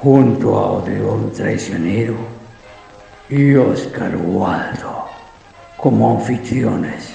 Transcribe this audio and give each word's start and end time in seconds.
junto 0.00 0.56
a 0.56 0.72
Odeón 0.72 1.32
Traicionero 1.32 2.14
y 3.28 3.54
Oscar 3.56 4.16
Waldo 4.16 5.06
como 5.76 6.18
anfitriones 6.18 7.14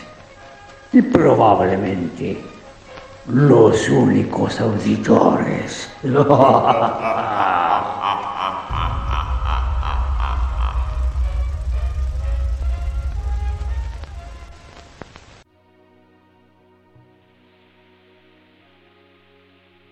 y 0.92 1.02
probablemente 1.02 2.44
los 3.28 3.90
únicos 3.90 4.60
auditores. 4.60 5.90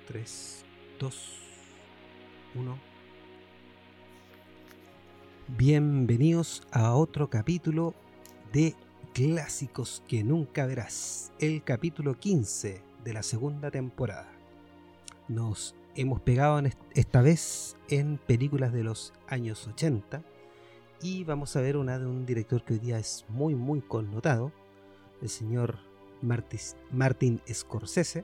Tres, 0.07 0.65
dos, 0.99 1.40
uno. 2.55 2.77
Bienvenidos 5.57 6.63
a 6.71 6.95
otro 6.95 7.29
capítulo 7.29 7.93
de 8.53 8.75
Clásicos 9.13 10.03
que 10.07 10.23
nunca 10.23 10.65
verás, 10.65 11.31
el 11.39 11.63
capítulo 11.63 12.17
15 12.17 12.81
de 13.03 13.13
la 13.13 13.23
segunda 13.23 13.71
temporada. 13.71 14.31
Nos 15.27 15.75
hemos 15.95 16.21
pegado 16.21 16.59
en 16.59 16.73
esta 16.93 17.21
vez 17.21 17.75
en 17.89 18.17
películas 18.17 18.71
de 18.71 18.83
los 18.83 19.13
años 19.27 19.67
80 19.67 20.23
y 21.01 21.23
vamos 21.23 21.55
a 21.55 21.61
ver 21.61 21.77
una 21.77 21.99
de 21.99 22.05
un 22.05 22.25
director 22.25 22.63
que 22.63 22.73
hoy 22.73 22.79
día 22.79 22.99
es 22.99 23.25
muy 23.27 23.55
muy 23.55 23.81
connotado, 23.81 24.51
el 25.21 25.29
señor 25.29 25.79
Martin 26.21 27.41
Scorsese 27.51 28.23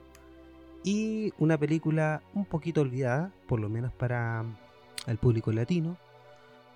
y 0.84 1.32
una 1.38 1.58
película 1.58 2.22
un 2.34 2.44
poquito 2.44 2.82
olvidada, 2.82 3.32
por 3.46 3.60
lo 3.60 3.68
menos 3.68 3.92
para 3.92 4.44
el 5.06 5.18
público 5.18 5.52
latino, 5.52 5.96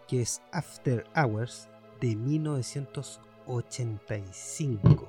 que 0.09 0.23
es 0.23 0.41
After 0.53 1.05
Hours 1.15 1.69
de 2.01 2.17
1985. 2.17 5.09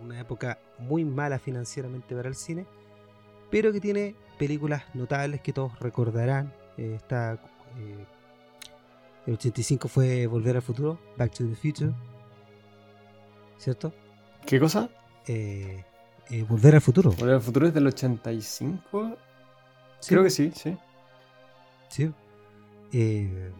Una 0.00 0.20
época 0.20 0.58
muy 0.78 1.04
mala 1.04 1.38
financieramente 1.38 2.14
para 2.14 2.28
el 2.28 2.34
cine, 2.34 2.66
pero 3.50 3.72
que 3.72 3.80
tiene 3.80 4.14
películas 4.38 4.84
notables 4.94 5.40
que 5.40 5.52
todos 5.52 5.76
recordarán. 5.80 6.52
Eh, 6.76 6.94
está, 6.96 7.34
eh, 7.78 8.04
el 9.26 9.34
85 9.34 9.88
fue 9.88 10.26
Volver 10.26 10.56
al 10.56 10.62
Futuro, 10.62 10.98
Back 11.16 11.32
to 11.32 11.48
the 11.48 11.54
Future. 11.54 11.92
¿Cierto? 13.56 13.94
¿Qué 14.44 14.60
cosa? 14.60 14.90
Eh, 15.26 15.84
eh, 16.30 16.44
Volver 16.48 16.74
al 16.74 16.80
futuro. 16.80 17.10
Volver 17.12 17.34
al 17.34 17.40
futuro 17.40 17.66
es 17.66 17.74
del 17.74 17.86
85. 17.86 19.16
Creo 20.06 20.22
que 20.22 20.30
sí, 20.30 20.52
sí. 20.54 20.76
Sí. 21.88 22.12
Eh, 22.92 23.50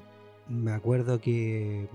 me 0.49 0.73
acuerdo 0.73 1.21
que 1.21 1.89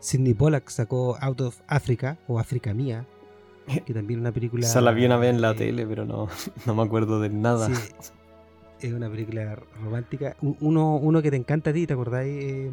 Sidney 0.00 0.34
Pollack 0.34 0.68
sacó 0.68 1.16
Out 1.20 1.40
of 1.40 1.60
Africa 1.66 2.18
o 2.28 2.38
África 2.38 2.74
Mía, 2.74 3.06
que 3.84 3.94
también 3.94 4.20
una 4.20 4.32
película. 4.32 4.66
Esa 4.66 4.80
la 4.80 4.92
vi 4.92 5.06
una 5.06 5.16
vez 5.16 5.30
en 5.30 5.40
la 5.40 5.52
eh, 5.52 5.54
tele, 5.54 5.86
pero 5.86 6.04
no, 6.04 6.28
no 6.66 6.74
me 6.74 6.82
acuerdo 6.82 7.20
de 7.20 7.30
nada. 7.30 7.68
Sí, 7.74 7.92
es 8.80 8.92
una 8.92 9.08
película 9.08 9.56
romántica. 9.82 10.36
Uno, 10.40 10.96
uno 10.96 11.22
que 11.22 11.30
te 11.30 11.36
encanta 11.36 11.70
a 11.70 11.72
ti, 11.72 11.86
¿te 11.86 11.92
acordáis? 11.94 12.70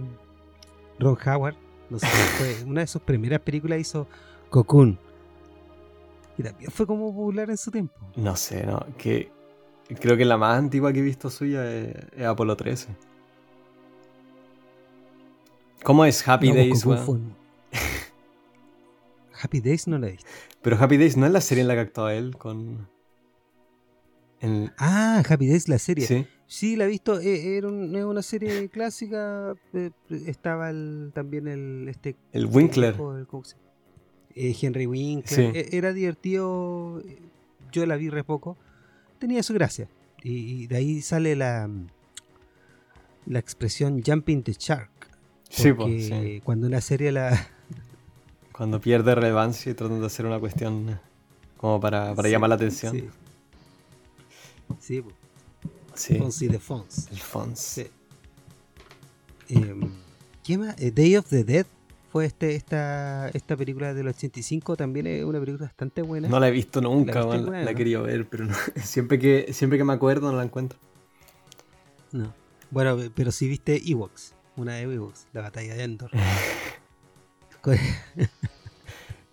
Ron 0.99 1.17
Howard. 1.25 1.55
No 1.89 1.99
sé, 1.99 2.07
fue 2.37 2.63
una 2.65 2.81
de 2.81 2.87
sus 2.87 3.01
primeras 3.01 3.41
películas 3.41 3.79
hizo 3.79 4.07
Cocoon 4.49 4.97
también 6.43 6.71
fue 6.71 6.85
como 6.85 7.13
popular 7.13 7.49
en 7.49 7.57
su 7.57 7.71
tiempo. 7.71 7.93
No 8.15 8.35
sé, 8.35 8.65
no. 8.65 8.85
Que 8.97 9.31
creo 9.99 10.17
que 10.17 10.25
la 10.25 10.37
más 10.37 10.57
antigua 10.57 10.93
que 10.93 10.99
he 10.99 11.03
visto 11.03 11.29
suya 11.29 11.71
es, 11.71 11.95
Apolo 12.25 12.55
13. 12.55 12.89
¿Cómo 15.83 16.05
es 16.05 16.27
Happy 16.27 16.51
Days, 16.51 16.85
Happy 19.43 19.59
Days 19.59 19.87
no 19.87 19.97
la 19.97 20.09
he 20.09 20.11
visto. 20.11 20.29
Pero 20.61 20.77
Happy 20.77 20.97
Days 20.97 21.17
no 21.17 21.25
es 21.25 21.31
la 21.31 21.41
serie 21.41 21.63
en 21.63 21.67
la 21.67 21.73
que 21.73 21.79
actúa 21.79 22.13
él 22.13 22.37
con. 22.37 22.87
Ah, 24.77 25.23
Happy 25.27 25.47
Days, 25.47 25.67
la 25.67 25.79
serie. 25.79 26.05
Sí. 26.05 26.27
Sí, 26.47 26.75
la 26.75 26.83
he 26.83 26.87
visto. 26.87 27.19
Eh, 27.19 27.57
era 27.57 27.69
una 27.69 28.21
serie 28.21 28.69
clásica. 28.69 29.55
Eh, 29.73 29.89
estaba 30.27 30.71
también 31.13 31.47
el. 31.47 31.87
Este, 31.87 32.17
el 32.33 32.45
Winkler. 32.45 32.95
Eh, 34.35 34.55
Henry 34.59 34.85
Winkler. 34.85 35.55
E-, 35.55 35.77
era 35.77 35.93
divertido. 35.93 37.01
Yo 37.71 37.85
la 37.85 37.95
vi 37.95 38.09
re 38.09 38.23
poco. 38.23 38.57
Tenía 39.19 39.43
su 39.43 39.53
gracia. 39.53 39.87
Y, 40.23 40.67
de 40.67 40.77
ahí 40.77 41.01
sale 41.01 41.35
la, 41.35 41.69
la 43.25 43.39
expresión 43.39 44.03
jumping 44.03 44.43
the 44.43 44.53
shark. 44.53 44.89
Sí, 45.49 45.73
pues, 45.73 46.11
cuando 46.43 46.67
una 46.67 46.81
serie 46.81 47.11
la. 47.11 47.47
Cuando 48.51 48.79
pierde 48.79 49.15
relevancia 49.15 49.71
y 49.71 49.75
tratan 49.75 50.01
de 50.01 50.05
hacer 50.05 50.27
una 50.27 50.39
cuestión 50.39 50.99
como 51.57 51.79
para, 51.79 52.13
llamar 52.27 52.49
la 52.49 52.55
atención. 52.55 52.95
Sí. 52.95 53.09
Sí, 54.79 55.03
sí. 55.95 56.15
Fonsi 56.19 56.47
de 56.47 56.59
Fons. 56.59 57.07
El 57.11 57.17
Fons. 57.17 57.81
Em, 59.49 59.91
¿Qué 60.43 60.57
más? 60.57 60.79
Eh, 60.79 60.91
Day 60.91 61.17
of 61.17 61.27
the 61.29 61.43
Dead 61.43 61.65
fue 62.11 62.25
este, 62.25 62.55
esta, 62.55 63.29
esta 63.29 63.55
película 63.55 63.93
del 63.93 64.09
85, 64.09 64.75
también 64.75 65.07
es 65.07 65.23
una 65.23 65.39
película 65.39 65.67
bastante 65.67 66.01
buena. 66.01 66.27
No 66.27 66.41
la 66.41 66.49
he 66.49 66.51
visto 66.51 66.81
nunca, 66.81 67.23
la, 67.23 67.71
he 67.71 67.75
querido 67.75 68.03
ver, 68.03 68.27
pero 68.27 68.47
siempre, 68.83 69.17
que, 69.17 69.53
siempre 69.53 69.77
que 69.77 69.85
me 69.85 69.93
acuerdo 69.93 70.29
no 70.29 70.37
la 70.37 70.43
encuentro. 70.43 70.77
No. 72.11 72.33
Bueno, 72.69 72.97
pero 73.15 73.31
si 73.31 73.47
viste 73.47 73.81
Ewoks, 73.89 74.35
una 74.57 74.73
de 74.73 74.81
Ewoks, 74.81 75.27
la 75.31 75.41
batalla 75.41 75.73
de 75.73 75.83
Endor. 75.83 76.11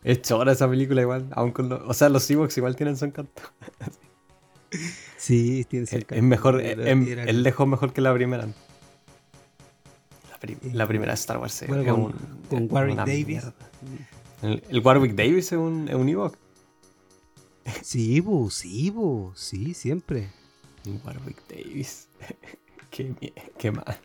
es 0.04 0.22
chora 0.22 0.52
esa 0.52 0.70
película 0.70 1.00
igual, 1.02 1.26
aún 1.32 1.50
con 1.50 1.72
o 1.72 1.94
sea, 1.94 2.08
los 2.08 2.30
Ewoks 2.30 2.56
igual 2.58 2.76
tienen 2.76 2.96
su 2.96 3.06
encanto. 3.06 3.42
sí, 5.16 5.64
tienen 5.68 5.88
su 5.88 5.96
encanto. 5.96 6.14
Es 6.14 6.22
mejor, 6.22 6.60
es, 6.60 7.34
lejos 7.34 7.66
mejor 7.66 7.92
que 7.92 8.02
la 8.02 8.14
primera 8.14 8.46
la 10.72 10.86
primera 10.86 11.14
Star 11.14 11.38
Wars. 11.38 11.64
con, 11.68 12.68
Warwick 12.70 12.98
Davis. 12.98 13.44
El, 14.42 14.80
Warwick 14.80 15.14
Davis 15.14 15.52
es 15.52 15.58
un, 15.58 15.88
es 15.88 15.94
un 15.94 16.08
Ewok. 16.08 16.36
Sí, 17.82 18.20
bu, 18.20 18.50
sí, 18.50 18.90
bu, 18.90 19.32
sí, 19.34 19.74
siempre. 19.74 20.30
Warwick 21.04 21.42
Davis. 21.48 22.08
qué, 22.90 23.14
qué 23.58 23.70
mal. 23.70 23.98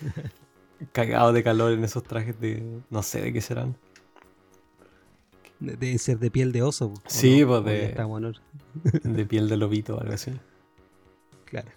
Cagado 0.92 1.32
de 1.32 1.42
calor 1.42 1.72
en 1.72 1.84
esos 1.84 2.02
trajes 2.02 2.40
de. 2.40 2.62
No 2.88 3.02
sé 3.02 3.20
de 3.20 3.32
qué 3.32 3.40
serán. 3.40 3.76
Debe 5.58 5.98
ser 5.98 6.18
de 6.18 6.30
piel 6.30 6.52
de 6.52 6.62
oso. 6.62 6.94
Sí, 7.06 7.44
pues 7.44 7.64
de. 7.64 7.94
de 9.02 9.26
piel 9.26 9.48
de 9.48 9.56
lobito 9.58 9.96
o 9.96 10.00
algo 10.00 10.14
así. 10.14 10.32
Claro. 11.44 11.68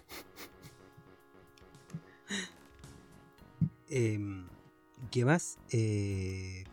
Em, 3.96 4.48
¿Qué 5.12 5.24
más? 5.24 5.56
Eh, 5.70 6.64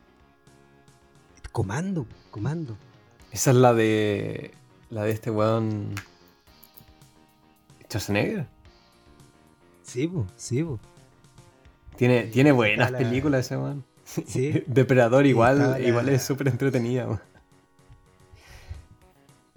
comando, 1.51 2.07
comando. 2.31 2.75
Esa 3.31 3.51
es 3.51 3.57
la 3.57 3.75
de. 3.75 4.55
La 4.89 5.03
de 5.03 5.11
este 5.11 5.29
weón. 5.29 5.93
Schwarzenegger. 7.83 8.47
Sí, 9.83 10.07
bu, 10.07 10.25
sí, 10.35 10.65
Tiene, 11.95 12.23
tiene 12.23 12.51
buenas 12.51 12.91
películas 12.91 13.45
ese 13.45 13.57
weón. 13.57 13.85
Sí. 14.25 14.63
Depredador 14.65 15.27
igual, 15.27 15.79
igual 15.85 16.09
es 16.09 16.23
súper 16.23 16.47
entretenida. 16.47 17.21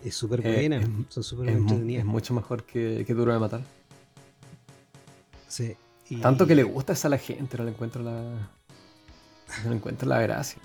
Es 0.04 0.14
súper 0.14 0.42
buena, 0.42 0.76
eh, 0.76 0.88
son 1.08 1.24
súper 1.24 1.48
entretenidas. 1.48 2.00
Es 2.00 2.06
mucho 2.06 2.34
mejor 2.34 2.62
que, 2.62 3.04
que 3.06 3.14
Duro 3.14 3.32
de 3.32 3.38
Matar. 3.38 3.62
Sí. 5.48 5.76
Tanto 6.20 6.46
que 6.46 6.54
le 6.54 6.62
gusta 6.62 6.92
esa 6.92 7.08
a 7.08 7.10
la 7.10 7.18
gente, 7.18 7.56
no 7.56 7.64
le 7.64 7.70
encuentro 7.70 8.02
la. 8.02 8.50
No 9.64 9.70
le 9.70 9.76
encuentro 9.76 10.08
la 10.08 10.20
gracia. 10.20 10.60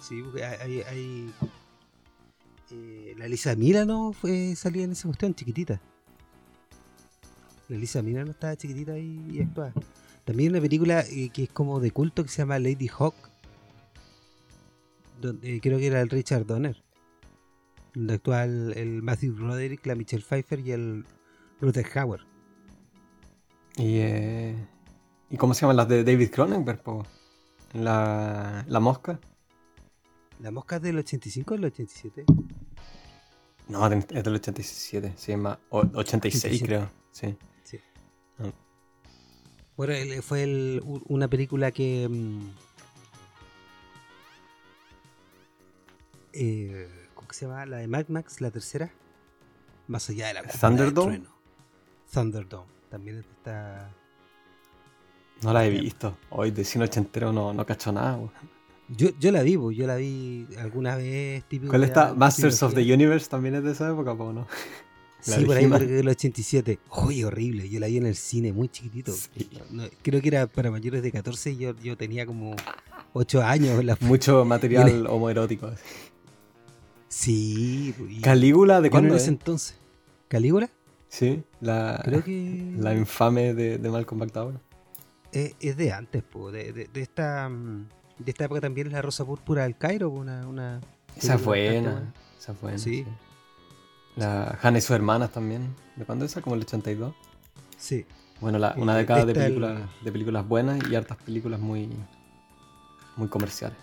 Sí, 0.00 0.22
porque 0.22 0.44
hay, 0.44 0.80
hay 0.82 1.32
eh, 2.72 3.14
la 3.16 3.26
Lisa 3.28 3.54
Milano 3.56 4.12
fue, 4.12 4.54
salía 4.56 4.84
en 4.84 4.92
esa 4.92 5.08
cuestión 5.08 5.34
chiquitita. 5.34 5.80
La 7.68 7.76
Lisa 7.76 8.02
Milano 8.02 8.30
estaba 8.30 8.56
chiquitita 8.56 8.98
y, 8.98 9.30
y 9.32 9.42
actuaba. 9.42 9.72
También 10.24 10.52
una 10.52 10.60
película 10.60 11.00
eh, 11.00 11.30
que 11.30 11.44
es 11.44 11.48
como 11.48 11.80
de 11.80 11.90
culto 11.90 12.22
que 12.22 12.28
se 12.28 12.38
llama 12.38 12.58
Lady 12.58 12.88
Hawk. 12.88 13.14
Donde, 15.20 15.56
eh, 15.56 15.60
creo 15.60 15.78
que 15.78 15.86
era 15.88 16.00
el 16.00 16.08
Richard 16.08 16.46
Donner. 16.46 16.82
Donde 17.94 18.14
actúa 18.14 18.44
el, 18.44 19.02
Matthew 19.02 19.34
Broderick, 19.34 19.86
la 19.86 19.94
Michelle 19.94 20.22
Pfeiffer 20.22 20.60
y 20.60 20.72
el 20.72 21.04
Ruther 21.60 21.86
Hauer. 21.98 22.20
¿Y, 23.76 23.98
eh, 23.98 24.68
¿Y 25.30 25.36
cómo 25.36 25.54
se 25.54 25.62
llaman 25.62 25.76
las 25.76 25.88
de 25.88 26.04
David 26.04 26.30
Cronenberg? 26.30 26.82
La, 27.72 28.64
la 28.68 28.80
mosca. 28.80 29.20
¿La 30.40 30.50
mosca 30.50 30.76
es 30.76 30.82
del 30.82 30.98
85 30.98 31.54
o 31.54 31.56
del 31.56 31.66
87? 31.66 32.24
No, 33.68 33.86
es 33.86 34.24
del 34.24 34.34
87, 34.34 35.12
sí, 35.16 35.36
más 35.36 35.58
86 35.70 36.62
creo, 36.64 36.90
sí. 37.12 37.36
sí. 37.62 37.78
Ah. 38.38 38.50
Bueno, 39.76 40.22
fue 40.22 40.80
una 41.08 41.28
película 41.28 41.70
que... 41.70 42.08
Mm, 42.10 42.48
eh, 46.32 46.88
¿Cómo 47.30 47.38
se 47.38 47.46
llama? 47.46 47.64
La 47.64 47.76
de 47.76 47.86
Mad 47.86 48.08
Max, 48.08 48.40
la 48.40 48.50
tercera. 48.50 48.90
Más 49.86 50.10
allá 50.10 50.26
de 50.26 50.34
la... 50.34 50.42
Thunderdome. 50.42 51.22
Thunderdome. 52.12 52.66
También 52.90 53.18
está... 53.18 53.88
No 55.40 55.52
la 55.52 55.64
he 55.64 55.70
visto. 55.70 56.18
Hoy 56.30 56.50
de 56.50 56.64
cine 56.64 56.86
ochentero 56.86 57.32
no, 57.32 57.54
no 57.54 57.64
cacho 57.64 57.92
nada. 57.92 58.18
Yo, 58.88 59.10
yo 59.20 59.30
la 59.30 59.44
vi, 59.44 59.52
yo 59.52 59.86
la 59.86 59.94
vi 59.94 60.48
alguna 60.58 60.96
vez. 60.96 61.44
Típico 61.44 61.70
¿Cuál 61.70 61.84
está? 61.84 62.14
¿Masters 62.14 62.64
of 62.64 62.74
the 62.74 62.92
Universe 62.92 63.28
también 63.28 63.54
es 63.54 63.62
de 63.62 63.70
esa 63.70 63.92
época 63.92 64.10
o 64.10 64.32
no? 64.32 64.48
sí, 65.20 65.44
por 65.44 65.56
ahí 65.56 65.68
porque 65.68 66.00
el 66.00 66.08
87. 66.08 66.80
Uy, 67.06 67.22
horrible. 67.22 67.68
Yo 67.68 67.78
la 67.78 67.86
vi 67.86 67.98
en 67.98 68.06
el 68.06 68.16
cine 68.16 68.52
muy 68.52 68.68
chiquitito. 68.70 69.14
creo 70.02 70.20
que 70.20 70.28
era 70.28 70.48
para 70.48 70.72
mayores 70.72 71.00
de 71.04 71.12
14 71.12 71.52
y 71.52 71.58
yo, 71.58 71.76
yo 71.76 71.96
tenía 71.96 72.26
como 72.26 72.56
8 73.12 73.40
años. 73.40 73.84
Mucho 74.00 74.44
material 74.44 75.06
homoerótico. 75.06 75.70
Sí. 77.10 77.94
¿Calígula 78.22 78.80
de 78.80 78.88
cuándo? 78.88 79.14
es 79.14 79.28
entonces? 79.28 79.76
¿Calígula? 80.28 80.70
Sí, 81.08 81.42
la, 81.60 82.00
creo 82.02 82.24
que... 82.24 82.72
la 82.78 82.94
infame 82.94 83.52
de, 83.52 83.76
de 83.76 83.90
Malcolm 83.90 84.20
McDowell. 84.20 84.58
Es, 85.32 85.54
es 85.60 85.76
de 85.76 85.92
antes, 85.92 86.22
po, 86.22 86.50
de, 86.50 86.72
de, 86.72 86.86
de 86.86 87.02
esta 87.02 87.48
mm, 87.48 87.86
de 88.24 88.30
esta 88.30 88.44
época 88.44 88.60
también 88.60 88.86
es 88.88 88.92
la 88.92 89.02
Rosa 89.02 89.24
Púrpura 89.24 89.62
del 89.64 89.76
Cairo, 89.76 90.10
una... 90.10 90.46
una 90.46 90.80
esa 91.16 91.38
fue 91.38 91.70
buena, 91.70 92.12
esa 92.38 92.54
fue 92.54 92.78
sí. 92.78 93.04
La 94.16 94.58
Hannah 94.62 94.78
y 94.78 94.80
sus 94.80 94.90
hermanas 94.90 95.32
también. 95.32 95.74
¿De 95.96 96.04
cuándo 96.04 96.24
es 96.24 96.32
esa? 96.32 96.42
¿Como 96.42 96.54
el 96.54 96.62
82? 96.62 97.14
Sí. 97.76 98.06
Bueno, 98.40 98.58
la, 98.58 98.74
una 98.76 98.94
eh, 98.94 98.98
década 98.98 99.24
de 99.24 99.34
películas, 99.34 99.80
de 100.02 100.12
películas 100.12 100.46
buenas 100.46 100.78
y 100.88 100.94
hartas 100.94 101.16
películas 101.18 101.58
muy, 101.58 101.88
muy 103.16 103.28
comerciales. 103.28 103.76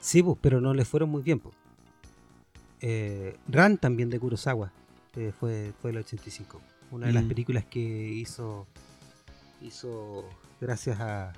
Sí, 0.00 0.22
pues, 0.22 0.38
pero 0.40 0.60
no 0.60 0.74
le 0.74 0.84
fueron 0.84 1.10
muy 1.10 1.22
bien. 1.22 1.38
Pues. 1.38 1.54
Eh, 2.80 3.36
Ran 3.48 3.78
también 3.78 4.10
de 4.10 4.18
Kurosawa 4.18 4.72
eh, 5.16 5.32
fue, 5.38 5.72
fue 5.80 5.90
el 5.90 5.98
85. 5.98 6.60
Una 6.90 7.06
de 7.06 7.12
las 7.12 7.24
mm. 7.24 7.28
películas 7.28 7.64
que 7.64 7.80
hizo, 7.80 8.66
hizo 9.60 10.24
gracias 10.60 10.98
a, 11.00 11.32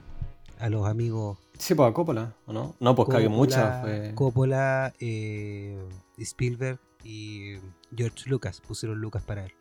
a 0.59 0.69
los 0.71 0.87
amigos. 0.87 1.39
Sí, 1.59 1.75
pues 1.75 1.91
a 1.91 1.93
Coppola, 1.93 2.35
¿o 2.47 2.53
no? 2.53 2.75
No, 2.81 2.94
pues 2.94 3.09
que 3.09 3.29
muchas. 3.29 3.85
Coppola, 4.15 4.94
eh, 5.00 5.79
Spielberg 6.19 6.79
y 7.05 7.56
George 7.94 8.31
Lucas 8.31 8.61
pusieron 8.67 9.00
Lucas 9.00 9.23
para 9.23 9.44
él. 9.44 9.53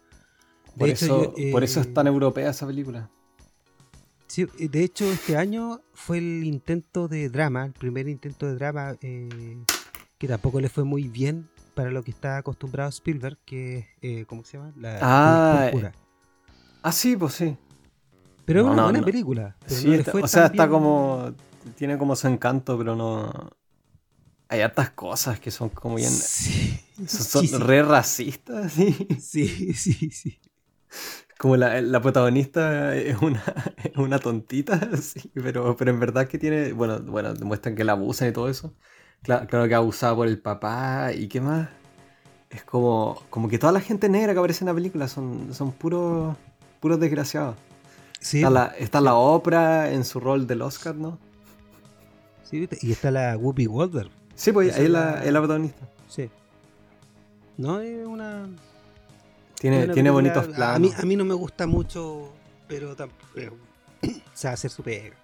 por, 0.78 0.90
eso, 0.90 1.34
por 1.52 1.64
eso 1.64 1.82
es 1.82 1.94
tan 1.94 2.08
europea 2.08 2.52
esa 2.52 2.68
película. 2.68 3.10
Sí, 4.32 4.46
de 4.58 4.84
hecho, 4.84 5.12
este 5.12 5.36
año 5.36 5.82
fue 5.94 6.20
el 6.20 6.46
intento 6.46 7.10
de 7.10 7.28
drama, 7.28 7.66
el 7.66 7.74
primer 7.74 8.08
intento 8.08 8.46
de 8.46 8.56
drama, 8.56 8.96
eh, 9.02 9.58
que 10.18 10.26
tampoco 10.26 10.62
le 10.62 10.70
fue 10.70 10.86
muy 10.86 11.10
bien 11.10 11.50
para 11.82 11.90
lo 11.90 12.04
que 12.04 12.12
está 12.12 12.38
acostumbrado 12.38 12.90
Spielberg, 12.90 13.40
que 13.44 13.88
eh, 14.04 14.26
¿cómo 14.28 14.44
se 14.44 14.58
llama? 14.58 14.72
La 14.78 15.00
ah, 15.02 15.72
ah, 16.84 16.92
sí, 16.92 17.18
pues 17.18 17.34
sí. 17.34 17.58
Pero 18.46 18.62
es 18.62 18.68
una 18.68 18.84
buena 18.84 19.02
película. 19.02 19.58
o 20.14 20.28
sea, 20.28 20.46
está 20.46 20.70
como. 20.70 21.34
Tiene 21.76 21.98
como 21.98 22.16
su 22.16 22.28
encanto, 22.28 22.78
pero 22.78 22.96
no. 22.96 23.32
Hay 24.48 24.62
hartas 24.62 24.92
cosas 24.92 25.40
que 25.40 25.50
son 25.50 25.70
como 25.70 25.96
bien. 25.96 26.12
Son, 27.08 27.48
re 27.62 27.82
racistas, 27.82 28.74
sí. 28.74 29.08
Sí, 29.20 29.74
sí, 29.74 30.12
sí. 30.12 30.40
Como 31.40 31.58
la, 31.58 32.00
protagonista 32.00 32.96
es 32.96 33.20
una, 33.24 33.44
una 33.96 34.20
tontita, 34.20 34.96
sí, 35.02 35.32
pero, 35.34 35.76
pero 35.76 35.90
en 35.90 36.00
verdad 36.00 36.28
que 36.28 36.38
tiene. 36.38 36.74
Bueno, 36.74 37.02
bueno, 37.02 37.34
demuestran 37.34 37.74
que 37.74 37.84
la 37.84 37.94
abusan 37.94 38.30
y 38.30 38.34
todo 38.34 38.50
eso. 38.50 38.76
Claro, 39.24 39.48
claro 39.48 39.68
que 39.68 39.76
abusada 39.76 40.16
por 40.16 40.28
el 40.28 40.40
papá 40.40 41.12
y 41.14 41.28
qué 41.28 41.42
más. 41.42 41.70
Es 42.50 42.64
como, 42.64 43.24
como 43.30 43.48
que 43.48 43.58
toda 43.58 43.72
la 43.72 43.82
gente 43.82 44.10
negra 44.10 44.34
que 44.34 44.40
aparece 44.40 44.64
en 44.64 44.68
la 44.68 44.74
película 44.74 45.08
son, 45.08 45.54
son 45.54 45.72
puros, 45.72 46.36
puros 46.80 47.00
desgraciados 47.00 47.56
está, 48.22 48.50
la, 48.50 48.66
está 48.78 49.02
la 49.02 49.16
Oprah 49.16 49.92
en 49.92 50.06
su 50.06 50.20
rol 50.20 50.48
del 50.48 50.62
Oscar, 50.62 50.96
¿no? 50.96 51.18
Sí, 52.44 52.68
y 52.82 52.92
está 52.92 53.12
la 53.12 53.38
Whoopi 53.38 53.66
Goldberg. 53.66 54.12
Sí, 54.36 54.52
pues 54.52 54.76
ahí 54.76 54.86
es 54.86 54.90
la, 54.90 55.24
la, 55.24 55.40
protagonista. 55.40 55.88
Sí. 56.08 56.30
No, 57.58 57.80
es 57.80 58.06
una... 58.06 58.48
Tiene, 59.60 59.88
tiene 59.90 60.10
bonitos 60.10 60.48
planos. 60.48 60.76
A 60.76 60.80
mí, 60.80 60.92
a 60.98 61.06
mí 61.06 61.16
no 61.16 61.24
me 61.24 61.34
gusta 61.34 61.68
mucho, 61.68 62.34
pero 62.68 62.96
tampoco... 62.96 63.22
o 63.36 64.08
sea, 64.34 64.54
hacer 64.54 64.72
su 64.72 64.84
pega. 64.84 65.16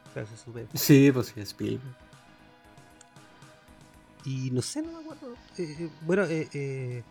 su 0.45 0.51
pega. 0.51 0.67
Sí, 0.73 1.11
pues 1.11 1.27
sí, 1.27 1.39
es 1.39 1.49
Spielberg. 1.49 2.06
Y 4.27 4.51
no 4.51 4.62
sé, 4.62 4.81
no 4.81 4.91
me 4.91 5.00
acuerdo. 5.00 5.35
Eh, 5.57 5.89
bueno, 6.01 6.25
eh, 6.25 6.47
eh, 6.53 7.03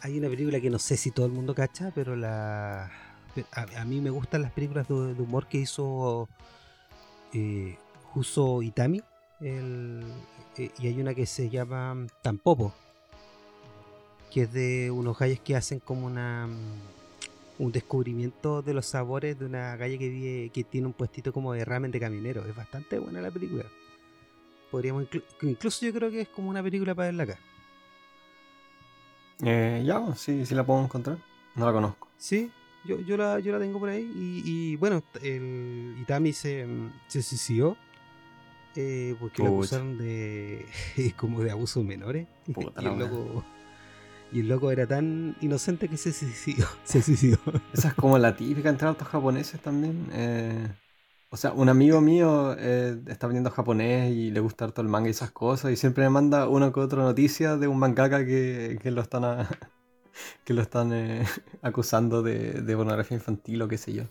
hay 0.00 0.18
una 0.18 0.28
película 0.28 0.60
que 0.60 0.70
no 0.70 0.78
sé 0.78 0.96
si 0.96 1.10
todo 1.10 1.26
el 1.26 1.32
mundo 1.32 1.54
cacha, 1.54 1.92
pero 1.94 2.16
la 2.16 2.90
a, 3.52 3.84
mí 3.84 4.00
me 4.00 4.10
gustan 4.10 4.42
las 4.42 4.52
películas 4.52 4.86
de, 4.88 4.94
humor 4.94 5.46
que 5.46 5.58
hizo 5.58 6.28
eh, 7.32 7.76
Itami. 8.62 9.02
Eh, 9.40 10.70
y 10.78 10.86
hay 10.86 11.00
una 11.00 11.14
que 11.14 11.26
se 11.26 11.50
llama 11.50 12.06
Tampopo, 12.22 12.72
que 14.32 14.42
es 14.42 14.52
de 14.52 14.90
unos 14.90 15.18
galles 15.18 15.40
que 15.40 15.56
hacen 15.56 15.80
como 15.80 16.06
una 16.06 16.48
un 17.56 17.70
descubrimiento 17.70 18.62
de 18.62 18.74
los 18.74 18.86
sabores 18.86 19.38
de 19.38 19.46
una 19.46 19.76
calle 19.78 20.50
que 20.52 20.64
tiene 20.64 20.88
un 20.88 20.92
puestito 20.92 21.32
como 21.32 21.52
de 21.52 21.64
ramen 21.64 21.90
de 21.90 22.00
caminero. 22.00 22.44
Es 22.44 22.54
bastante 22.54 22.98
buena 22.98 23.20
la 23.20 23.30
película. 23.30 23.64
Podríamos 24.70 25.06
incluso 25.42 25.86
yo 25.86 25.92
creo 25.92 26.10
que 26.10 26.22
es 26.22 26.28
como 26.28 26.50
una 26.50 26.62
película 26.62 26.94
para 26.94 27.06
verla 27.06 27.22
acá. 27.24 27.38
Eh, 29.42 29.82
ya, 29.84 30.14
sí, 30.14 30.46
sí 30.46 30.54
la 30.54 30.64
puedo 30.64 30.82
encontrar. 30.82 31.18
No 31.54 31.66
la 31.66 31.72
conozco. 31.72 32.08
Sí, 32.16 32.50
yo, 32.84 33.00
yo, 33.00 33.16
la, 33.16 33.40
yo 33.40 33.52
la 33.52 33.58
tengo 33.58 33.78
por 33.78 33.88
ahí. 33.88 34.10
Y, 34.44 34.76
bueno, 34.76 35.02
el 35.22 35.96
Itami 36.00 36.32
se, 36.32 36.66
se 37.08 37.22
suicidó. 37.22 37.76
Eh, 38.76 39.14
porque 39.20 39.42
lo 39.42 39.50
acusaron 39.50 39.98
de 39.98 40.66
como 41.16 41.42
de 41.42 41.50
abusos 41.50 41.84
menores. 41.84 42.26
y, 42.46 42.86
el 42.86 42.98
loco, 42.98 43.44
y 44.32 44.40
el 44.40 44.48
loco 44.48 44.70
era 44.70 44.86
tan 44.86 45.36
inocente 45.40 45.88
que 45.88 45.96
se 45.96 46.12
suicidó. 46.12 46.66
Se 46.84 47.02
suicidó. 47.02 47.38
Esa 47.72 47.88
es 47.88 47.94
como 47.94 48.18
la 48.18 48.36
típica 48.36 48.68
entre 48.68 48.88
altos 48.88 49.08
japoneses 49.08 49.60
también. 49.60 50.08
Eh, 50.12 50.68
o 51.34 51.36
sea, 51.36 51.52
un 51.52 51.68
amigo 51.68 52.00
mío 52.00 52.54
eh, 52.56 52.96
está 53.08 53.26
vendiendo 53.26 53.50
japonés 53.50 54.12
y 54.12 54.30
le 54.30 54.38
gusta 54.38 54.68
todo 54.68 54.82
el 54.82 54.88
manga 54.88 55.08
y 55.08 55.10
esas 55.10 55.32
cosas. 55.32 55.72
Y 55.72 55.76
siempre 55.76 56.04
me 56.04 56.10
manda 56.10 56.46
una 56.48 56.72
que 56.72 56.78
otra 56.78 57.02
noticia 57.02 57.56
de 57.56 57.66
un 57.66 57.76
mangaka 57.76 58.24
que, 58.24 58.78
que 58.80 58.92
lo 58.92 59.00
están 59.00 59.24
a, 59.24 59.48
que 60.44 60.54
lo 60.54 60.62
están 60.62 60.92
eh, 60.92 61.26
acusando 61.62 62.22
de, 62.22 62.62
pornografía 62.76 63.16
infantil 63.16 63.62
o 63.62 63.66
qué 63.66 63.78
sé 63.78 63.94
yo. 63.94 64.04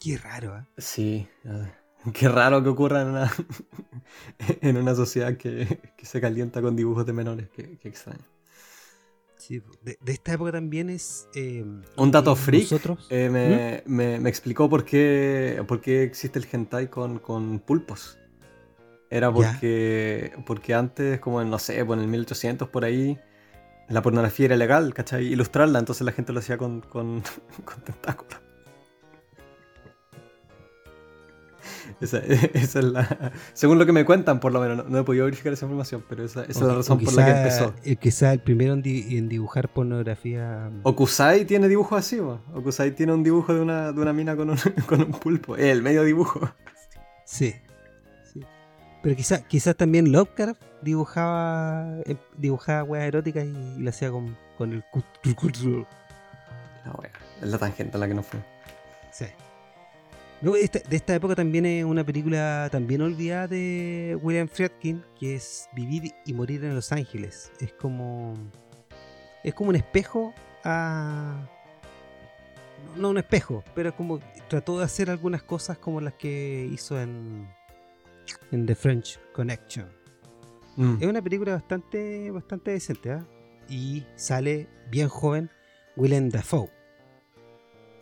Qué 0.00 0.18
raro, 0.18 0.58
¿eh? 0.58 0.64
Sí, 0.76 1.28
qué 2.14 2.28
raro 2.28 2.64
que 2.64 2.68
ocurra 2.68 3.02
en 3.02 3.08
una, 3.10 3.32
en 4.38 4.76
una 4.76 4.96
sociedad 4.96 5.36
que, 5.36 5.92
se 6.02 6.20
calienta 6.20 6.60
con 6.60 6.74
dibujos 6.74 7.06
de 7.06 7.12
menores, 7.12 7.48
qué, 7.50 7.78
extraño. 7.84 8.24
Sí, 9.40 9.62
de, 9.82 9.96
esta 10.06 10.34
época 10.34 10.52
también 10.52 10.90
es... 10.90 11.26
Eh, 11.34 11.64
Un 11.96 12.10
dato 12.10 12.36
freak 12.36 12.68
eh, 13.08 13.82
¿Mm? 13.86 13.90
me, 13.90 14.28
explicó 14.28 14.68
por 14.68 14.84
qué, 14.84 15.64
por 15.66 15.80
qué 15.80 16.02
existe 16.02 16.38
el 16.38 16.46
hentai 16.50 16.88
con, 16.88 17.18
con 17.18 17.58
pulpos. 17.58 18.18
Era 19.08 19.32
porque, 19.32 20.32
porque 20.46 20.74
antes, 20.74 21.18
como 21.20 21.40
en, 21.40 21.48
no 21.48 21.58
sé, 21.58 21.84
pues 21.84 21.98
en 21.98 22.04
el 22.04 22.10
1800 22.10 22.68
por 22.68 22.84
ahí, 22.84 23.18
la 23.88 24.02
pornografía 24.02 24.46
era 24.46 24.56
legal, 24.56 24.94
¿cachai? 24.94 25.26
Ilustrarla, 25.26 25.78
entonces 25.78 26.04
la 26.04 26.12
gente 26.12 26.32
lo 26.32 26.38
hacía 26.38 26.58
con, 26.58 26.82
con, 26.82 27.22
tentáculos. 27.84 28.40
Esa, 32.00 32.18
esa 32.54 32.78
es 32.78 32.84
la. 32.84 33.32
Según 33.52 33.78
lo 33.78 33.86
que 33.86 33.92
me 33.92 34.04
cuentan, 34.04 34.40
por 34.40 34.52
lo 34.52 34.60
menos, 34.60 34.88
no, 34.88 34.98
he 34.98 35.04
podido 35.04 35.26
verificar 35.26 35.52
esa 35.52 35.66
información, 35.66 36.02
pero 36.08 36.24
esa, 36.24 36.42
esa 36.44 36.50
es 36.50 36.60
la 36.60 36.74
razón 36.74 36.98
por 36.98 37.12
la 37.12 37.24
que 37.24 37.30
empezó. 37.30 37.74
El, 37.84 37.98
quizá 37.98 38.32
el 38.32 38.40
primero 38.40 38.72
en, 38.74 39.28
dibujar 39.28 39.68
pornografía. 39.68 40.70
Mm. 40.70 40.80
Okusai 40.84 41.44
tiene 41.44 41.68
dibujos 41.68 41.98
así, 41.98 42.16
¿no? 42.16 42.40
Okusai 42.54 42.94
tiene 42.94 43.12
un 43.12 43.22
dibujo 43.22 43.54
de 43.54 43.60
una, 43.60 43.92
de 43.92 44.00
una 44.00 44.12
mina 44.12 44.34
con 44.34 44.50
un, 44.50 44.56
con 44.86 45.02
un 45.02 45.12
pulpo. 45.12 45.56
el 45.56 45.82
medio 45.82 46.02
dibujo. 46.04 46.40
Sí. 47.24 47.54
sí. 48.32 48.40
Pero 49.02 49.14
quizás 49.14 49.42
quizá 49.42 49.74
también 49.74 50.10
Lovecraft 50.10 50.62
dibujaba 50.82 51.98
eh, 52.06 52.16
dibujaba 52.38 52.82
weas 52.84 53.08
eróticas 53.08 53.44
y, 53.44 53.80
lo 53.80 53.90
hacía 53.90 54.10
con, 54.10 54.36
con 54.56 54.72
el. 54.72 54.84
La 56.84 56.92
wea. 56.92 57.10
Es 57.42 57.48
la 57.48 57.58
tangente 57.58 57.96
a 57.98 58.00
la 58.00 58.08
que 58.08 58.14
no 58.14 58.22
fue. 58.22 58.40
Sí 59.12 59.26
de 60.40 60.96
esta 60.96 61.14
época 61.14 61.34
también 61.34 61.66
es 61.66 61.84
una 61.84 62.04
película 62.04 62.68
también 62.72 63.02
olvidada 63.02 63.46
de 63.46 64.18
William 64.22 64.48
Friedkin, 64.48 65.04
que 65.18 65.34
es 65.34 65.68
Vivir 65.74 66.14
y 66.24 66.32
Morir 66.32 66.64
en 66.64 66.74
Los 66.74 66.92
Ángeles. 66.92 67.52
Es 67.60 67.74
como. 67.74 68.34
Es 69.44 69.52
como 69.54 69.70
un 69.70 69.76
espejo 69.76 70.32
a. 70.64 71.46
No 72.96 73.10
un 73.10 73.18
espejo, 73.18 73.62
pero 73.74 73.90
es 73.90 73.94
como. 73.94 74.18
Trató 74.48 74.78
de 74.78 74.84
hacer 74.84 75.10
algunas 75.10 75.42
cosas 75.42 75.76
como 75.78 76.00
las 76.00 76.14
que 76.14 76.68
hizo 76.72 76.98
en. 76.98 77.46
En 78.50 78.64
The 78.64 78.74
French 78.74 79.20
Connection. 79.34 79.88
Mm. 80.76 80.96
Es 81.00 81.06
una 81.06 81.20
película 81.20 81.52
bastante, 81.52 82.30
bastante 82.30 82.70
decente, 82.70 83.12
¿eh? 83.12 83.20
Y 83.68 84.06
sale 84.16 84.68
bien 84.90 85.08
joven 85.08 85.50
Willem 85.96 86.30
Dafoe. 86.30 86.70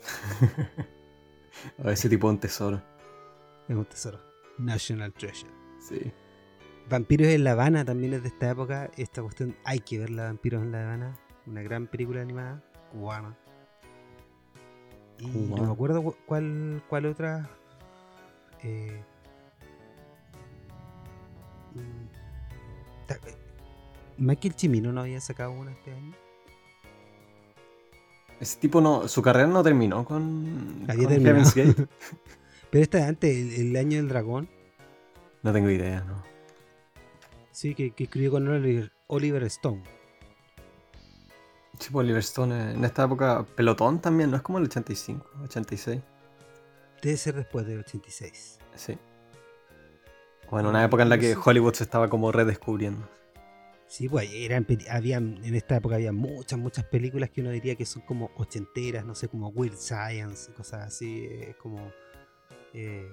ese 1.84 2.08
tipo 2.08 2.28
es 2.28 2.34
un 2.34 2.40
tesoro. 2.40 2.82
Es 3.68 3.76
un 3.76 3.84
tesoro. 3.84 4.20
National 4.58 5.12
Treasure. 5.12 5.50
Sí. 5.80 6.12
Vampiros 6.88 7.28
en 7.28 7.44
La 7.44 7.52
Habana 7.52 7.84
también 7.84 8.14
es 8.14 8.22
de 8.22 8.28
esta 8.28 8.50
época. 8.50 8.90
Esta 8.96 9.22
cuestión 9.22 9.56
hay 9.64 9.80
que 9.80 9.98
verla, 9.98 10.24
Vampiros 10.24 10.62
en 10.62 10.72
La 10.72 10.82
Habana. 10.82 11.14
Una 11.46 11.62
gran 11.62 11.86
película 11.86 12.22
animada 12.22 12.62
cubana. 12.92 13.36
Y 15.18 15.26
no 15.26 15.64
me 15.64 15.72
acuerdo 15.72 16.14
cuál, 16.26 16.82
cuál 16.88 17.06
otra. 17.06 17.48
Eh, 18.62 19.02
mm, 21.74 22.18
Michael 24.18 24.54
Chimino 24.54 24.92
no 24.92 25.00
había 25.00 25.20
sacado 25.20 25.52
una 25.52 25.72
este 25.72 25.92
año. 25.92 26.14
Ese 28.40 28.58
tipo 28.58 28.80
no, 28.80 29.08
su 29.08 29.20
carrera 29.20 29.48
no 29.48 29.62
terminó 29.62 30.04
con, 30.04 30.84
con 30.86 30.96
Gate. 30.96 31.18
Pero 32.70 32.82
esta 32.82 33.06
antes, 33.06 33.58
el, 33.58 33.74
año 33.76 33.96
del 33.96 34.08
dragón. 34.08 34.48
No 35.42 35.52
tengo 35.52 35.70
idea, 35.70 36.02
¿no? 36.02 36.22
Sí, 37.50 37.74
que, 37.74 37.92
escribió 37.96 38.30
con 38.30 38.48
Oliver, 38.48 39.42
Stone. 39.44 39.82
Sí, 41.78 41.88
pues 41.90 42.04
Oliver 42.04 42.20
Stone 42.20 42.72
en 42.72 42.84
esta 42.84 43.04
época, 43.04 43.44
pelotón 43.56 44.00
también, 44.00 44.30
¿no? 44.30 44.36
Es 44.36 44.42
como 44.42 44.58
el 44.58 44.64
85, 44.64 45.26
86. 45.44 46.00
Debe 47.02 47.16
ser 47.16 47.34
después 47.34 47.66
del 47.66 47.80
86. 47.80 48.58
Sí. 48.76 48.98
Bueno, 50.50 50.68
una 50.70 50.84
época 50.84 51.02
en 51.02 51.08
la 51.08 51.18
que 51.18 51.36
Hollywood 51.36 51.74
se 51.74 51.84
estaba 51.84 52.08
como 52.08 52.32
redescubriendo. 52.32 53.08
Sí, 53.88 54.06
pues 54.06 54.30
eran, 54.34 54.66
habían, 54.90 55.42
en 55.42 55.54
esta 55.54 55.76
época 55.76 55.94
había 55.94 56.12
muchas, 56.12 56.58
muchas 56.58 56.84
películas 56.84 57.30
que 57.30 57.40
uno 57.40 57.50
diría 57.50 57.74
que 57.74 57.86
son 57.86 58.02
como 58.02 58.30
ochenteras, 58.36 59.02
no 59.06 59.14
sé, 59.14 59.28
como 59.28 59.48
Weird 59.48 59.78
Science, 59.78 60.52
cosas 60.52 60.86
así, 60.86 61.24
eh, 61.24 61.56
como... 61.58 61.90
Eh, 62.74 63.10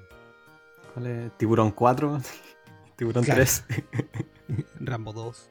¿Cuál 0.93 1.07
es? 1.07 1.37
Tiburón 1.37 1.71
4, 1.71 2.21
Tiburón 2.97 3.23
3. 3.23 3.63
Rambo 4.81 5.13
2. 5.13 5.49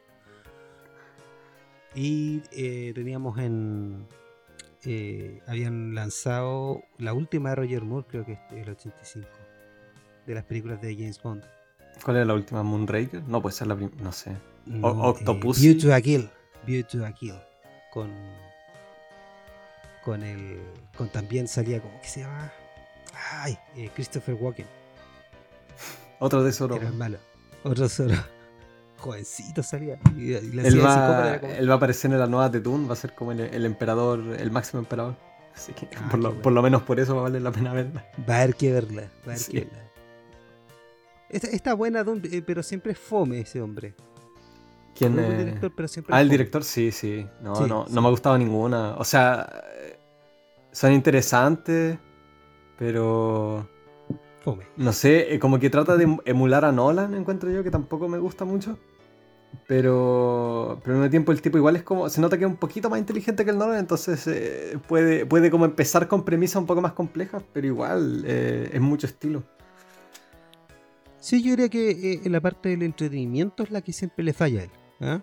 Y 1.95 2.43
eh, 2.53 2.93
teníamos 2.95 3.39
en... 3.39 4.07
habían 5.47 5.95
lanzado 5.95 6.83
la 6.99 7.15
última 7.15 7.49
de 7.49 7.55
Roger 7.57 7.83
Moore, 7.83 8.07
creo 8.07 8.27
que 8.27 8.33
es 8.33 8.41
el 8.53 8.69
85, 8.69 9.27
de 10.27 10.35
las 10.35 10.45
películas 10.45 10.83
de 10.83 10.95
James 10.95 11.23
Bond. 11.23 11.43
¿Cuál 12.05 12.19
es 12.19 12.27
la 12.27 12.35
última? 12.35 12.63
¿Moonraker? 12.63 13.23
No, 13.23 13.41
puede 13.41 13.57
ser 13.57 13.69
la 13.69 13.77
primera, 13.77 14.03
no 14.03 14.13
sé. 14.13 14.37
Octopus. 14.83 15.59
Eh, 15.59 15.61
View 15.61 15.79
to 15.81 15.95
a 15.95 16.01
Kill. 16.01 16.29
View 16.67 16.85
to 16.85 17.05
a 17.05 17.13
Kill. 17.13 17.35
Con. 17.93 18.11
Con 20.05 20.23
el. 20.23 20.61
Con 20.97 21.09
también 21.11 21.49
salía 21.49 21.81
como. 21.81 22.01
¿Qué 22.01 22.09
se 22.09 22.21
llama? 22.21 22.53
Ay, 23.33 23.59
eh, 23.77 23.91
Christopher 23.95 24.35
Walken. 24.35 24.67
Otro 26.19 26.45
tesoro. 26.45 26.77
Era 26.77 26.91
malo. 26.91 27.19
Otro 27.63 27.85
tesoro. 27.85 28.15
Jovencito 28.99 29.63
salía. 29.63 29.99
él, 30.17 30.59
va, 30.83 31.35
él, 31.35 31.69
va, 31.69 31.75
a 31.75 31.77
aparecer 31.77 32.11
en 32.11 32.19
la 32.19 32.27
nueva 32.27 32.51
Tetun. 32.51 32.89
Va 32.89 32.95
a 32.95 32.97
ser 32.97 33.15
como 33.15 33.33
el, 33.33 33.67
emperador, 33.67 34.21
el 34.39 34.51
máximo 34.51 34.81
emperador. 34.81 35.17
Así 35.55 35.73
que 35.73 35.89
ah, 35.97 36.09
por, 36.11 36.21
lo, 36.21 36.41
por, 36.41 36.53
lo, 36.53 36.63
menos 36.63 36.83
por 36.83 36.99
eso 36.99 37.15
va 37.15 37.21
a 37.21 37.25
valer 37.25 37.43
la 37.43 37.53
pena 37.53 37.73
verla. 37.75 38.07
Va 38.29 38.37
a 38.37 38.43
haber 38.43 38.55
que 38.57 38.73
verla. 38.73 39.03
Va 39.29 39.33
a 39.33 39.35
haber 39.35 39.47
que 39.47 39.61
verla. 39.61 39.85
Está, 41.29 41.75
buena, 41.75 42.05
eh, 42.31 42.43
pero 42.47 42.63
siempre 42.63 42.93
es 42.93 42.99
fome 42.99 43.41
ese 43.41 43.61
hombre. 43.61 43.95
¿Quién 44.97 45.19
es? 45.19 45.29
El 45.29 45.39
director, 45.39 45.73
pero 45.75 45.89
siempre 45.89 46.15
ah, 46.15 46.21
el 46.21 46.29
director, 46.29 46.63
sí, 46.63 46.93
sí. 46.93 47.27
No, 47.43 47.67
no, 47.67 47.87
no 47.89 48.01
me 48.01 48.07
ha 48.07 48.11
gustado 48.11 48.39
ninguna. 48.39 48.95
O 48.97 49.05
sea, 49.05 49.65
son 50.71 50.93
interesantes, 50.93 51.99
pero. 52.79 53.69
Fome. 54.41 54.65
No 54.77 54.93
sé, 54.93 55.35
eh, 55.35 55.39
como 55.39 55.59
que 55.59 55.71
trata 55.71 55.97
de 55.97 56.19
emular 56.27 56.65
a 56.65 56.73
Nolan, 56.73 57.15
encuentro 57.15 57.51
yo, 57.51 57.65
que 57.65 57.71
tampoco 57.71 58.09
me 58.09 58.19
gusta 58.19 58.45
mucho. 58.45 58.79
Pero, 59.67 60.81
pero 60.83 60.97
al 60.97 61.01
mismo 61.03 61.11
tiempo 61.11 61.33
el 61.33 61.41
tipo 61.41 61.57
igual 61.57 61.77
es 61.77 61.85
como, 61.85 62.09
se 62.09 62.21
nota 62.21 62.37
que 62.37 62.45
es 62.45 62.51
un 62.51 62.57
poquito 62.57 62.91
más 62.91 62.99
inteligente 62.99 63.45
que 63.45 63.53
el 63.53 63.59
Nolan, 63.59 63.79
entonces 63.79 64.27
eh, 64.27 64.79
puede, 64.89 65.25
puede 65.27 65.51
como 65.51 65.65
empezar 65.65 66.09
con 66.09 66.25
premisas 66.25 66.57
un 66.57 66.67
poco 66.67 66.81
más 66.81 66.93
complejas, 66.93 67.43
pero 67.53 67.67
igual 67.67 68.25
es 68.27 68.81
mucho 68.81 69.07
estilo. 69.07 69.45
Sí, 71.21 71.43
yo 71.43 71.53
diría 71.53 71.69
que 71.71 72.21
en 72.23 72.33
la 72.33 72.41
parte 72.41 72.71
del 72.71 72.83
entretenimiento 72.83 73.63
es 73.63 73.71
la 73.71 73.81
que 73.81 73.93
siempre 73.95 74.25
le 74.25 74.35
falla 74.35 74.61
a 74.61 74.65
él. 74.65 74.71
¿Ah? 75.05 75.21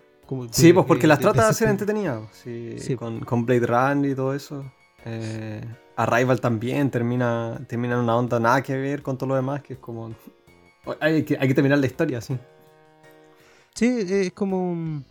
sí, 0.50 0.72
pues 0.72 0.86
porque 0.86 1.06
las 1.06 1.18
trata 1.18 1.44
de 1.44 1.48
hacer 1.50 1.68
entretenidas. 1.68 2.22
Sí, 2.32 2.96
Con, 2.96 3.44
Blade 3.44 3.66
Runner 3.66 4.10
y 4.10 4.14
todo 4.14 4.34
eso. 4.34 4.64
Eh, 5.04 5.62
Arrival 5.96 6.40
también 6.40 6.90
termina, 6.90 7.60
termina 7.66 7.94
en 7.94 8.00
una 8.00 8.16
onda 8.16 8.38
nada 8.40 8.62
que 8.62 8.76
ver 8.76 9.02
con 9.02 9.18
todo 9.18 9.30
lo 9.30 9.34
demás, 9.34 9.62
que 9.62 9.74
es 9.74 9.78
como... 9.78 10.14
Hay 11.00 11.22
que, 11.22 11.36
hay 11.38 11.46
que 11.46 11.54
terminar 11.54 11.78
la 11.78 11.86
historia, 11.86 12.20
sí. 12.20 12.36
Sí, 13.72 14.04
es 14.10 14.32
como... 14.32 15.04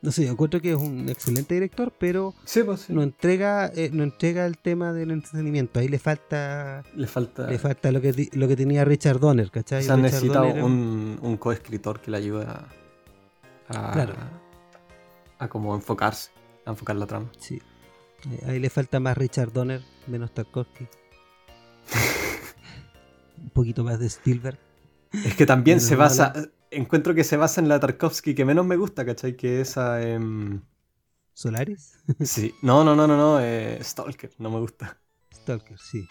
No 0.00 0.10
sé, 0.10 0.24
yo 0.24 0.32
encuentro 0.32 0.58
que 0.58 0.70
es 0.70 0.76
un 0.78 1.06
excelente 1.10 1.52
director, 1.52 1.92
pero 1.98 2.34
pues 2.64 2.88
no 2.88 3.02
entrega 3.02 3.70
eh, 3.72 3.90
no 3.92 4.02
entrega 4.02 4.46
el 4.46 4.56
tema 4.56 4.94
del 4.94 5.10
entretenimiento. 5.10 5.78
Ahí 5.78 5.86
le 5.86 5.98
falta 5.98 6.82
le 6.96 7.06
falta 7.06 7.48
le 7.48 7.58
falta 7.58 7.92
lo 7.92 8.00
que 8.00 8.30
lo 8.32 8.48
que 8.48 8.56
tenía 8.56 8.84
Richard 8.84 9.20
Donner, 9.20 9.50
¿cachai? 9.50 9.84
Se 9.84 9.96
necesita 9.96 10.42
un, 10.42 11.20
un 11.22 11.36
coescritor 11.36 12.00
que 12.00 12.10
le 12.10 12.16
ayude 12.16 12.46
a, 12.46 12.66
a, 13.76 13.92
claro. 13.92 14.14
a 15.38 15.48
como 15.48 15.74
enfocarse, 15.74 16.30
a 16.64 16.70
enfocar 16.70 16.96
la 16.96 17.06
trama. 17.06 17.30
Sí. 17.38 17.60
Eh, 18.30 18.44
ahí 18.46 18.58
le 18.58 18.70
falta 18.70 19.00
más 19.00 19.16
Richard 19.16 19.52
Donner, 19.52 19.82
menos 20.06 20.32
Tarkovsky. 20.32 20.86
Un 23.38 23.50
poquito 23.50 23.82
más 23.82 23.98
de 23.98 24.06
Spielberg. 24.06 24.58
Es 25.12 25.34
que 25.34 25.46
también 25.46 25.80
se 25.80 25.96
basa. 25.96 26.32
Encuentro 26.70 27.14
que 27.14 27.24
se 27.24 27.36
basa 27.36 27.60
en 27.60 27.68
la 27.68 27.80
Tarkovsky 27.80 28.34
que 28.34 28.44
menos 28.44 28.64
me 28.64 28.76
gusta, 28.76 29.04
¿cachai? 29.04 29.36
Que 29.36 29.60
esa. 29.60 30.00
Eh... 30.02 30.18
¿Solaris? 31.34 31.98
sí. 32.20 32.54
No, 32.62 32.84
no, 32.84 32.94
no, 32.94 33.06
no, 33.06 33.16
no. 33.16 33.40
Eh, 33.40 33.78
Stalker, 33.82 34.30
no 34.38 34.50
me 34.50 34.60
gusta. 34.60 34.98
Stalker, 35.34 35.78
sí. 35.78 36.06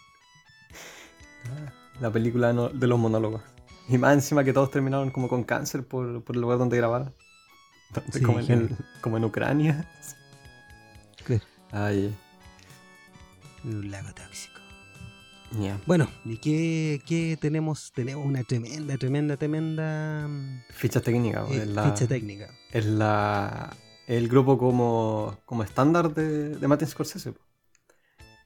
La 2.00 2.12
película 2.12 2.54
de 2.54 2.88
los 2.88 3.00
monólogos. 3.00 3.42
Y 3.88 3.98
más 3.98 4.14
encima 4.14 4.44
que 4.44 4.54
todos 4.54 4.70
terminaron 4.72 5.10
como 5.10 5.28
con 5.28 5.44
cáncer 5.44 5.88
por, 5.88 6.24
por 6.24 6.36
el 6.36 6.42
lugar 6.42 6.58
donde 6.60 6.78
grabaron 6.78 7.14
como, 9.02 9.18
en 9.18 9.26
Ucrania. 9.26 9.86
Claro. 11.24 11.44
Ay. 11.72 12.16
Un 13.64 13.92
lago 13.92 14.10
tóxico. 14.14 14.62
Bueno, 15.86 16.08
¿y 16.24 16.38
qué, 16.38 17.38
tenemos? 17.40 17.92
Tenemos 17.92 18.26
una 18.26 18.44
tremenda, 18.44 18.98
tremenda, 18.98 19.38
tremenda. 19.38 20.28
Mm, 20.28 20.62
ficha 20.70 21.02
técnica. 21.02 21.46
Eh, 21.50 21.66
ficha 21.66 22.08
técnica. 22.08 22.50
Es 22.72 22.86
la, 22.86 23.76
el 24.08 24.30
grupo 24.30 24.58
como, 24.58 25.38
como 25.46 25.64
estándar 25.64 26.14
de, 26.14 26.56
de 26.56 26.68
Martin 26.68 26.88
Scorsese. 26.88 27.34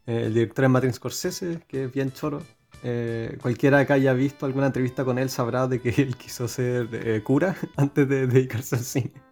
el 0.08 0.34
director 0.34 0.66
es 0.66 0.72
Martin 0.72 0.94
Scorsese, 0.94 1.60
que 1.68 1.86
es 1.86 1.94
bien 1.94 2.12
choro. 2.12 2.42
Eh, 2.84 3.38
cualquiera 3.42 3.86
que 3.86 3.94
haya 3.94 4.14
visto 4.14 4.46
alguna 4.46 4.68
entrevista 4.68 5.06
con 5.06 5.18
él 5.18 5.30
sabrá 5.30 5.68
de 5.68 5.80
que 5.80 5.90
él 6.02 6.18
quiso 6.18 6.48
ser 6.48 6.90
eh, 6.92 7.22
cura 7.24 7.56
antes 7.78 8.08
de 8.08 8.28
dedicarse 8.28 8.76
al 8.76 8.84
cine 8.84 9.25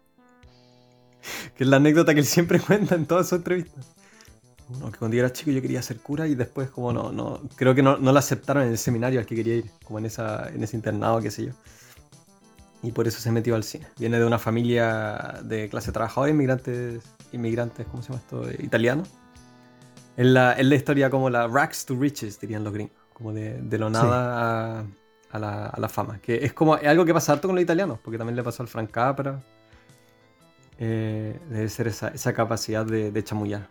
que 1.56 1.64
es 1.64 1.70
la 1.70 1.76
anécdota 1.76 2.14
que 2.14 2.20
él 2.20 2.26
siempre 2.26 2.60
cuenta 2.66 2.94
en 2.94 3.06
todas 3.06 3.28
sus 3.28 3.38
entrevistas. 3.38 3.94
Como 4.66 4.90
que 4.90 4.98
cuando 4.98 5.14
yo 5.14 5.20
era 5.20 5.32
chico 5.32 5.50
yo 5.50 5.60
quería 5.60 5.82
ser 5.82 5.98
cura 5.98 6.26
y 6.26 6.34
después 6.34 6.70
como 6.70 6.92
no, 6.92 7.12
no 7.12 7.42
creo 7.56 7.74
que 7.74 7.82
no, 7.82 7.98
no 7.98 8.12
lo 8.12 8.18
aceptaron 8.18 8.62
en 8.62 8.70
el 8.70 8.78
seminario 8.78 9.20
al 9.20 9.26
que 9.26 9.36
quería 9.36 9.56
ir, 9.56 9.70
como 9.84 9.98
en, 9.98 10.06
esa, 10.06 10.48
en 10.48 10.62
ese 10.62 10.76
internado, 10.76 11.20
qué 11.20 11.30
sé 11.30 11.46
yo. 11.46 11.52
Y 12.82 12.92
por 12.92 13.08
eso 13.08 13.20
se 13.20 13.30
metió 13.30 13.54
al 13.54 13.64
cine. 13.64 13.86
Viene 13.98 14.18
de 14.18 14.26
una 14.26 14.38
familia 14.38 15.40
de 15.42 15.68
clase 15.70 15.90
trabajadora, 15.90 16.30
inmigrantes, 16.30 17.02
inmigrantes, 17.32 17.86
¿cómo 17.86 18.02
se 18.02 18.10
llama 18.10 18.20
esto? 18.20 18.62
Italianos. 18.62 19.08
Es 20.16 20.26
la, 20.26 20.52
es 20.52 20.66
la 20.66 20.74
historia 20.74 21.10
como 21.10 21.30
la 21.30 21.48
rags 21.48 21.86
to 21.86 21.96
riches, 21.98 22.38
dirían 22.38 22.62
los 22.62 22.72
gringos. 22.72 22.96
Como 23.12 23.32
de, 23.32 23.60
de 23.62 23.78
lo 23.78 23.90
nada 23.90 24.80
a, 24.80 24.84
a, 25.30 25.38
la, 25.38 25.66
a, 25.66 25.80
la, 25.80 25.88
fama. 25.88 26.18
Que 26.18 26.44
es 26.44 26.52
como 26.52 26.76
es 26.76 26.86
algo 26.86 27.04
que 27.04 27.14
pasa 27.14 27.32
harto 27.32 27.48
con 27.48 27.54
los 27.54 27.62
italianos, 27.62 27.98
porque 28.02 28.18
también 28.18 28.36
le 28.36 28.42
pasó 28.42 28.62
al 28.62 28.68
Frank 28.68 28.90
Capra. 28.90 29.42
Eh, 30.78 31.38
debe 31.50 31.68
ser 31.68 31.88
esa, 31.88 32.08
esa 32.08 32.32
capacidad 32.32 32.84
de, 32.84 33.12
de, 33.12 33.24
chamullar. 33.24 33.68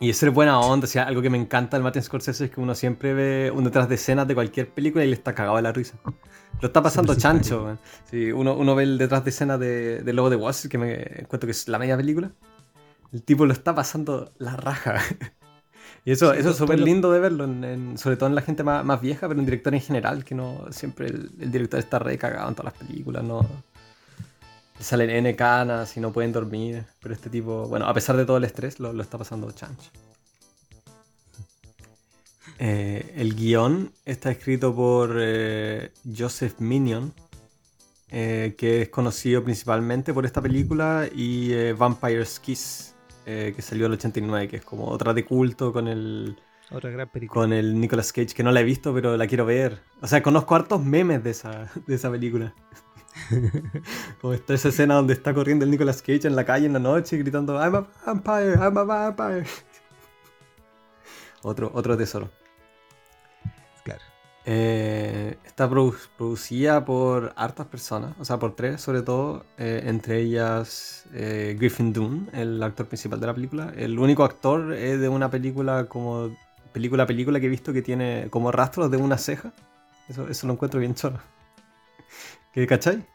Y 0.00 0.12
ser 0.14 0.30
buena 0.30 0.58
onda, 0.58 0.84
o 0.84 0.88
sea, 0.88 1.04
algo 1.04 1.22
que 1.22 1.30
me 1.30 1.38
encanta 1.38 1.76
del 1.76 1.84
Martin 1.84 2.02
Scorsese 2.02 2.46
es 2.46 2.50
que 2.50 2.60
uno 2.60 2.74
siempre 2.74 3.14
ve 3.14 3.52
un 3.54 3.64
detrás 3.64 3.88
de 3.88 3.94
escenas 3.94 4.26
de 4.26 4.34
cualquier 4.34 4.70
película 4.70 5.04
y 5.04 5.08
le 5.08 5.14
está 5.14 5.34
cagado 5.34 5.56
de 5.56 5.62
la 5.62 5.72
risa. 5.72 5.98
Lo 6.60 6.66
está 6.66 6.82
pasando 6.82 7.14
chancho. 7.14 7.78
Sí, 8.10 8.32
uno, 8.32 8.54
uno, 8.54 8.74
ve 8.74 8.82
el 8.84 8.98
detrás 8.98 9.24
de 9.24 9.30
escena 9.30 9.56
de, 9.56 10.02
de 10.02 10.12
Lobo 10.12 10.30
de 10.30 10.36
Wall 10.36 10.50
Street, 10.50 10.70
que 10.70 10.78
me 10.78 11.02
encuentro 11.20 11.46
que 11.46 11.52
es 11.52 11.68
la 11.68 11.78
media 11.78 11.96
película. 11.96 12.32
El 13.12 13.22
tipo 13.22 13.46
lo 13.46 13.52
está 13.52 13.74
pasando 13.74 14.32
la 14.38 14.56
raja. 14.56 14.96
y 16.04 16.12
eso, 16.12 16.32
sí, 16.32 16.40
eso 16.40 16.50
es 16.50 16.56
súper 16.56 16.80
lindo 16.80 17.12
de 17.12 17.20
verlo, 17.20 17.44
en, 17.44 17.64
en, 17.64 17.98
sobre 17.98 18.16
todo 18.16 18.28
en 18.28 18.34
la 18.34 18.42
gente 18.42 18.62
más, 18.62 18.84
más, 18.84 19.00
vieja, 19.00 19.28
pero 19.28 19.38
en 19.38 19.46
director 19.46 19.74
en 19.74 19.80
general, 19.80 20.24
que 20.24 20.34
no 20.34 20.66
siempre 20.70 21.06
el, 21.06 21.30
el 21.40 21.50
director 21.50 21.78
está 21.78 21.98
re 21.98 22.18
cagado 22.18 22.48
en 22.48 22.54
todas 22.54 22.72
las 22.72 22.86
películas, 22.86 23.22
no 23.22 23.46
salen 24.80 25.10
N 25.10 25.36
canas 25.36 25.96
y 25.96 26.00
no 26.00 26.12
pueden 26.12 26.32
dormir. 26.32 26.84
Pero 27.00 27.14
este 27.14 27.30
tipo, 27.30 27.68
bueno, 27.68 27.86
a 27.86 27.94
pesar 27.94 28.16
de 28.16 28.24
todo 28.24 28.38
el 28.38 28.44
estrés, 28.44 28.80
lo, 28.80 28.92
lo 28.92 29.02
está 29.02 29.18
pasando 29.18 29.50
chancho. 29.52 29.90
Eh, 32.58 33.14
el 33.16 33.34
guion 33.36 33.90
está 34.04 34.30
escrito 34.30 34.74
por 34.74 35.16
eh, 35.18 35.92
Joseph 36.16 36.56
Minion, 36.58 37.14
eh, 38.10 38.54
que 38.58 38.82
es 38.82 38.88
conocido 38.90 39.42
principalmente 39.42 40.12
por 40.12 40.26
esta 40.26 40.42
película 40.42 41.08
y 41.10 41.52
eh, 41.52 41.72
Vampire's 41.72 42.38
Kiss, 42.38 42.94
que 43.24 43.62
salió 43.62 43.86
en 43.86 43.92
el 43.92 43.98
89, 43.98 44.48
que 44.48 44.56
es 44.56 44.64
como 44.64 44.88
otra 44.88 45.14
de 45.14 45.24
culto 45.24 45.72
con 45.72 45.86
el, 45.86 46.36
otra 46.72 46.90
gran 46.90 47.08
película. 47.08 47.40
con 47.40 47.52
el 47.52 47.80
Nicolas 47.80 48.12
Cage, 48.12 48.34
que 48.34 48.42
no 48.42 48.52
la 48.52 48.60
he 48.60 48.64
visto, 48.64 48.92
pero 48.92 49.16
la 49.16 49.26
quiero 49.26 49.46
ver. 49.46 49.80
O 50.02 50.06
sea, 50.06 50.22
conozco 50.22 50.54
hartos 50.54 50.84
memes 50.84 51.22
de 51.22 51.30
esa, 51.30 51.70
de 51.86 51.94
esa 51.94 52.10
película. 52.10 52.54
Como 54.20 54.34
está 54.34 54.54
esa 54.54 54.68
escena 54.68 54.94
donde 54.94 55.14
está 55.14 55.34
corriendo 55.34 55.64
el 55.64 55.70
Nicolas 55.70 56.02
Cage 56.02 56.26
en 56.26 56.36
la 56.36 56.44
calle 56.44 56.66
en 56.66 56.72
la 56.72 56.78
noche 56.78 57.16
gritando 57.16 57.54
I'm 57.54 57.74
a 57.74 57.86
vampire, 58.06 58.54
I'm 58.54 58.78
a 58.78 58.84
vampire. 58.84 59.46
Otro, 61.42 61.70
otro 61.74 61.96
tesoro. 61.96 62.30
Claro. 63.84 64.00
Eh, 64.44 65.38
está 65.44 65.68
produ 65.68 65.94
producida 66.16 66.84
por 66.84 67.32
hartas 67.36 67.66
personas, 67.66 68.14
o 68.18 68.24
sea, 68.24 68.38
por 68.38 68.54
tres 68.54 68.80
sobre 68.80 69.02
todo, 69.02 69.44
eh, 69.58 69.82
entre 69.86 70.20
ellas 70.20 71.06
eh, 71.12 71.56
Griffin 71.58 71.92
Dunne, 71.92 72.28
el 72.32 72.62
actor 72.62 72.86
principal 72.86 73.20
de 73.20 73.26
la 73.26 73.34
película. 73.34 73.72
El 73.76 73.98
único 73.98 74.24
actor 74.24 74.72
es 74.74 75.00
de 75.00 75.08
una 75.08 75.30
película 75.30 75.86
como 75.86 76.30
película 76.72 77.06
película 77.06 77.40
que 77.40 77.46
he 77.46 77.48
visto 77.50 77.72
que 77.72 77.82
tiene 77.82 78.28
como 78.30 78.52
rastros 78.52 78.90
de 78.90 78.96
una 78.96 79.18
ceja. 79.18 79.52
Eso, 80.08 80.28
eso 80.28 80.46
lo 80.46 80.54
encuentro 80.54 80.80
bien 80.80 80.94
choro. 80.94 81.18
¿Qué 82.52 82.66
cachai? 82.66 83.06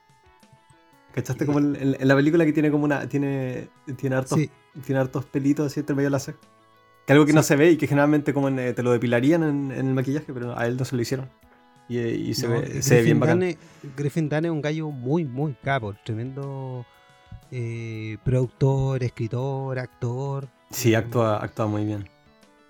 ¿Cachaste 1.15 1.45
como 1.45 1.60
en, 1.60 1.95
en, 1.98 2.07
la 2.07 2.13
película 2.13 2.43
que 2.43 2.51
tiene 2.51 2.69
como 2.69 2.84
una. 2.84 3.07
tiene. 3.07 3.69
tiene 3.95 4.17
hartos, 4.17 4.38
sí. 4.38 4.50
tiene 4.86 5.00
hartos 5.00 5.24
pelitos 5.24 5.67
así 5.67 5.79
entre 5.79 5.95
medio 5.95 6.19
ceja? 6.19 6.38
Que 7.07 7.13
algo 7.13 7.25
que 7.25 7.31
sí. 7.31 7.36
no 7.38 7.41
se 7.41 7.55
ve 7.55 7.72
y 7.72 7.77
que 7.77 7.88
generalmente 7.88 8.34
como 8.34 8.50
en, 8.50 8.75
te 8.75 8.84
lo 8.84 8.91
depilarían 8.91 9.43
en, 9.43 9.72
en, 9.72 9.88
el 9.88 9.93
maquillaje, 9.93 10.34
pero 10.34 10.60
a 10.60 10.67
él 10.67 10.75
no 10.75 10.84
se 10.84 10.93
lo 10.93 11.01
hicieron. 11.01 11.29
Y, 11.88 12.00
y 12.00 12.34
se, 12.34 12.50
no, 12.50 12.60
ve, 12.60 12.81
se 12.81 12.95
ve 12.95 13.03
bien 13.03 13.22
bacán. 13.22 13.39
Dane, 13.39 13.57
Griffin 13.95 14.27
Dunne 14.27 14.50
es 14.50 14.51
un 14.51 14.62
gallo 14.62 14.91
muy, 14.91 15.24
muy 15.24 15.53
capo, 15.63 15.95
tremendo 16.03 16.86
eh, 17.50 18.17
productor, 18.25 19.01
escritor, 19.01 19.79
actor. 19.79 20.50
Sí, 20.69 20.95
actúa, 20.95 21.41
actúa 21.41 21.67
muy 21.67 21.86
bien. 21.86 22.10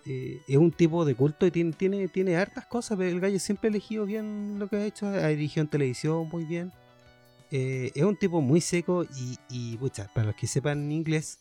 Eh, 0.06 0.40
es 0.48 0.58
un 0.58 0.72
tipo 0.72 1.04
de 1.04 1.16
culto 1.16 1.48
y 1.48 1.52
tiene, 1.52 1.72
tiene, 1.72 2.08
tiene 2.10 2.38
hartas 2.38 2.68
cosas, 2.68 2.96
pero 2.96 3.10
el 3.10 3.20
gallo 3.20 3.40
siempre 3.40 3.70
ha 3.70 3.72
elegido 3.72 4.06
bien 4.06 4.60
lo 4.60 4.68
que 4.68 4.76
ha 4.76 4.86
hecho, 4.86 5.08
ha 5.08 5.30
dirigido 5.30 5.64
en 5.64 5.70
televisión 5.70 6.30
muy 6.30 6.46
bien. 6.46 6.72
Eh, 7.58 7.94
es 7.96 8.04
un 8.04 8.18
tipo 8.18 8.42
muy 8.42 8.60
seco 8.60 9.06
y, 9.16 9.38
y 9.50 9.78
pucha, 9.78 10.10
para 10.14 10.28
los 10.28 10.36
que 10.36 10.46
sepan 10.46 10.92
inglés, 10.92 11.40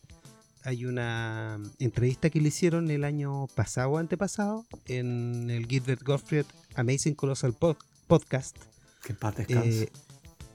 hay 0.63 0.85
una 0.85 1.59
entrevista 1.77 2.29
que 2.29 2.39
le 2.39 2.47
hicieron 2.47 2.89
el 2.89 3.03
año 3.03 3.47
pasado 3.47 3.89
o 3.89 3.97
antepasado 3.97 4.65
en 4.87 5.49
el 5.49 5.67
Gilbert 5.67 6.01
Gottfried 6.03 6.45
Amazing 6.75 7.15
Colossal 7.15 7.51
Pod 7.51 7.75
Podcast. 8.07 8.55
Que 9.03 9.13
paz 9.13 9.35
eh, 9.49 9.89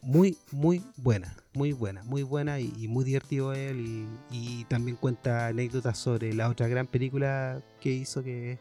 muy, 0.00 0.38
muy 0.50 0.82
buena, 0.96 1.36
muy 1.52 1.72
buena, 1.72 2.04
muy 2.04 2.22
buena 2.22 2.58
y, 2.58 2.72
y 2.78 2.88
muy 2.88 3.04
divertido 3.04 3.52
él. 3.52 4.08
Y, 4.30 4.60
y, 4.60 4.64
también 4.64 4.96
cuenta 4.96 5.48
anécdotas 5.48 5.98
sobre 5.98 6.32
la 6.32 6.48
otra 6.48 6.68
gran 6.68 6.86
película 6.86 7.62
que 7.82 7.90
hizo, 7.90 8.24
que 8.24 8.52
es 8.52 8.58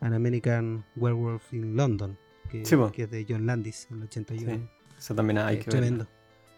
An 0.00 0.14
American 0.14 0.82
Werewolf 0.96 1.52
in 1.52 1.76
London, 1.76 2.16
que, 2.50 2.64
sí, 2.64 2.74
que 2.94 3.02
es 3.02 3.10
de 3.10 3.26
John 3.28 3.44
Landis 3.44 3.86
en 3.90 3.98
el 3.98 4.04
81. 4.04 4.50
Sí, 4.50 4.60
eso 4.98 5.14
también 5.14 5.36
hay 5.36 5.56
eh, 5.56 5.58
que 5.58 5.64
ver. 5.66 5.80
Tremendo, 5.80 6.08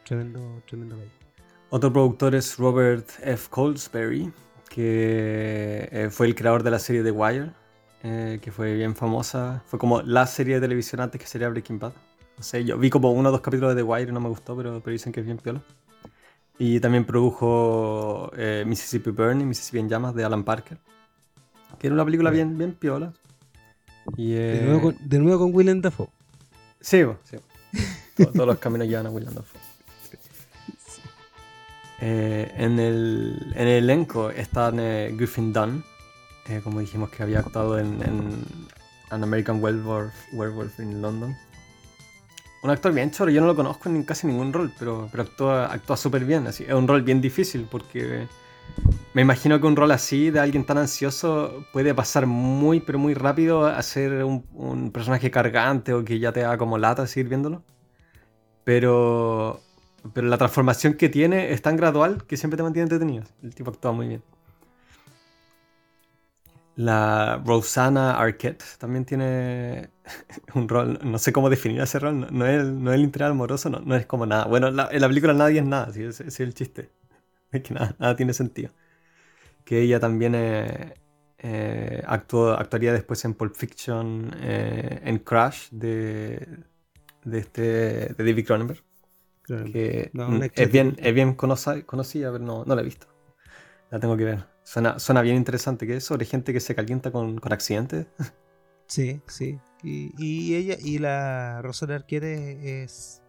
tremendo, 0.04 0.62
tremendo. 0.66 0.96
Otro 1.70 1.92
productor 1.92 2.34
es 2.34 2.56
Robert 2.56 3.08
F. 3.22 3.48
Colesbury, 3.50 4.32
que 4.68 5.88
eh, 5.90 6.08
fue 6.10 6.26
el 6.26 6.34
creador 6.34 6.62
de 6.62 6.70
la 6.70 6.78
serie 6.78 7.02
The 7.02 7.10
Wire, 7.10 7.50
eh, 8.02 8.38
que 8.40 8.52
fue 8.52 8.74
bien 8.74 8.94
famosa. 8.94 9.62
Fue 9.66 9.78
como 9.78 10.02
la 10.02 10.26
serie 10.26 10.56
de 10.56 10.60
televisión 10.60 11.00
antes 11.00 11.20
que 11.20 11.26
sería 11.26 11.48
Breaking 11.48 11.78
Bad. 11.78 11.92
No 12.36 12.42
sé, 12.42 12.64
yo 12.64 12.78
vi 12.78 12.90
como 12.90 13.12
uno 13.12 13.28
o 13.28 13.32
dos 13.32 13.40
capítulos 13.40 13.74
de 13.74 13.76
The 13.76 13.82
Wire 13.82 14.10
y 14.10 14.12
no 14.12 14.20
me 14.20 14.28
gustó, 14.28 14.56
pero, 14.56 14.80
pero 14.80 14.92
dicen 14.92 15.12
que 15.12 15.20
es 15.20 15.26
bien 15.26 15.38
piola. 15.38 15.62
Y 16.58 16.78
también 16.78 17.04
produjo 17.04 18.30
eh, 18.36 18.64
Mississippi 18.66 19.10
Burning, 19.10 19.46
Mississippi 19.46 19.80
en 19.80 19.88
Llamas, 19.88 20.14
de 20.14 20.24
Alan 20.24 20.44
Parker. 20.44 20.78
Que 21.78 21.88
era 21.88 21.94
una 21.94 22.04
película 22.04 22.30
bien, 22.30 22.56
bien 22.56 22.74
piola. 22.74 23.12
Y, 24.16 24.34
de, 24.34 24.62
nuevo 24.62 24.80
con, 24.82 24.96
de, 25.00 25.18
nuevo 25.18 25.38
con, 25.40 25.54
Willem 25.54 25.80
Dafoe. 25.80 26.08
Sí, 26.80 27.02
sí. 27.24 27.36
todos, 28.16 28.32
todos 28.32 28.46
los 28.46 28.58
caminos 28.58 28.86
llevan 28.86 29.06
a 29.06 29.10
Willem 29.10 29.34
Dafoe. 29.34 29.73
Eh, 32.06 32.52
en, 32.58 32.78
el, 32.78 33.54
en, 33.54 33.66
el, 33.66 33.84
elenco 33.84 34.28
está 34.28 34.70
eh, 34.76 35.10
Griffin 35.16 35.54
Dunn, 35.54 35.82
eh, 36.46 36.60
como 36.62 36.80
dijimos 36.80 37.08
que 37.08 37.22
había 37.22 37.38
actuado 37.38 37.78
en, 37.78 37.98
An 39.08 39.22
American 39.22 39.58
Werewolf, 39.62 40.78
in 40.80 41.00
London. 41.00 41.34
Un 42.62 42.70
actor 42.70 42.92
bien 42.92 43.10
choro, 43.10 43.30
yo 43.30 43.40
no 43.40 43.46
lo 43.46 43.56
conozco 43.56 43.88
en 43.88 44.02
casi 44.02 44.26
ningún 44.26 44.52
rol, 44.52 44.70
pero, 44.78 45.08
pero 45.10 45.22
actúa, 45.22 45.72
actúa 45.72 45.96
súper 45.96 46.26
bien. 46.26 46.46
Así, 46.46 46.64
es 46.64 46.74
un 46.74 46.86
rol 46.86 47.00
bien 47.00 47.22
difícil 47.22 47.66
porque 47.70 48.28
me 49.14 49.22
imagino 49.22 49.58
que 49.58 49.66
un 49.66 49.74
rol 49.74 49.90
así 49.90 50.30
de 50.30 50.40
alguien 50.40 50.66
tan 50.66 50.76
ansioso 50.76 51.64
puede 51.72 51.94
pasar 51.94 52.26
muy, 52.26 52.80
pero 52.80 52.98
muy 52.98 53.14
rápido 53.14 53.64
a 53.64 53.82
ser 53.82 54.24
un, 54.24 54.90
personaje 54.92 55.30
cargante 55.30 55.94
o 55.94 56.04
que 56.04 56.18
ya 56.18 56.32
te 56.32 56.44
haga 56.44 56.58
como 56.58 56.76
lata 56.76 57.06
seguir 57.06 57.30
viéndolo. 57.30 57.62
Pero 58.62 59.62
pero 60.12 60.26
la 60.28 60.38
transformación 60.38 60.94
que 60.94 61.08
tiene 61.08 61.52
es 61.52 61.62
tan 61.62 61.76
gradual 61.76 62.24
que 62.26 62.36
siempre 62.36 62.56
te 62.56 62.62
mantiene 62.62 62.84
entretenido. 62.84 63.24
El 63.42 63.54
tipo 63.54 63.70
actúa 63.70 63.92
muy 63.92 64.08
bien. 64.08 64.22
La 66.76 67.40
Rosanna 67.44 68.18
Arquette 68.18 68.64
también 68.78 69.04
tiene 69.04 69.90
un 70.54 70.68
rol, 70.68 70.98
no 71.04 71.18
sé 71.18 71.32
cómo 71.32 71.48
definir 71.48 71.80
ese 71.80 72.00
rol, 72.00 72.26
no, 72.32 72.46
es, 72.46 72.64
no 72.64 72.90
es 72.90 72.96
el 72.96 73.04
interés 73.04 73.30
amoroso, 73.30 73.70
no, 73.70 73.78
no, 73.80 73.94
es 73.94 74.06
como 74.06 74.26
nada. 74.26 74.46
Bueno, 74.46 74.70
la, 74.70 74.88
en 74.90 75.00
la 75.00 75.08
película 75.08 75.32
nadie 75.34 75.60
es 75.60 75.66
nada, 75.66 75.90
ese, 75.90 76.08
ese 76.08 76.26
es 76.26 76.40
el 76.40 76.54
chiste. 76.54 76.90
Es 77.52 77.62
que 77.62 77.72
nada, 77.74 77.94
nada 78.00 78.16
tiene 78.16 78.32
sentido. 78.34 78.72
Que 79.64 79.82
ella 79.82 80.00
también 80.00 80.34
eh, 80.34 80.94
eh, 81.38 82.02
actuó, 82.06 82.52
actuaría 82.52 82.92
después 82.92 83.24
en 83.24 83.34
Pulp 83.34 83.54
Fiction, 83.54 84.34
eh, 84.40 85.00
en 85.04 85.18
Crash 85.20 85.68
de, 85.70 86.46
de, 87.24 87.38
este, 87.38 87.62
de 88.14 88.14
David 88.18 88.46
Cronenberg. 88.46 88.82
Que 89.46 90.10
no, 90.12 90.42
es, 90.42 90.72
bien, 90.72 90.96
es 90.98 91.14
bien 91.14 91.34
conocida, 91.34 92.32
pero 92.32 92.38
no, 92.38 92.64
no 92.64 92.74
la 92.74 92.80
he 92.80 92.84
visto. 92.84 93.06
La 93.90 94.00
tengo 94.00 94.16
que 94.16 94.24
ver. 94.24 94.44
Suena, 94.62 94.98
suena 94.98 95.20
bien 95.20 95.36
interesante 95.36 95.86
que 95.86 95.96
es 95.96 96.04
sobre 96.04 96.24
gente 96.24 96.52
que 96.52 96.60
se 96.60 96.74
calienta 96.74 97.12
con, 97.12 97.38
con 97.38 97.52
accidentes. 97.52 98.06
Sí, 98.86 99.20
sí. 99.26 99.58
Y, 99.82 100.12
y, 100.18 100.56
ella, 100.56 100.76
y 100.78 100.98
la 100.98 101.62
Rosario 101.62 101.94
Arquette 101.94 102.24
es, 102.24 103.22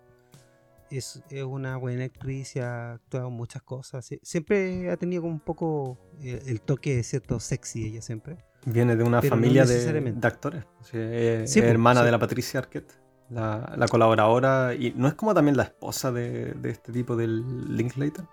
es, 0.89 1.21
es, 1.30 1.43
una 1.43 1.78
buena 1.78 2.04
actriz 2.04 2.58
y 2.58 2.60
ha 2.60 2.93
actuado 2.93 3.30
en 3.30 3.34
muchas 3.34 3.62
cosas. 3.62 4.10
Siempre 4.21 4.91
ha 4.91 4.97
tenido 4.97 5.21
como 5.21 5.34
un 5.34 5.39
poco 5.39 5.97
el, 6.21 6.41
el 6.47 6.62
toque, 6.62 7.01
¿cierto? 7.04 7.39
Sexy 7.39 7.86
ella 7.86 8.01
siempre. 8.01 8.38
Viene 8.65 8.95
de 8.95 9.04
una 9.04 9.21
pero 9.21 9.36
familia 9.36 9.65
de, 9.65 10.01
de, 10.01 10.28
actores. 10.28 10.65
Sí, 10.82 10.97
es, 10.97 11.51
sí, 11.51 11.60
hermana 11.60 12.01
sí. 12.01 12.06
de 12.06 12.12
la 12.12 12.19
Patricia 12.19 12.60
Arquette 12.60 13.04
la, 13.29 13.73
la, 13.77 13.88
colaboradora, 13.88 14.73
y 14.75 14.93
no 14.95 15.07
es 15.07 15.13
como 15.15 15.33
también 15.33 15.57
la 15.57 15.63
esposa 15.63 16.11
de, 16.11 16.53
de 16.53 16.69
este 16.69 16.91
tipo 16.91 17.15
del 17.15 17.75
Linklater. 17.75 18.25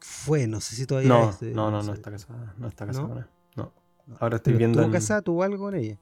fue, 0.00 0.46
no 0.46 0.60
sé 0.60 0.76
si 0.76 0.86
todavía 0.86 1.08
no, 1.08 1.30
es, 1.30 1.42
eh, 1.42 1.52
no, 1.54 1.70
no, 1.70 1.82
no 1.82 1.92
está 1.94 2.10
casada. 2.10 2.54
No 2.58 2.68
está 2.68 2.86
casada 2.86 3.04
¿No? 3.04 3.08
con 3.08 3.18
él. 3.18 3.26
No. 3.56 3.72
Ahora 4.20 4.36
estoy 4.36 4.52
Pero 4.52 4.58
viendo. 4.58 4.78
¿Tuvo 4.78 4.86
en- 4.86 4.92
casada? 4.92 5.22
¿Tuvo 5.22 5.42
algo 5.42 5.58
con 5.64 5.74
ella? 5.74 5.98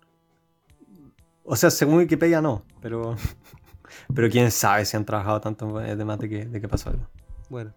O 1.44 1.54
sea, 1.54 1.70
según 1.70 1.98
Wikipedia 1.98 2.40
no, 2.40 2.64
pero. 2.80 3.14
pero 4.14 4.28
quién 4.28 4.50
sabe 4.50 4.84
si 4.84 4.96
han 4.96 5.04
trabajado 5.04 5.40
tanto 5.40 5.80
en 5.80 5.96
temas 5.96 6.18
de 6.18 6.28
que, 6.28 6.44
de 6.46 6.60
que 6.60 6.68
pasó 6.68 6.90
algo. 6.90 7.06
Bueno, 7.48 7.72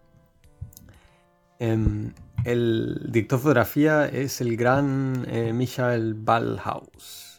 Em, 1.60 2.14
el 2.44 3.08
director 3.12 3.38
de 3.38 3.42
fotografía 3.42 4.06
es 4.06 4.40
el 4.40 4.56
gran 4.56 5.26
eh, 5.28 5.52
Michael 5.52 6.14
Ballhaus, 6.14 7.29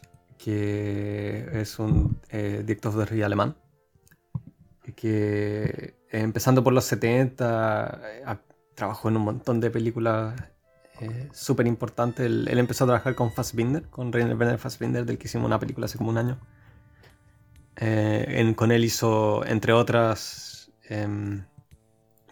que 0.42 1.48
es 1.60 1.78
un 1.78 2.20
eh, 2.30 2.62
de 2.66 2.76
fotografía 2.76 3.26
alemán, 3.26 3.56
que 4.96 5.62
eh, 6.10 6.20
empezando 6.20 6.62
por 6.64 6.72
los 6.72 6.84
70 6.84 8.00
eh, 8.04 8.22
ha- 8.26 8.40
trabajó 8.74 9.08
en 9.08 9.16
un 9.16 9.22
montón 9.24 9.60
de 9.60 9.70
películas 9.70 10.34
eh, 11.00 11.28
súper 11.32 11.66
importantes. 11.66 12.26
Él, 12.26 12.48
él 12.50 12.58
empezó 12.58 12.84
a 12.84 12.86
trabajar 12.88 13.14
con 13.14 13.32
Fassbinder, 13.32 13.84
con 13.90 14.12
Rainer 14.12 14.36
Werner 14.36 14.58
Fassbinder, 14.58 15.04
del 15.06 15.18
que 15.18 15.26
hicimos 15.28 15.46
una 15.46 15.58
película 15.60 15.86
hace 15.86 15.98
como 15.98 16.10
un 16.10 16.18
año. 16.18 16.38
Eh, 17.76 18.26
en- 18.40 18.54
con 18.54 18.70
él 18.72 18.84
hizo, 18.84 19.44
entre 19.46 19.72
otras, 19.72 20.70
em, 20.88 21.44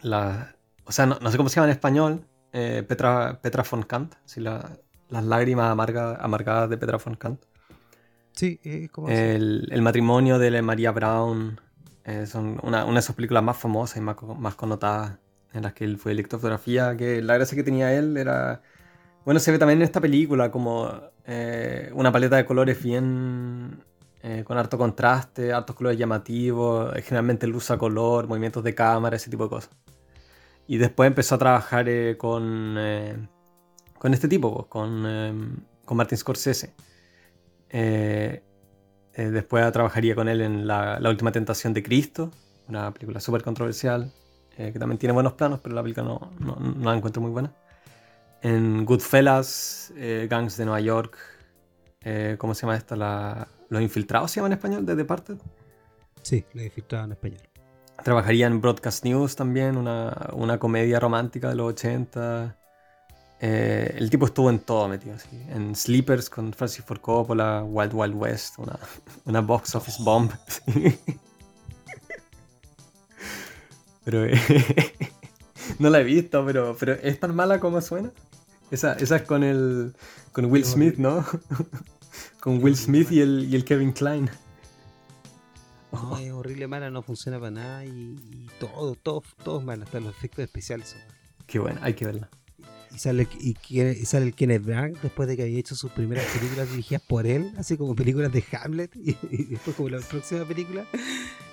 la, 0.03 0.55
o 0.85 0.91
sea, 0.91 1.05
no, 1.07 1.19
no 1.21 1.31
sé 1.31 1.37
cómo 1.37 1.49
se 1.49 1.55
llama 1.57 1.67
en 1.67 1.71
español, 1.73 2.27
eh, 2.53 2.83
Petra, 2.87 3.41
Petra 3.41 3.63
von 3.69 3.83
Kant, 3.83 4.15
si 4.25 4.41
la- 4.41 4.77
las 5.09 5.25
lágrimas 5.25 5.71
amarga- 5.71 6.17
amargadas 6.21 6.69
de 6.69 6.77
Petra 6.77 6.97
von 6.99 7.15
Kant. 7.15 7.41
Como 8.91 9.09
El, 9.09 9.67
el 9.71 9.81
matrimonio 9.81 10.39
de 10.39 10.61
María 10.61 10.91
Brown 10.91 11.59
eh, 12.03 12.25
son 12.25 12.59
una, 12.63 12.85
una 12.85 12.95
de 12.95 13.01
sus 13.01 13.15
películas 13.15 13.43
más 13.43 13.57
famosas 13.57 13.97
y 13.97 14.01
más, 14.01 14.15
más 14.37 14.55
connotadas 14.55 15.17
en 15.53 15.63
las 15.63 15.73
que 15.73 15.83
él 15.83 15.97
fue 15.97 16.13
director 16.13 16.39
fotografía, 16.39 16.95
que 16.95 17.21
la 17.21 17.35
gracia 17.35 17.55
que 17.55 17.63
tenía 17.63 17.93
él 17.93 18.17
era... 18.17 18.61
Bueno, 19.25 19.39
se 19.39 19.51
ve 19.51 19.59
también 19.59 19.79
en 19.79 19.83
esta 19.83 20.01
película 20.01 20.49
como 20.49 20.91
eh, 21.25 21.91
una 21.93 22.11
paleta 22.11 22.37
de 22.37 22.45
colores 22.45 22.81
bien... 22.81 23.83
eh, 24.23 24.43
con 24.43 24.57
harto 24.57 24.77
contraste, 24.77 25.51
hartos 25.51 25.75
colores 25.75 25.97
llamativos, 25.97 26.95
eh, 26.95 27.01
generalmente 27.01 27.47
luz 27.47 27.71
a 27.71 27.77
color, 27.77 28.27
movimientos 28.27 28.63
de 28.63 28.73
cámara, 28.73 29.15
ese 29.15 29.29
tipo 29.29 29.43
de 29.45 29.49
cosas. 29.49 29.71
Y 30.67 30.77
después 30.77 31.07
empezó 31.07 31.35
a 31.35 31.37
trabajar 31.37 31.89
eh, 31.89 32.17
con, 32.17 32.75
eh, 32.77 33.27
con 33.97 34.13
este 34.13 34.27
tipo, 34.27 34.53
pues, 34.53 34.67
con, 34.67 35.03
eh, 35.05 35.33
con 35.85 35.97
Martin 35.97 36.17
Scorsese. 36.17 36.73
Eh, 37.71 38.43
eh, 39.13 39.29
después 39.29 39.71
trabajaría 39.71 40.13
con 40.13 40.27
él 40.27 40.41
en 40.41 40.67
la, 40.67 40.99
La 40.99 41.09
Última 41.09 41.31
Tentación 41.31 41.73
de 41.73 41.81
Cristo, 41.81 42.31
una 42.67 42.91
película 42.93 43.19
súper 43.19 43.43
controversial, 43.43 44.11
eh, 44.57 44.71
que 44.73 44.79
también 44.79 44.97
tiene 44.99 45.13
buenos 45.13 45.33
planos, 45.33 45.61
pero 45.61 45.73
la 45.73 45.81
película 45.81 46.05
no, 46.05 46.31
no, 46.39 46.55
no 46.55 46.89
la 46.91 46.97
encuentro 46.97 47.21
muy 47.21 47.31
buena. 47.31 47.53
En 48.41 48.85
Goodfellas, 48.85 49.93
Gangs 50.27 50.57
de 50.57 50.65
Nueva 50.65 50.81
York, 50.81 51.15
¿cómo 52.39 52.55
se 52.55 52.61
llama 52.61 52.75
esta? 52.75 52.95
La, 52.95 53.47
Los 53.69 53.81
Infiltrados 53.83 54.31
se 54.31 54.37
llama 54.37 54.47
en 54.47 54.53
español, 54.53 54.85
de 54.85 54.95
Departed. 54.95 55.37
Sí, 56.23 56.43
la 56.53 56.63
he 56.63 56.69
filtrado 56.71 57.05
en 57.05 57.11
español. 57.11 57.41
Trabajaría 58.03 58.47
en 58.47 58.59
Broadcast 58.59 59.05
News 59.05 59.35
también, 59.35 59.77
una, 59.77 60.31
una 60.33 60.57
comedia 60.57 60.99
romántica 60.99 61.49
de 61.49 61.55
los 61.55 61.69
80. 61.69 62.57
Eh, 63.43 63.95
el 63.97 64.11
tipo 64.11 64.27
estuvo 64.27 64.51
en 64.51 64.59
todo 64.59 64.87
metido, 64.87 65.15
así. 65.15 65.29
En 65.49 65.75
Sleepers 65.75 66.29
con 66.29 66.53
Francis 66.53 66.85
Ford 66.85 67.01
Coppola, 67.01 67.63
Wild 67.63 67.91
Wild 67.93 68.13
West, 68.13 68.59
una, 68.59 68.77
una 69.25 69.41
box 69.41 69.73
office 69.73 70.01
bomb. 70.03 70.31
sí. 70.47 70.99
Pero 74.03 74.25
eh, 74.25 74.39
no 75.79 75.89
la 75.89 76.01
he 76.01 76.03
visto, 76.03 76.45
pero, 76.45 76.75
pero 76.79 76.93
es 76.93 77.19
tan 77.19 77.35
mala 77.35 77.59
como 77.59 77.81
suena. 77.81 78.11
Esa, 78.69 78.93
esa 78.93 79.17
es 79.17 79.23
con 79.23 79.43
el 79.43 79.93
con 80.33 80.45
Will 80.45 80.63
Smith, 80.63 80.97
¿no? 80.97 81.25
con 82.39 82.63
Will 82.63 82.77
Smith 82.77 83.11
y 83.11 83.21
el, 83.21 83.47
y 83.49 83.55
el 83.55 83.65
Kevin 83.65 83.91
Klein. 83.91 84.29
No, 85.91 86.17
es 86.17 86.31
horrible 86.31 86.67
mala, 86.67 86.89
no 86.89 87.01
funciona 87.01 87.37
para 87.39 87.51
nada 87.51 87.85
y, 87.85 87.89
y 87.89 88.49
todo, 88.59 88.95
todo, 88.95 89.23
todo 89.43 89.59
es 89.59 89.65
malo, 89.65 89.83
hasta 89.83 89.99
los 89.99 90.15
efectos 90.15 90.45
especiales 90.45 90.89
son 90.89 90.99
malos. 90.99 91.15
Qué 91.47 91.59
buena, 91.59 91.83
hay 91.83 91.95
que 91.95 92.05
verla. 92.05 92.29
Y 92.93 92.97
sale, 92.99 93.25
y, 93.39 93.53
quiere- 93.53 93.93
y 93.97 94.05
sale 94.05 94.25
el 94.25 94.35
Kenneth 94.35 94.63
Branagh 94.63 94.99
después 95.01 95.27
de 95.29 95.37
que 95.37 95.43
había 95.43 95.57
hecho 95.59 95.75
sus 95.75 95.91
primeras 95.91 96.25
películas 96.25 96.69
dirigidas 96.69 97.01
por 97.01 97.25
él, 97.25 97.53
así 97.57 97.77
como 97.77 97.95
películas 97.95 98.33
de 98.33 98.43
Hamlet, 98.51 98.93
y, 98.97 99.11
y 99.31 99.45
después 99.45 99.75
como 99.77 99.87
la 99.89 99.99
próxima 99.99 100.43
película, 100.45 100.85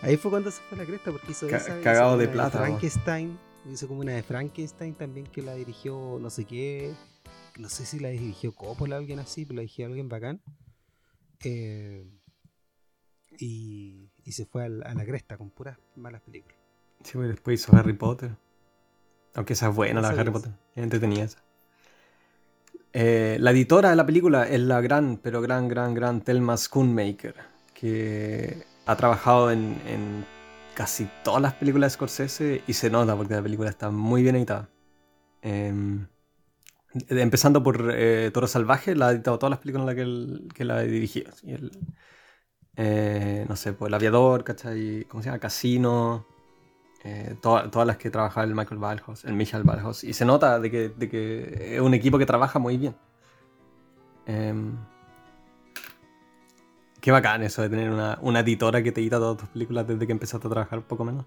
ahí 0.03 0.17
fue 0.17 0.33
cuando 0.33 0.51
se 0.51 0.61
fue 0.63 0.79
a 0.79 0.81
la 0.83 0.87
cresta, 0.87 1.13
porque 1.13 1.31
hizo 1.31 1.47
Ca- 1.47 1.59
esa, 1.59 1.81
cagado 1.81 2.19
de 2.19 2.27
plata. 2.27 2.59
Frankenstein, 2.59 3.39
hizo 3.73 3.87
como 3.87 4.01
una 4.01 4.13
de 4.15 4.23
Frankenstein 4.25 4.95
también 4.95 5.27
que 5.27 5.43
la 5.43 5.55
dirigió 5.55 6.19
no 6.21 6.29
sé 6.29 6.45
qué, 6.45 6.93
no 7.57 7.69
sé 7.69 7.87
si 7.87 8.01
la 8.01 8.09
dirigió 8.09 8.53
Coppola 8.53 8.97
o 8.97 8.99
alguien 8.99 9.21
así, 9.21 9.45
pero 9.47 9.57
la 9.57 9.61
dirigió 9.63 9.87
alguien 9.87 10.09
bacán. 10.09 10.41
Eh, 11.45 12.05
y, 13.39 14.11
y 14.25 14.33
se 14.33 14.45
fue 14.47 14.65
al- 14.65 14.83
a 14.83 14.95
la 14.95 15.05
cresta 15.05 15.37
con 15.37 15.51
puras 15.51 15.79
malas 15.97 16.21
películas. 16.23 16.59
Sí, 17.05 17.13
pues 17.15 17.29
después 17.29 17.61
hizo 17.61 17.77
Harry 17.77 17.93
Potter. 17.93 18.37
Aunque 19.35 19.53
esa 19.55 19.69
es 19.69 19.75
buena, 19.75 20.01
la 20.01 20.11
de 20.13 20.21
Harry. 20.21 20.31
Potter. 20.31 20.53
Es 20.75 20.83
entretenida 20.83 21.25
esa. 21.25 21.39
Eh, 22.93 23.37
la 23.41 23.51
editora 23.51 23.91
de 23.91 23.97
la 23.97 24.07
película 24.07 24.49
es 24.49 24.61
la 24.61 24.81
gran, 24.81 25.19
pero 25.23 25.41
gran, 25.41 25.69
gran, 25.69 25.95
gran 25.95 26.23
Thelma 26.23 26.57
Schoonmaker, 26.57 27.35
que 27.75 28.65
ha 28.87 28.97
trabajado 28.97 29.51
en, 29.51 29.81
en 29.87 30.25
casi 30.75 31.09
todas 31.23 31.43
las 31.43 31.55
películas 31.55 31.93
de 31.93 31.95
Scorsese 31.95 32.63
y 32.67 32.73
se 32.73 32.91
nota 32.91 33.17
porque 33.17 33.35
la 33.35 33.43
película 33.43 33.69
está 33.71 33.91
muy 33.91 34.23
bien 34.23 34.37
editada. 34.37 34.69
Em, 35.43 36.07
empezando 37.09 37.63
por 37.63 37.93
eh, 37.95 38.31
Toro 38.33 38.47
Salvaje, 38.47 38.95
la 38.97 39.09
ha 39.09 39.13
editado 39.13 39.39
todas 39.39 39.51
las 39.51 39.61
películas 39.61 39.83
en 39.83 39.87
las 39.87 39.95
que, 39.97 40.03
él- 40.03 40.49
que 40.55 40.65
la 40.65 40.77
ha 40.79 40.83
dirigido. 40.83 41.31
Y 41.43 41.55
eh, 42.77 43.45
no 43.49 43.57
sé, 43.57 43.73
pues 43.73 43.89
El 43.89 43.95
Aviador, 43.95 44.45
¿cachai? 44.45 45.05
¿Cómo 45.09 45.23
se 45.23 45.29
llama? 45.29 45.41
Casino. 45.41 46.27
Eh, 47.05 47.37
toda- 47.41 47.71
todas 47.71 47.87
las 47.87 47.97
que 47.97 48.11
trabaja 48.11 48.43
el 48.43 48.55
Michael 48.55 48.81
Balhaus, 48.81 49.25
el 49.25 49.35
Michael 49.35 49.63
Balhaus. 49.65 50.05
Y 50.05 50.13
se 50.13 50.25
nota 50.25 50.59
de 50.61 50.71
que, 50.71 50.89
de 50.91 51.09
que 51.09 51.77
es 51.77 51.81
un 51.81 51.95
equipo 51.95 52.19
que 52.19 52.27
trabaja 52.27 52.59
muy 52.59 52.77
bien. 52.77 52.95
Em, 54.27 54.77
qué 57.01 57.11
bacán 57.13 57.43
eso 57.43 57.63
de 57.63 57.69
tener 57.71 57.91
una, 57.91 58.19
una 58.23 58.41
editora 58.41 58.83
que 58.83 58.93
te 58.93 59.01
edita 59.01 59.17
todas 59.19 59.39
tus 59.39 59.49
películas 59.49 59.87
desde 59.87 60.07
que 60.07 60.13
empezaste 60.13 60.47
a 60.47 60.51
trabajar, 60.51 60.83
poco 60.83 61.05
menos. 61.05 61.25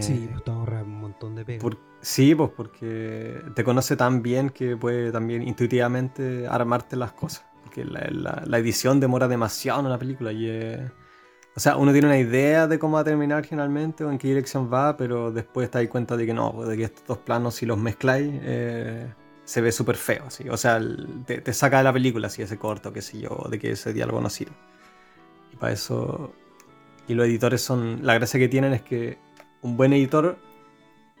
Sí, 0.00 0.12
Eh, 0.24 0.28
pues 0.32 0.44
te 0.44 0.50
ahorra 0.50 0.82
un 0.82 1.00
montón 1.00 1.34
de 1.34 1.44
pega. 1.44 1.62
por- 1.62 1.78
sí, 2.02 2.34
pues 2.34 2.50
porque 2.54 3.40
te 3.54 3.64
conoce 3.64 3.96
tan 3.96 4.22
bien 4.22 4.50
que 4.50 4.76
puede 4.76 5.10
también 5.10 5.42
intuitivamente 5.42 6.46
armarte 6.46 6.94
las 6.96 7.12
cosas. 7.12 7.44
Porque 7.64 7.84
la, 7.84 8.00
la- 8.10 8.42
la 8.46 8.58
edición 8.58 9.00
demora 9.00 9.28
demasiado 9.28 9.80
en 9.80 9.86
una 9.86 9.98
película 9.98 10.30
y 10.32 10.46
eh, 10.48 10.90
O 11.58 11.60
sea, 11.60 11.76
uno 11.76 11.90
tiene 11.90 12.06
una 12.06 12.18
idea 12.18 12.68
de 12.68 12.78
cómo 12.78 12.94
va 12.94 13.00
a 13.00 13.04
terminar 13.04 13.44
generalmente 13.44 14.04
o 14.04 14.12
en 14.12 14.18
qué 14.18 14.28
dirección 14.28 14.72
va, 14.72 14.96
pero 14.96 15.32
después 15.32 15.68
te 15.68 15.78
das 15.78 15.88
cuenta 15.88 16.16
de 16.16 16.24
que 16.24 16.32
no, 16.32 16.52
pues, 16.52 16.68
de 16.68 16.76
que 16.76 16.84
estos 16.84 17.04
dos 17.04 17.18
planos 17.18 17.56
si 17.56 17.66
los 17.66 17.76
mezcláis 17.76 18.30
eh, 18.44 19.12
se 19.42 19.60
ve 19.60 19.72
súper 19.72 19.96
feo. 19.96 20.22
así. 20.28 20.48
O 20.48 20.56
sea, 20.56 20.80
te, 21.26 21.40
te 21.40 21.52
saca 21.52 21.78
de 21.78 21.82
la 21.82 21.92
película 21.92 22.28
si 22.28 22.42
ese 22.42 22.58
corto, 22.58 22.92
qué 22.92 23.02
sé 23.02 23.18
yo, 23.18 23.48
de 23.50 23.58
que 23.58 23.72
ese 23.72 23.92
diálogo 23.92 24.20
no 24.20 24.30
sirve. 24.30 24.54
Y 25.52 25.56
para 25.56 25.72
eso... 25.72 26.32
Y 27.08 27.14
los 27.14 27.26
editores 27.26 27.60
son... 27.60 28.06
La 28.06 28.14
gracia 28.14 28.38
que 28.38 28.46
tienen 28.46 28.72
es 28.72 28.82
que 28.82 29.18
un 29.62 29.76
buen 29.76 29.92
editor 29.92 30.38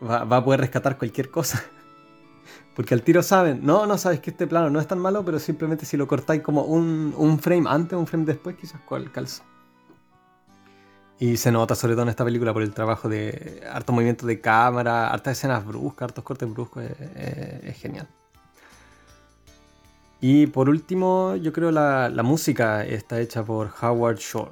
va, 0.00 0.22
va 0.22 0.36
a 0.36 0.44
poder 0.44 0.60
rescatar 0.60 0.98
cualquier 0.98 1.32
cosa. 1.32 1.64
Porque 2.76 2.94
al 2.94 3.02
tiro 3.02 3.24
saben, 3.24 3.58
no, 3.66 3.86
no 3.86 3.98
sabes 3.98 4.20
que 4.20 4.30
este 4.30 4.46
plano 4.46 4.70
no 4.70 4.78
es 4.78 4.86
tan 4.86 5.00
malo, 5.00 5.24
pero 5.24 5.40
simplemente 5.40 5.84
si 5.84 5.96
lo 5.96 6.06
cortáis 6.06 6.42
como 6.42 6.62
un, 6.62 7.12
un 7.16 7.40
frame 7.40 7.68
antes, 7.68 7.98
un 7.98 8.06
frame 8.06 8.24
después, 8.24 8.54
quizás 8.54 8.80
cuál 8.82 9.10
calza. 9.10 9.42
Y 11.20 11.36
se 11.36 11.50
nota 11.50 11.74
sobre 11.74 11.94
todo 11.94 12.04
en 12.04 12.10
esta 12.10 12.24
película 12.24 12.52
por 12.52 12.62
el 12.62 12.72
trabajo 12.72 13.08
de 13.08 13.62
harto 13.72 13.92
movimiento 13.92 14.26
de 14.26 14.40
cámara, 14.40 15.10
hartas 15.10 15.38
escenas 15.38 15.64
bruscas, 15.66 16.04
hartos 16.06 16.24
cortes 16.24 16.48
bruscos, 16.52 16.84
es, 16.84 16.92
es- 17.16 17.64
es 17.64 17.76
genial. 17.78 18.08
Y 20.20 20.46
por 20.48 20.68
último, 20.68 21.36
yo 21.36 21.52
creo 21.52 21.70
la, 21.70 22.08
la 22.08 22.22
música 22.22 22.84
está 22.84 23.20
hecha 23.20 23.44
por 23.44 23.70
Howard 23.80 24.16
Shore, 24.18 24.50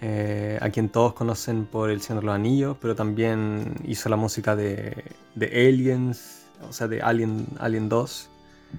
eh, 0.00 0.58
a 0.60 0.70
quien 0.70 0.88
todos 0.88 1.14
conocen 1.14 1.66
por 1.66 1.90
El 1.90 2.00
Señor 2.00 2.22
de 2.22 2.26
los 2.26 2.34
Anillos, 2.34 2.76
pero 2.80 2.94
también 2.94 3.74
hizo 3.84 4.08
la 4.08 4.16
música 4.16 4.56
de, 4.56 5.04
de 5.34 5.46
Aliens, 5.68 6.44
o 6.68 6.72
sea, 6.72 6.88
de 6.88 7.02
Alien, 7.02 7.46
Alien 7.58 7.88
2. 7.88 8.30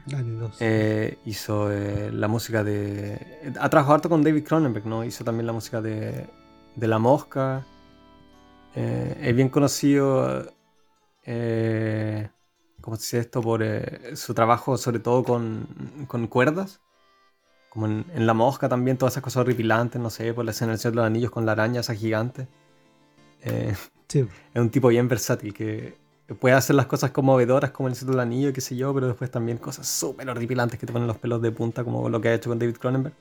Dale, 0.06 0.32
dos. 0.32 0.58
Eh, 0.60 1.18
hizo 1.26 1.72
eh, 1.72 2.12
la 2.12 2.28
música 2.28 2.64
de. 2.64 3.52
Ha 3.60 3.70
trabajado 3.70 3.96
harto 3.96 4.10
con 4.10 4.24
David 4.24 4.44
Cronenberg, 4.46 4.86
¿no? 4.86 5.04
Hizo 5.04 5.24
también 5.24 5.48
la 5.48 5.54
música 5.54 5.82
de, 5.82 6.28
de 6.78 6.88
La 6.88 7.00
Mosca. 7.00 7.66
Eh, 8.76 9.18
es 9.22 9.36
bien 9.36 9.50
conocido. 9.50 10.46
Eh, 11.26 12.30
¿Cómo 12.82 12.98
se 12.98 13.04
dice 13.04 13.20
esto? 13.20 13.42
Por 13.42 13.64
eh, 13.64 14.16
su 14.16 14.34
trabajo, 14.34 14.78
sobre 14.78 15.00
todo 15.00 15.24
con, 15.24 15.68
con 16.08 16.28
cuerdas. 16.28 16.82
Como 17.70 17.88
en, 17.88 18.06
en 18.16 18.28
La 18.28 18.34
Mosca 18.34 18.70
también, 18.70 18.98
todas 18.98 19.14
esas 19.14 19.24
cosas 19.24 19.42
horripilantes, 19.42 20.02
no 20.02 20.10
sé, 20.10 20.34
por 20.34 20.46
la 20.46 20.52
escena 20.52 20.72
del 20.72 20.80
Señor 20.80 20.94
de 20.94 20.98
los 20.98 21.08
Anillos 21.08 21.32
con 21.32 21.46
la 21.46 21.54
araña 21.54 21.82
esa 21.82 21.96
gigante. 21.96 22.48
Eh, 23.42 23.76
Es 24.54 24.62
un 24.62 24.70
tipo 24.72 24.90
bien 24.90 25.08
versátil 25.08 25.54
que 25.54 25.98
puede 26.40 26.56
hacer 26.56 26.76
las 26.76 26.88
cosas 26.88 27.12
conmovedoras 27.12 27.72
como 27.72 27.90
el 27.90 27.96
Cito 27.96 28.12
del 28.12 28.22
Anillo, 28.22 28.54
qué 28.54 28.62
sé 28.62 28.76
yo, 28.78 28.94
pero 28.94 29.08
después 29.08 29.32
también 29.32 29.58
cosas 29.60 29.88
súper 29.88 30.30
horripilantes 30.30 30.80
que 30.80 30.86
te 30.88 30.94
ponen 30.94 31.08
los 31.08 31.18
pelos 31.20 31.42
de 31.42 31.52
punta, 31.52 31.84
como 31.84 32.10
lo 32.10 32.22
que 32.22 32.30
ha 32.30 32.36
hecho 32.36 32.50
con 32.50 32.60
David 32.60 32.78
Cronenberg. 32.78 33.16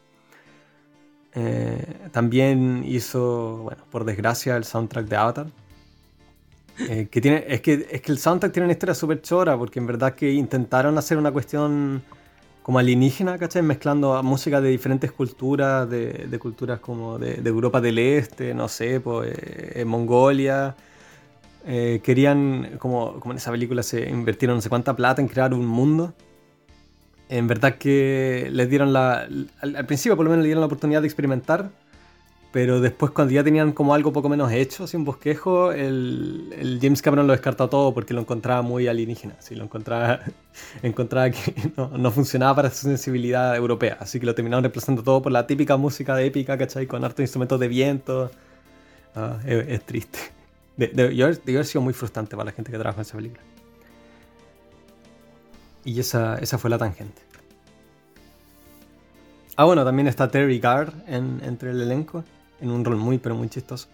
Eh, 1.38 2.08
también 2.12 2.82
hizo, 2.86 3.58
bueno, 3.64 3.84
por 3.90 4.04
desgracia, 4.04 4.56
el 4.56 4.64
soundtrack 4.64 5.06
de 5.06 5.16
Avatar. 5.16 5.46
Eh, 6.78 7.08
que 7.10 7.20
tiene, 7.20 7.44
es, 7.46 7.60
que, 7.60 7.86
es 7.90 8.00
que 8.00 8.12
el 8.12 8.18
soundtrack 8.18 8.52
tiene 8.52 8.64
una 8.64 8.72
historia 8.72 8.94
súper 8.94 9.20
chora, 9.20 9.56
porque 9.56 9.78
en 9.78 9.86
verdad 9.86 10.14
que 10.14 10.32
intentaron 10.32 10.96
hacer 10.96 11.18
una 11.18 11.30
cuestión 11.30 12.02
como 12.62 12.78
alienígena, 12.78 13.38
¿cachai? 13.38 13.62
Mezclando 13.62 14.20
música 14.22 14.62
de 14.62 14.70
diferentes 14.70 15.12
culturas, 15.12 15.88
de, 15.88 16.38
culturas 16.40 16.80
como 16.80 17.18
de, 17.18 17.36
Europa 17.44 17.82
del 17.82 17.98
Este, 17.98 18.54
no 18.54 18.68
sé, 18.68 19.00
pues, 19.00 19.32
eh, 19.36 19.84
Mongolia. 19.84 20.74
Querían, 21.66 22.76
como, 22.78 23.18
como 23.18 23.32
en 23.32 23.38
esa 23.38 23.50
película 23.50 23.82
se 23.82 24.08
invirtieron 24.08 24.56
no 24.56 24.62
sé 24.62 24.68
cuánta 24.68 24.94
plata 24.94 25.20
en 25.20 25.28
crear 25.28 25.52
un 25.52 25.66
mundo. 25.66 26.14
En 27.28 27.46
verdad 27.46 27.76
que 27.76 28.48
les 28.52 28.70
dieron 28.70 28.92
la... 28.92 29.26
Al, 29.60 29.86
principio 29.86 30.16
por 30.16 30.24
lo 30.24 30.30
menos 30.30 30.44
le 30.44 30.48
dieron 30.48 30.60
la 30.60 30.66
oportunidad 30.66 31.00
de 31.00 31.08
experimentar, 31.08 31.70
pero 32.52 32.80
después 32.80 33.10
cuando 33.10 33.34
ya 33.34 33.42
tenían 33.42 33.72
como 33.72 33.94
algo 33.94 34.12
poco 34.12 34.28
menos 34.28 34.52
hecho, 34.52 34.84
así 34.84 34.96
un 34.96 35.04
bosquejo, 35.04 35.72
el, 35.72 36.54
el 36.56 36.78
James 36.80 37.02
Cameron 37.02 37.26
lo 37.26 37.32
descartó 37.32 37.68
todo 37.68 37.92
porque 37.92 38.14
lo 38.14 38.20
encontraba 38.20 38.62
muy 38.62 38.86
alienígena. 38.86 39.34
Así 39.38 39.54
lo 39.54 39.64
encontraba, 39.64 40.20
encontraba 40.82 41.30
que 41.30 41.54
no, 41.76 41.88
no, 41.98 42.10
funcionaba 42.12 42.54
para 42.54 42.70
su 42.70 42.86
sensibilidad 42.86 43.56
europea. 43.56 43.98
Así 44.00 44.20
que 44.20 44.26
lo 44.26 44.34
terminaron 44.34 44.62
reemplazando 44.62 45.02
todo 45.02 45.20
por 45.20 45.32
la 45.32 45.46
típica 45.46 45.76
música 45.76 46.14
de 46.14 46.26
épica, 46.26 46.56
¿cachai? 46.56 46.86
Con 46.86 47.04
hartos 47.04 47.24
instrumentos 47.24 47.58
de 47.58 47.68
viento. 47.68 48.30
Ah, 49.16 49.38
es, 49.44 49.82
triste. 49.84 50.18
De, 50.76 50.88
de, 50.88 51.22
haber 51.22 51.66
sido 51.66 51.80
muy 51.80 51.94
frustrante 51.94 52.36
para 52.36 52.46
la 52.46 52.52
gente 52.52 52.70
que 52.70 52.78
trabaja 52.78 53.00
en 53.00 53.02
esa 53.02 53.16
película. 53.16 53.42
Y 55.86 56.00
esa, 56.00 56.36
esa 56.40 56.58
fue 56.58 56.68
la 56.68 56.78
tangente. 56.78 57.22
Ah, 59.56 59.64
bueno, 59.64 59.84
también 59.84 60.08
está 60.08 60.28
Terry 60.28 60.58
Gard 60.58 60.92
en, 61.06 61.40
entre 61.44 61.70
el 61.70 61.80
elenco 61.80 62.24
en 62.60 62.72
un 62.72 62.84
rol 62.84 62.96
muy, 62.96 63.18
pero 63.18 63.36
muy 63.36 63.48
chistoso. 63.48 63.88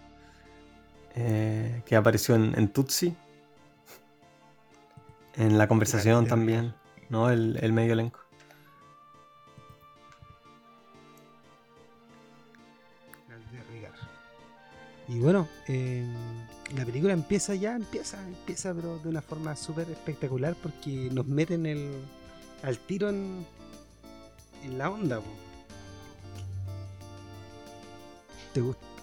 Eh, 1.15 1.83
que 1.85 1.95
apareció 1.95 2.35
en, 2.35 2.59
en, 2.59 2.69
Tutsi. 2.69 3.15
En 5.37 5.59
la 5.59 5.69
conversación 5.69 6.27
también, 6.27 6.75
¿no? 7.11 7.31
El, 7.31 7.59
el 7.61 7.75
medio 7.75 7.93
elenco. 7.93 8.21
Y 15.09 15.19
bueno, 15.19 15.47
eh, 15.69 16.07
la 16.77 16.85
película 16.85 17.13
empieza 17.13 17.55
ya, 17.55 17.77
empieza, 17.77 18.19
empieza, 18.27 18.75
pero 18.75 18.99
de 18.99 19.09
una 19.09 19.23
forma 19.23 19.55
súper 19.57 19.91
espectacular 19.91 20.55
porque 20.63 21.11
nos 21.13 21.27
meten 21.27 21.67
el, 21.67 21.91
al 22.63 22.79
tiro 22.79 23.11
en, 23.11 23.45
en 24.65 24.79
la 24.79 24.91
onda. 24.91 25.21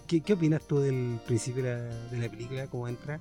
¿Qué, 0.08 0.22
¿Qué, 0.22 0.34
opinas 0.34 0.62
tú 0.68 0.80
del 0.80 1.20
principio 1.26 1.64
de 1.64 2.20
la, 2.20 2.30
película? 2.30 2.68
¿Cómo 2.68 2.88
entra? 2.88 3.20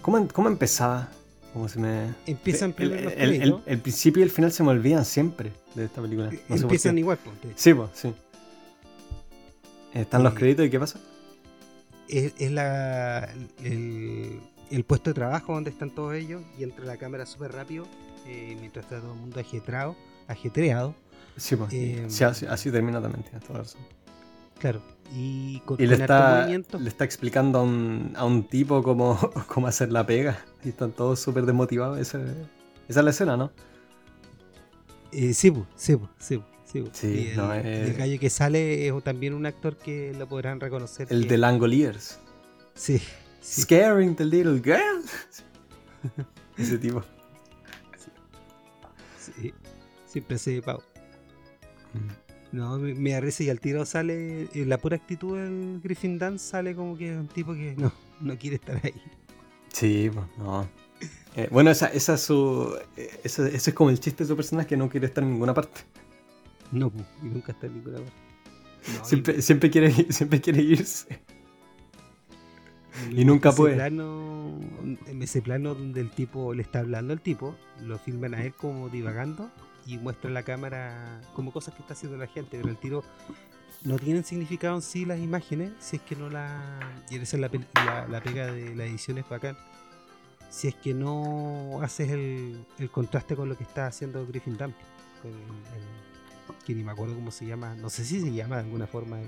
¿Cómo, 0.00 0.26
cómo 0.28 0.48
empezaba? 0.48 1.08
¿Cómo 1.52 1.68
se 1.68 1.78
me... 1.78 2.14
Empiezan 2.26 2.74
el, 2.78 2.92
el, 2.92 3.62
el, 3.66 3.78
principio 3.80 4.20
y 4.20 4.24
el 4.24 4.30
final 4.30 4.52
se 4.52 4.62
me 4.62 4.70
olvidan 4.70 5.04
siempre 5.04 5.52
de 5.74 5.84
esta 5.84 6.00
película. 6.00 6.30
Empiezan 6.48 6.96
igual, 6.98 7.18
pues. 7.22 7.54
Sí, 7.56 7.74
pues, 7.74 7.90
sí. 7.92 8.12
Están 9.92 10.22
los 10.22 10.34
créditos 10.34 10.66
y 10.66 10.70
¿qué 10.70 10.80
pasa? 10.80 10.98
Es, 12.08 12.34
es 12.38 12.50
la, 12.50 13.32
el, 13.62 14.84
puesto 14.86 15.10
de 15.10 15.14
trabajo 15.14 15.54
donde 15.54 15.70
están 15.70 15.90
todos 15.90 16.14
ellos 16.14 16.42
y 16.58 16.62
entra 16.62 16.84
la 16.84 16.96
cámara 16.96 17.26
súper 17.26 17.52
rápido 17.52 17.86
eh, 18.26 18.56
mientras 18.58 18.84
está 18.84 19.00
todo 19.00 19.14
el 19.14 19.20
mundo 19.20 19.40
ajetrado, 19.40 19.96
ajetreado. 20.28 20.94
Sí, 21.36 21.56
pues. 21.56 21.72
Eh, 21.72 22.04
sí, 22.08 22.24
así, 22.24 22.46
así, 22.46 22.70
termina 22.70 23.00
también, 23.00 23.22
tienes 23.22 23.44
toda 23.44 23.60
razón. 23.60 23.80
Claro, 24.58 24.80
y, 25.14 25.60
con, 25.60 25.76
le, 25.78 25.94
está, 25.94 26.46
le 26.46 26.88
está 26.88 27.04
explicando 27.04 27.58
a 27.58 27.62
un, 27.62 28.12
a 28.16 28.24
un 28.24 28.44
tipo 28.44 28.82
cómo, 28.82 29.18
cómo, 29.48 29.66
hacer 29.66 29.90
la 29.90 30.06
pega. 30.06 30.44
Y 30.64 30.70
están 30.70 30.92
todos 30.92 31.20
súper 31.20 31.44
desmotivados. 31.44 31.98
Esa, 31.98 32.20
esa, 32.88 33.00
es 33.00 33.04
la 33.04 33.10
escena, 33.10 33.36
¿no? 33.36 33.50
Eh, 35.10 35.34
sí, 35.34 35.52
sí, 35.76 35.96
sí, 36.18 36.42
sí. 36.72 36.84
sí 36.92 37.28
el, 37.30 37.36
no, 37.36 37.52
el, 37.52 37.94
gallo 37.94 38.18
que 38.18 38.30
sale 38.30 38.88
es 38.88 39.04
también 39.04 39.34
un 39.34 39.46
actor 39.46 39.76
que 39.76 40.12
lo 40.14 40.28
podrán 40.28 40.60
reconocer. 40.60 41.06
El 41.10 41.28
de 41.28 41.38
Langoliers. 41.38 42.18
Sí, 42.74 43.00
sí. 43.40 43.62
Scaring 43.62 44.16
the 44.16 44.24
little 44.24 44.60
girl. 44.60 45.04
Ese 46.56 46.78
tipo. 46.78 47.02
Sí. 49.18 49.52
Siempre 50.06 50.38
se 50.38 50.62
pavo. 50.62 50.82
Mm. 51.94 52.56
No, 52.56 52.78
me, 52.78 53.12
da 53.12 53.22
y 53.38 53.48
al 53.48 53.60
tiro 53.60 53.86
sale, 53.86 54.48
en 54.52 54.68
la 54.68 54.76
pura 54.76 54.96
actitud 54.96 55.38
del 55.38 55.80
Griffin 55.82 56.18
Dance 56.18 56.50
sale 56.50 56.74
como 56.74 56.98
que 56.98 57.10
es 57.10 57.18
un 57.18 57.26
tipo 57.26 57.54
que 57.54 57.74
no, 57.78 57.90
no 58.20 58.36
quiere 58.36 58.56
estar 58.56 58.78
ahí. 58.84 58.92
Sí, 59.72 60.10
pues 60.12 60.26
no. 60.36 60.68
Eh, 61.34 61.48
bueno, 61.50 61.70
esa, 61.70 61.86
esa 61.86 62.14
es 62.14 62.20
su. 62.20 62.78
Eh, 62.96 63.20
ese, 63.24 63.56
es 63.56 63.72
como 63.72 63.88
el 63.88 63.98
chiste 63.98 64.24
de 64.24 64.28
su 64.28 64.36
personaje 64.36 64.68
que 64.68 64.76
no 64.76 64.90
quiere 64.90 65.06
estar 65.06 65.24
en 65.24 65.30
ninguna 65.30 65.54
parte. 65.54 65.80
No, 66.72 66.92
y 67.22 67.26
nunca 67.26 67.52
está 67.52 67.66
en 67.66 67.74
ninguna 67.74 67.98
parte. 67.98 69.04
siempre, 69.04 69.42
siempre, 69.42 69.70
quiere, 69.70 69.92
siempre 70.12 70.40
quiere 70.40 70.62
irse. 70.62 71.20
Y, 73.10 73.24
nunca 73.24 73.52
puede. 73.52 73.76
Plano, 73.76 74.58
en 75.06 75.22
ese 75.22 75.42
plano 75.42 75.74
donde 75.74 76.00
el 76.00 76.10
tipo 76.10 76.54
le 76.54 76.62
está 76.62 76.80
hablando 76.80 77.12
al 77.12 77.20
tipo, 77.20 77.54
lo 77.80 77.98
filman 77.98 78.34
a 78.34 78.44
él 78.44 78.54
como 78.54 78.88
divagando 78.88 79.50
y 79.86 79.98
muestra 79.98 80.28
en 80.28 80.34
la 80.34 80.42
cámara 80.42 81.20
como 81.34 81.52
cosas 81.52 81.74
que 81.74 81.82
está 81.82 81.94
haciendo 81.94 82.16
la 82.16 82.26
gente, 82.26 82.58
pero 82.58 82.68
el 82.68 82.76
tiro 82.76 83.04
no 83.84 83.98
tienen 83.98 84.24
significado 84.24 84.76
en 84.76 84.82
sí 84.82 85.04
las 85.04 85.18
imágenes, 85.18 85.72
si 85.80 85.96
es 85.96 86.02
que 86.02 86.14
no 86.14 86.30
la... 86.30 87.02
Y 87.10 87.16
esa 87.16 87.36
es 87.36 87.40
la, 87.40 87.48
pega 88.20 88.46
de 88.46 88.74
la 88.76 88.84
edición 88.84 89.18
es 89.18 89.28
bacán. 89.28 89.56
Si 90.50 90.68
es 90.68 90.74
que 90.74 90.94
no 90.94 91.80
haces 91.82 92.10
el, 92.10 92.66
contraste 92.90 93.34
con 93.34 93.48
lo 93.48 93.56
que 93.56 93.64
está 93.64 93.86
haciendo 93.86 94.26
Griffin 94.26 94.56
Dump, 94.56 94.74
que 96.64 96.74
ni 96.74 96.82
me 96.82 96.92
acuerdo 96.92 97.14
cómo 97.14 97.30
se 97.30 97.46
llama, 97.46 97.74
no 97.74 97.90
sé 97.90 98.04
si 98.04 98.20
se 98.20 98.32
llama 98.32 98.56
de 98.56 98.62
alguna 98.62 98.86
forma. 98.86 99.18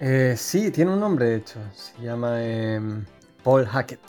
Eh, 0.00 0.34
sí, 0.36 0.70
tiene 0.70 0.92
un 0.92 1.00
nombre 1.00 1.26
de 1.26 1.36
hecho, 1.36 1.58
se 1.74 2.00
llama 2.02 2.42
em, 2.42 3.04
Paul 3.42 3.66
Hackett. 3.66 4.00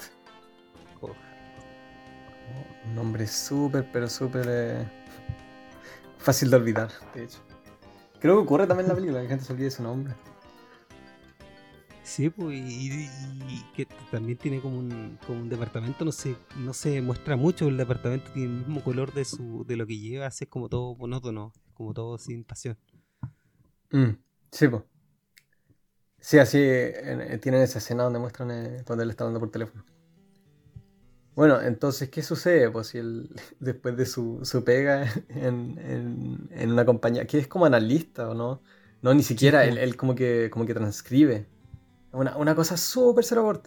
Un 2.85 2.95
nombre 2.95 3.27
súper, 3.27 3.87
pero 3.91 4.09
súper 4.09 4.45
eh, 4.49 4.87
fácil 6.17 6.49
de 6.49 6.55
olvidar, 6.55 6.89
de 7.13 7.25
hecho. 7.25 7.39
Creo 8.19 8.35
que 8.35 8.41
ocurre 8.41 8.67
también 8.67 8.85
en 8.85 8.89
la 8.89 8.95
película, 8.95 9.19
que 9.19 9.23
la 9.25 9.29
gente 9.29 9.45
se 9.45 9.53
olvide 9.53 9.69
su 9.69 9.83
nombre. 9.83 10.13
Sí, 12.09 12.31
pues, 12.31 12.57
y, 12.57 13.07
que 13.75 13.87
también 14.09 14.35
tiene 14.35 14.59
como 14.59 14.79
un, 14.79 15.19
como 15.27 15.41
un 15.41 15.47
departamento, 15.47 16.03
no 16.03 16.11
se, 16.11 16.35
no 16.57 16.73
se 16.73 17.03
muestra 17.03 17.35
mucho, 17.35 17.67
el 17.67 17.77
departamento 17.77 18.31
tiene 18.31 18.49
el 18.49 18.57
mismo 18.57 18.83
color 18.83 19.13
de 19.13 19.23
su 19.25 19.63
de 19.67 19.77
lo 19.77 19.85
que 19.85 19.95
lleva, 19.95 20.25
así 20.25 20.45
es 20.45 20.49
como 20.49 20.69
todo 20.69 20.95
monótono, 20.95 21.53
como 21.75 21.93
todo 21.93 22.17
sin 22.17 22.43
pasión. 22.43 22.79
Mm, 23.91 24.17
sí, 24.51 24.67
pues. 24.67 24.83
Sí, 26.19 26.39
así 26.39 26.57
tienen 27.41 27.61
esa 27.61 27.77
escena 27.77 28.05
donde 28.05 28.17
muestran 28.17 28.49
eh, 28.49 28.83
donde 28.87 29.03
él 29.03 29.11
está 29.11 29.25
hablando 29.25 29.39
por 29.39 29.51
teléfono. 29.51 29.85
Bueno, 31.35 31.61
entonces, 31.61 32.09
¿qué 32.09 32.23
sucede? 32.23 32.71
Pues 32.71 32.87
si 32.87 32.97
él, 32.97 33.29
después 33.59 33.95
de 33.95 34.07
su, 34.07 34.39
su 34.41 34.63
pega 34.63 35.07
en, 35.29 36.49
en, 36.49 36.71
una 36.71 36.85
compañía, 36.85 37.27
que 37.27 37.37
es 37.37 37.47
como 37.47 37.65
analista 37.65 38.29
o 38.29 38.33
no, 38.33 38.63
no, 39.03 39.13
ni 39.13 39.21
siquiera, 39.21 39.63
él, 39.63 39.95
como, 39.95 40.15
que, 40.15 40.49
como 40.51 40.65
que 40.65 40.73
transcribe. 40.73 41.58
Una, 42.11 42.37
una 42.37 42.55
cosa 42.55 42.77
súper 42.77 43.23
cero 43.23 43.61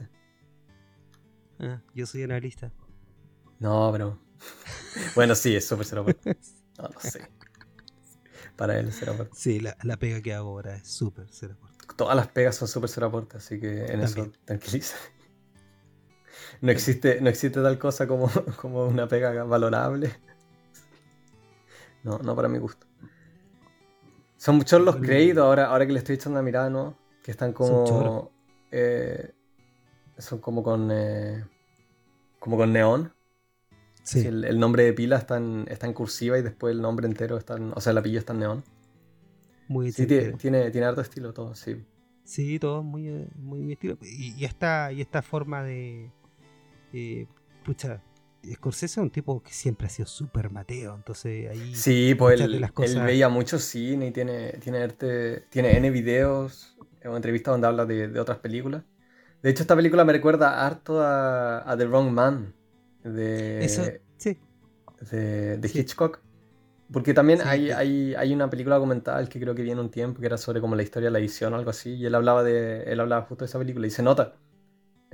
ah, 1.61 1.81
yo 1.95 2.07
soy 2.07 2.23
analista. 2.25 2.73
No, 3.59 3.91
pero... 3.93 4.19
bueno, 5.15 5.35
sí, 5.35 5.55
es 5.55 5.67
súper 5.67 5.87
cero 5.87 6.05
No, 6.79 6.89
no 6.89 7.01
sé. 7.01 7.29
Para 8.57 8.79
él 8.79 8.89
es 8.89 8.97
cero 8.99 9.29
Sí, 9.33 9.61
la, 9.61 9.77
la, 9.83 9.97
pega 9.97 10.21
que 10.21 10.35
hago 10.35 10.51
ahora 10.51 10.77
es 10.77 10.89
súper 10.89 11.27
cero 11.31 11.57
Todas 11.97 12.17
las 12.17 12.29
pegas 12.29 12.57
son 12.57 12.69
súper 12.69 12.89
cero 12.89 13.29
así 13.35 13.61
que 13.61 13.87
en 13.87 14.01
eso 14.01 14.31
tranquiliza 14.45 14.97
no 16.63 16.71
existe, 16.71 17.21
no 17.21 17.29
existe 17.29 17.61
tal 17.61 17.79
cosa 17.79 18.07
como, 18.07 18.31
como 18.57 18.87
una 18.87 19.09
pega 19.09 19.45
valorable. 19.45 20.13
No, 22.05 22.19
no 22.19 22.35
para 22.35 22.49
mi 22.49 22.59
gusto. 22.59 22.87
Son 24.37 24.57
muchos 24.57 24.81
los 24.81 24.97
créditos 24.97 25.45
ahora, 25.45 25.67
ahora 25.67 25.87
que 25.87 25.93
le 25.93 25.99
estoy 25.99 26.17
echando 26.17 26.39
una 26.39 26.45
mirada, 26.45 26.69
¿no? 26.69 26.97
Que 27.23 27.31
están 27.31 27.53
como. 27.53 27.87
Son, 27.87 28.29
eh, 28.71 29.33
son 30.19 30.39
como 30.41 30.63
con. 30.63 30.91
Eh, 30.93 31.45
como 32.39 32.57
con 32.57 32.73
neón. 32.73 33.13
Sí. 34.03 34.27
el, 34.27 34.59
nombre 34.59 34.83
de 34.83 34.93
pila 34.93 35.17
está 35.17 35.37
en, 35.37 35.65
está 35.69 35.87
en, 35.87 35.93
cursiva 35.93 36.37
y 36.37 36.43
después 36.43 36.75
el 36.75 36.83
nombre 36.83 37.07
entero 37.07 37.37
está 37.37 37.57
en, 37.57 37.73
O 37.77 37.81
sea, 37.81 37.93
el 37.93 37.99
apellido 37.99 38.19
está 38.19 38.33
en 38.33 38.41
neón. 38.41 38.65
Muy 39.69 39.93
Sí, 39.93 40.07
tiene, 40.07 40.33
tiene, 40.33 40.71
tiene, 40.73 40.87
harto 40.89 41.01
estilo 41.01 41.33
todo, 41.33 41.55
sí. 41.55 41.85
Sí, 42.25 42.59
todo 42.59 42.83
muy, 42.83 43.09
eh, 43.09 43.29
muy, 43.37 43.73
estilo. 43.73 43.97
Y, 44.03 44.45
esta, 44.45 44.93
y 44.93 45.01
esta 45.01 45.23
forma 45.23 45.63
de. 45.63 46.11
Eh, 46.93 47.27
pucha, 47.65 48.03
Scorsese 48.55 48.87
es 48.87 48.97
un 48.99 49.11
tipo 49.11 49.41
que 49.43 49.53
siempre 49.53 49.87
ha 49.87 49.91
sido 49.91 50.07
súper 50.07 50.51
mateo, 50.51 50.95
entonces 50.95 51.49
ahí. 51.51 51.75
Sí, 51.75 52.15
pues 52.17 52.41
él, 52.41 52.67
veía 53.05 53.29
mucho 53.29 53.59
cine 53.59 54.09
y 54.09 54.11
tiene, 54.11 54.53
tiene, 54.55 54.89
tiene 55.49 55.77
N 55.77 55.91
videos, 55.91 56.77
una 57.05 57.17
entrevista 57.17 57.51
donde 57.51 57.67
habla 57.67 57.87
de, 57.87 58.19
otras 58.19 58.39
películas. 58.39 58.83
De 59.43 59.51
hecho, 59.51 59.63
esta 59.63 59.75
película 59.75 60.05
me 60.05 60.13
recuerda 60.13 60.65
harto 60.65 61.01
a, 61.03 61.75
The 61.77 61.87
Wrong 61.87 62.11
Man 62.11 62.55
de, 63.03 63.65
Eso, 63.65 63.83
sí. 64.17 64.39
de, 65.11 65.71
Hitchcock. 65.73 66.21
Porque 66.93 67.15
también 67.15 67.41
hay, 67.45 67.71
hay, 67.71 68.15
hay, 68.15 68.35
una 68.35 68.51
película 68.51 68.77
documental 68.77 69.29
que 69.29 69.41
creo 69.41 69.55
que 69.55 69.63
viene 69.63 69.81
un 69.81 69.91
tiempo 69.91 70.21
que 70.21 70.27
era 70.27 70.37
sobre 70.37 70.61
como 70.61 70.77
la 70.77 70.83
historia 70.83 71.07
de 71.07 71.13
la 71.13 71.21
edición 71.21 71.55
o 71.55 71.57
algo 71.57 71.71
así. 71.71 71.95
Y 71.95 72.05
él 72.05 72.15
hablaba 72.15 72.43
de. 72.43 72.83
Él 72.83 73.01
hablaba 73.01 73.23
justo 73.23 73.45
de 73.45 73.49
esa 73.49 73.59
película 73.59 73.87
y 73.87 73.91
se 73.91 74.03
nota. 74.03 74.35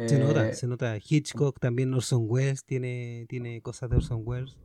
Se 0.06 0.18
nota, 0.18 0.48
eh, 0.48 0.54
se 0.54 0.66
nota. 0.66 0.96
Hitchcock, 0.96 1.58
también 1.58 1.92
Orson 1.92 2.24
Welles 2.28 2.64
tiene, 2.64 3.26
tiene 3.28 3.60
cosas 3.62 3.90
de 3.90 3.96
Orson 3.96 4.22
Welles. 4.24 4.56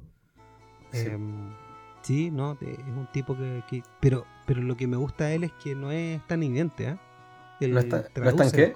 Sí, 0.91 2.27
em, 2.27 2.35
no, 2.35 2.57
es 2.61 2.77
un 2.79 3.07
tipo 3.11 3.35
que, 3.35 3.81
pero, 3.99 4.25
pero 4.45 4.61
lo 4.61 4.77
que 4.77 4.85
me 4.85 4.97
gusta 4.97 5.25
de 5.25 5.35
él 5.35 5.43
es 5.45 5.51
que 5.53 5.73
no 5.73 5.91
es 5.91 6.25
tan 6.27 6.43
evidente, 6.43 6.89
¿eh? 6.89 6.99
¿No, 7.67 7.79
está, 7.79 8.05
¿No 8.15 8.29
es 8.29 8.35
tan 8.35 8.51
qué? 8.51 8.73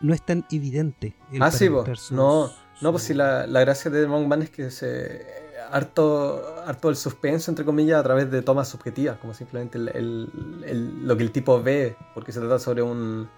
no 0.00 0.14
es 0.14 0.22
tan 0.22 0.44
evidente. 0.50 1.14
ah, 1.40 1.50
sí. 1.50 1.68
No, 2.10 2.50
no, 2.80 2.90
pues 2.92 3.04
sí, 3.04 3.14
la, 3.14 3.46
la 3.46 3.60
gracia 3.60 3.90
de 3.90 4.06
Wrong 4.06 4.26
Man 4.26 4.42
es 4.42 4.50
que 4.50 4.70
se 4.70 5.48
harto, 5.70 6.62
harto 6.66 6.88
el 6.88 6.96
suspenso, 6.96 7.50
entre 7.50 7.64
comillas, 7.64 8.00
a 8.00 8.02
través 8.02 8.30
de 8.30 8.42
tomas 8.42 8.68
subjetivas, 8.68 9.18
como 9.18 9.34
simplemente 9.34 9.78
lo 9.78 11.16
que 11.16 11.22
el 11.22 11.32
tipo 11.32 11.62
ve, 11.62 11.96
porque 12.14 12.32
se 12.32 12.40
trata 12.40 12.58
sobre 12.58 12.82
un. 12.82 13.28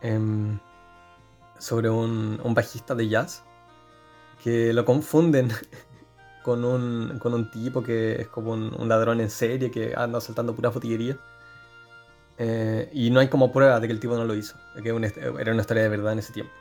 Em, 0.00 0.58
sobre 1.58 1.88
un, 1.88 2.38
bajista 2.54 2.94
de 2.94 3.08
jazz 3.08 3.42
que 4.42 4.72
lo 4.74 4.84
confunden 4.84 5.48
con 6.44 6.64
un, 6.64 7.18
con 7.18 7.32
un 7.32 7.50
tipo 7.50 7.82
que 7.82 8.20
es 8.22 8.28
como 8.28 8.52
un, 8.52 8.88
ladrón 8.88 9.20
en 9.20 9.30
serie 9.30 9.70
que 9.70 9.94
anda 9.96 10.20
saltando 10.20 10.54
pura 10.54 10.70
fotillería. 10.70 11.16
Eh, 12.38 12.90
y 12.92 13.10
no 13.10 13.20
hay 13.20 13.28
como 13.28 13.52
prueba 13.52 13.78
de 13.80 13.86
que 13.86 13.92
el 13.92 14.00
tipo 14.00 14.16
no 14.16 14.24
lo 14.24 14.34
hizo, 14.34 14.56
de 14.74 14.82
que 14.82 14.88
era 14.88 15.52
una 15.52 15.60
historia 15.60 15.82
de 15.82 15.88
verdad 15.88 16.12
en 16.12 16.18
ese 16.18 16.32
tiempo. 16.32 16.52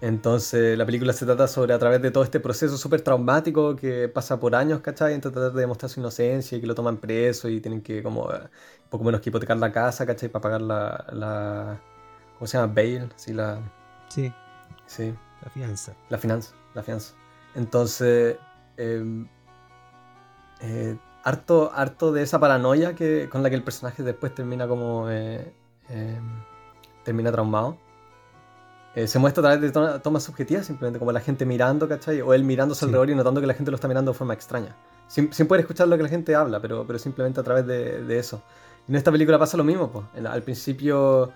Entonces 0.00 0.76
la 0.76 0.86
película 0.86 1.12
se 1.12 1.26
trata 1.26 1.46
sobre 1.46 1.74
a 1.74 1.78
través 1.78 2.00
de 2.02 2.10
todo 2.10 2.24
este 2.24 2.40
proceso 2.40 2.76
súper 2.76 3.02
traumático 3.02 3.76
que 3.76 4.08
pasa 4.08 4.40
por 4.40 4.54
años, 4.54 4.80
¿cachai? 4.80 5.14
En 5.14 5.20
tratar 5.20 5.52
de 5.52 5.60
demostrar 5.60 5.90
su 5.90 6.00
inocencia 6.00 6.56
y 6.56 6.60
que 6.60 6.66
lo 6.66 6.74
toman 6.74 6.96
preso 6.96 7.48
y 7.48 7.60
tienen 7.60 7.82
que 7.82 8.02
como 8.02 8.32
eh, 8.32 8.48
poco 8.90 9.04
menos 9.04 9.20
que 9.20 9.30
hipotecar 9.30 9.58
la 9.58 9.70
casa, 9.70 10.06
¿cachai? 10.06 10.28
Para 10.28 10.42
pagar 10.42 10.62
la, 10.62 11.06
la 11.12 11.80
¿cómo 12.38 12.46
se 12.46 12.58
llama? 12.58 12.72
Bail, 12.72 13.12
sí, 13.16 13.32
la... 13.32 13.60
Sí. 14.08 14.32
Sí. 14.86 15.14
La 15.42 15.50
fianza. 15.50 15.94
La 16.08 16.18
fianza, 16.18 16.54
la 16.74 16.82
fianza. 16.82 17.14
Entonces, 17.54 18.36
em, 18.76 19.28
eh, 20.60 20.96
harto, 21.22 21.72
harto 21.74 22.12
de 22.12 22.22
esa 22.22 22.38
paranoia 22.38 22.94
que, 22.94 23.28
con 23.30 23.42
la 23.42 23.50
que 23.50 23.56
el 23.56 23.62
personaje 23.62 24.02
después 24.02 24.34
termina 24.34 24.66
como... 24.68 25.10
Eh, 25.10 25.52
em, 25.88 26.42
termina 27.04 27.32
traumado 27.32 27.78
eh, 28.94 29.06
se 29.06 29.18
muestra 29.18 29.40
a 29.40 29.56
través 29.56 29.72
de 29.72 30.00
tomas 30.00 30.22
subjetivas, 30.22 30.66
simplemente 30.66 30.98
como 30.98 31.12
la 31.12 31.20
gente 31.20 31.46
mirando, 31.46 31.88
¿cachai? 31.88 32.20
O 32.20 32.34
él 32.34 32.44
mirándose 32.44 32.84
alrededor 32.84 33.08
y 33.08 33.14
notando 33.14 33.40
que 33.40 33.46
la 33.46 33.54
gente 33.54 33.70
lo 33.70 33.76
está 33.76 33.88
mirando 33.88 34.12
de 34.12 34.18
forma 34.18 34.34
extraña. 34.34 34.76
Sin, 35.08 35.32
sin, 35.32 35.46
poder 35.46 35.60
escuchar 35.60 35.88
lo 35.88 35.96
que 35.96 36.02
la 36.02 36.08
gente 36.10 36.34
habla, 36.34 36.60
pero, 36.60 36.86
pero 36.86 36.98
simplemente 36.98 37.40
a 37.40 37.42
través 37.42 37.66
de, 37.66 38.02
de 38.02 38.18
eso. 38.18 38.42
Y 38.86 38.92
en 38.92 38.96
esta 38.96 39.10
película 39.10 39.38
pasa 39.38 39.56
lo 39.56 39.64
mismo, 39.64 39.90
pues. 39.90 40.26
al 40.26 40.42
principio, 40.42 41.32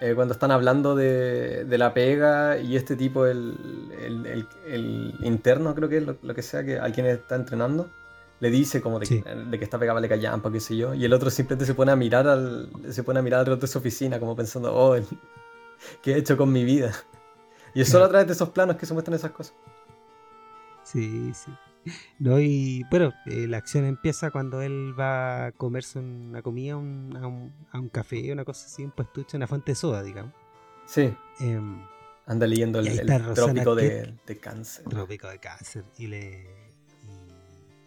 eh, 0.00 0.14
cuando 0.14 0.32
están 0.32 0.50
hablando 0.50 0.94
de, 0.94 1.66
de, 1.66 1.78
la 1.78 1.92
pega 1.92 2.58
y 2.58 2.74
este 2.74 2.96
tipo, 2.96 3.26
el, 3.26 3.54
el, 4.00 4.46
el, 4.66 5.14
interno, 5.20 5.74
creo 5.74 5.90
que 5.90 5.98
es 5.98 6.04
lo, 6.04 6.34
que 6.34 6.42
sea, 6.42 6.64
que 6.64 6.78
a 6.78 6.90
quien 6.90 7.06
está 7.06 7.36
entrenando, 7.36 7.90
le 8.40 8.50
dice 8.50 8.80
como 8.80 8.98
de, 8.98 9.22
de 9.50 9.58
que 9.58 9.64
esta 9.64 9.78
pega 9.78 9.92
vale 9.92 10.08
callampa, 10.08 10.50
qué 10.50 10.60
sé 10.60 10.76
yo. 10.76 10.94
Y 10.94 11.04
el 11.04 11.12
otro 11.12 11.30
simplemente 11.30 11.66
se 11.66 11.74
pone 11.74 11.92
a 11.92 11.96
mirar 11.96 12.26
al, 12.28 12.70
se 12.90 13.02
pone 13.02 13.20
a 13.20 13.22
mirar 13.22 13.40
alrededor 13.40 13.60
de 13.60 13.66
su 13.66 13.78
oficina, 13.78 14.18
como 14.18 14.36
pensando, 14.36 14.74
oh, 14.74 14.96
¿Qué 16.02 16.12
he 16.12 16.18
hecho 16.18 16.36
con 16.36 16.52
mi 16.52 16.64
vida? 16.64 16.92
Y 17.74 17.80
es 17.80 17.88
solo 17.88 18.04
a 18.04 18.08
través 18.08 18.26
de 18.26 18.34
esos 18.34 18.50
planos 18.50 18.76
que 18.76 18.86
se 18.86 18.92
muestran 18.92 19.16
esas 19.16 19.32
cosas. 19.32 19.54
Sí, 20.84 21.32
sí. 21.34 21.52
No, 22.18 22.38
y 22.38 22.82
bueno, 22.90 23.12
eh, 23.26 23.46
la 23.46 23.58
acción 23.58 23.84
empieza 23.84 24.30
cuando 24.30 24.62
él 24.62 24.94
va 24.98 25.46
a 25.46 25.52
comerse 25.52 25.98
una 25.98 26.40
comida 26.40 26.74
a, 26.74 26.76
un, 26.76 27.52
a, 27.72 27.78
un, 27.78 27.88
café, 27.88 28.32
una 28.32 28.44
cosa 28.44 28.66
así, 28.66 28.84
un 28.84 28.90
pastucho, 28.90 29.36
una 29.36 29.46
fuente 29.46 29.72
de 29.72 29.76
soda, 29.76 30.02
digamos. 30.02 30.32
Sí. 30.86 31.14
Em, 31.40 31.84
Anda 32.26 32.46
leyendo 32.46 32.78
el, 32.78 33.06
trópico 33.34 33.74
de, 33.74 34.16
cáncer. 34.40 34.84
Trópico 34.84 35.28
de 35.28 35.38
cáncer. 35.38 35.84
Y 35.98 36.06
le, 36.06 36.46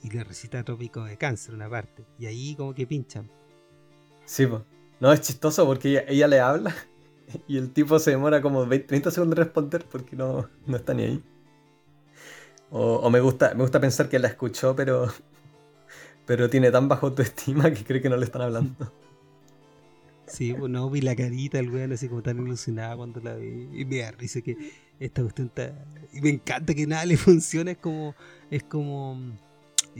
y, 0.04 0.10
le 0.10 0.24
recita 0.24 0.64
trópico 0.64 1.04
de 1.04 1.18
cáncer 1.18 1.54
una 1.54 1.70
parte. 1.70 2.06
Y 2.20 2.26
ahí 2.26 2.56
como 2.56 2.74
que 2.74 2.88
pinchan. 2.88 3.30
Sí, 4.26 4.46
pues. 4.46 4.62
No, 5.00 5.12
es 5.12 5.22
chistoso 5.22 5.66
porque 5.66 6.06
ella 6.08 6.28
le 6.28 6.40
habla 6.40 6.76
y 7.48 7.58
el 7.58 7.72
tipo 7.72 8.00
se 8.00 8.12
demora 8.12 8.42
como 8.42 8.66
20, 8.66 8.88
30 8.88 9.12
segundos 9.12 9.38
en 9.38 9.44
responder 9.44 9.86
porque 9.86 10.16
no, 10.16 10.50
no 10.66 10.78
está 10.78 10.94
ni 10.94 11.04
ahí. 11.04 11.24
O, 12.70 13.10
me, 13.10 13.22
gusta, 13.22 13.54
me 13.54 13.62
gusta 13.62 13.80
pensar 13.80 14.10
que 14.10 14.20
la 14.20 14.28
escuchó, 14.28 14.76
pero, 14.76 15.08
pero 16.26 16.50
tiene 16.50 16.70
tan 16.70 16.90
bajo 16.90 17.08
autoestima 17.08 17.72
que 17.72 17.84
cree 17.86 18.02
que 18.02 18.10
no 18.10 18.18
le 18.18 18.26
están 18.26 18.42
hablando. 18.42 18.92
Sí, 20.28 20.54
pues 20.54 20.70
no, 20.70 20.90
vi 20.90 21.00
la 21.00 21.16
carita 21.16 21.58
el 21.58 21.72
weón 21.72 21.94
así 21.94 22.10
como 22.10 22.22
tan 22.22 22.38
ilusionada 22.38 22.98
cuando 22.98 23.22
la 23.22 23.36
vi. 23.36 23.70
Y 23.72 23.86
me 23.86 24.00
da 24.00 24.12
risa 24.12 24.42
que 24.42 24.58
esta 25.00 25.22
cuestión 25.22 25.48
está. 25.48 25.74
Y 26.12 26.20
me 26.22 26.30
encanta 26.30 26.74
que 26.74 26.86
nada 26.86 27.06
le 27.06 27.16
funcione. 27.18 27.72
Es 27.72 27.78
como. 27.78 28.14
Es 28.52 28.64
como. 28.64 29.18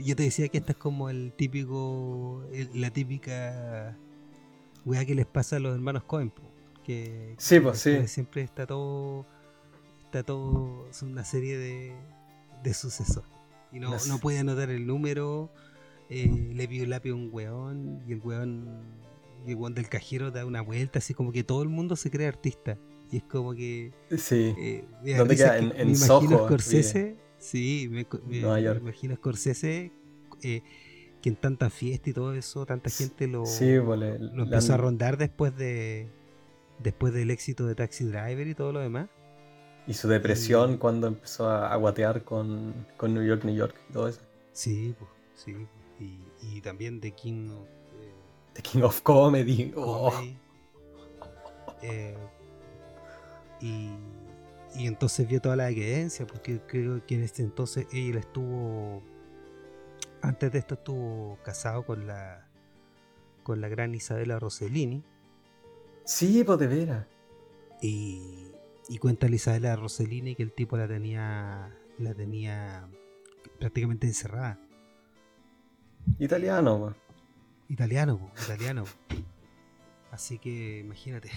Yo 0.04 0.16
te 0.16 0.22
decía 0.24 0.48
que 0.48 0.58
esta 0.58 0.72
es 0.72 0.78
como 0.78 1.10
el 1.10 1.32
típico. 1.32 2.44
la 2.74 2.90
típica. 2.90 3.96
Weá 4.84 5.04
que 5.04 5.14
les 5.14 5.26
pasa 5.26 5.56
a 5.56 5.58
los 5.58 5.74
hermanos 5.74 6.04
Cohen 6.04 6.32
sí, 7.36 7.60
pues 7.60 7.78
sí. 7.78 8.06
siempre 8.06 8.42
está 8.42 8.66
todo, 8.66 9.26
está 10.04 10.22
todo, 10.22 10.86
es 10.88 11.02
una 11.02 11.24
serie 11.24 11.58
de, 11.58 11.94
de 12.62 12.74
sucesos. 12.74 13.24
Y 13.72 13.80
no, 13.80 13.94
no 14.08 14.18
puede 14.18 14.38
anotar 14.38 14.70
el 14.70 14.86
número, 14.86 15.50
eh, 16.08 16.52
le 16.54 16.66
pide 16.66 16.84
un 16.84 16.90
lápiz 16.90 17.10
a 17.10 17.14
un 17.14 17.28
weón 17.30 18.02
y 18.08 18.12
el 18.12 18.20
weón, 18.20 18.66
y 19.46 19.50
el 19.50 19.56
weón 19.56 19.74
del 19.74 19.88
cajero 19.88 20.30
da 20.30 20.46
una 20.46 20.62
vuelta, 20.62 20.98
así 20.98 21.12
como 21.12 21.32
que 21.32 21.44
todo 21.44 21.62
el 21.62 21.68
mundo 21.68 21.96
se 21.96 22.10
cree 22.10 22.26
artista. 22.26 22.78
Y 23.10 23.18
es 23.18 23.22
como 23.24 23.54
que... 23.54 23.92
Sí. 24.18 24.54
Eh, 24.58 24.84
¿Dónde 25.16 25.36
queda? 25.36 25.58
En, 25.58 25.72
en 25.74 25.96
Soho. 25.96 26.46
Scorsese, 26.46 27.16
sí, 27.38 27.88
me, 27.90 28.06
imagino 28.80 29.16
Scorsese... 29.16 29.92
Eh, 30.42 30.62
que 31.20 31.30
en 31.30 31.36
tanta 31.36 31.70
fiesta 31.70 32.10
y 32.10 32.12
todo 32.12 32.32
eso, 32.34 32.64
tanta 32.64 32.90
gente 32.90 33.26
lo, 33.26 33.42
pues, 33.42 33.60
lo 33.60 34.44
empezó 34.44 34.74
a 34.74 34.76
rondar 34.76 35.16
después 35.16 35.56
de, 35.56 36.08
después 36.78 37.12
del 37.12 37.30
éxito 37.30 37.66
de 37.66 37.74
Taxi 37.74 38.04
Driver 38.04 38.46
y 38.46 38.54
todo 38.54 38.72
lo 38.72 38.80
demás. 38.80 39.08
Y 39.86 39.94
su 39.94 40.06
depresión 40.06 40.76
cuando 40.76 41.06
empezó 41.06 41.48
a, 41.48 41.74
guatear 41.76 42.22
con, 42.22 42.86
New 43.02 43.24
York, 43.24 43.44
New 43.44 43.54
York 43.54 43.74
y 43.88 43.92
todo 43.92 44.08
eso. 44.08 44.20
Sí, 44.52 44.94
pues, 44.98 45.10
sí. 45.34 45.66
Y, 46.40 46.60
también 46.60 47.00
The 47.00 47.12
King 47.12 47.50
of... 47.50 47.66
Eh, 48.02 48.12
The 48.54 48.62
King 48.62 48.82
of 48.82 49.00
Comedy. 49.00 49.72
Oh. 49.76 50.12
Eh, 51.82 52.16
y, 53.60 53.88
y 54.78 54.86
entonces 54.86 55.28
vio 55.28 55.40
toda 55.40 55.56
la 55.56 55.66
decadencia, 55.66 56.26
porque 56.26 56.60
creo 56.60 57.04
que 57.04 57.16
en 57.16 57.24
este 57.24 57.42
entonces 57.42 57.86
ella 57.92 58.20
estuvo... 58.20 59.02
Antes 60.22 60.52
de 60.52 60.58
esto 60.58 60.74
estuvo 60.74 61.38
casado 61.44 61.84
con 61.84 62.06
la 62.06 62.48
con 63.42 63.60
la 63.60 63.68
gran 63.68 63.94
Isabela 63.94 64.38
Rossellini 64.38 65.02
Sí, 66.04 66.42
pues 66.44 66.58
de 66.58 66.66
veras. 66.66 67.06
Y, 67.82 68.52
y 68.88 68.98
cuenta 68.98 69.26
Isabela 69.28 69.76
Rossellini 69.76 70.34
que 70.34 70.42
el 70.42 70.52
tipo 70.52 70.76
la 70.76 70.88
tenía 70.88 71.74
la 71.98 72.14
tenía 72.14 72.88
prácticamente 73.58 74.06
encerrada. 74.06 74.58
Italiano, 76.18 76.78
pues. 76.78 76.96
Italiano, 77.68 78.32
italiano. 78.42 78.84
Así 80.10 80.38
que 80.38 80.78
imagínate. 80.78 81.30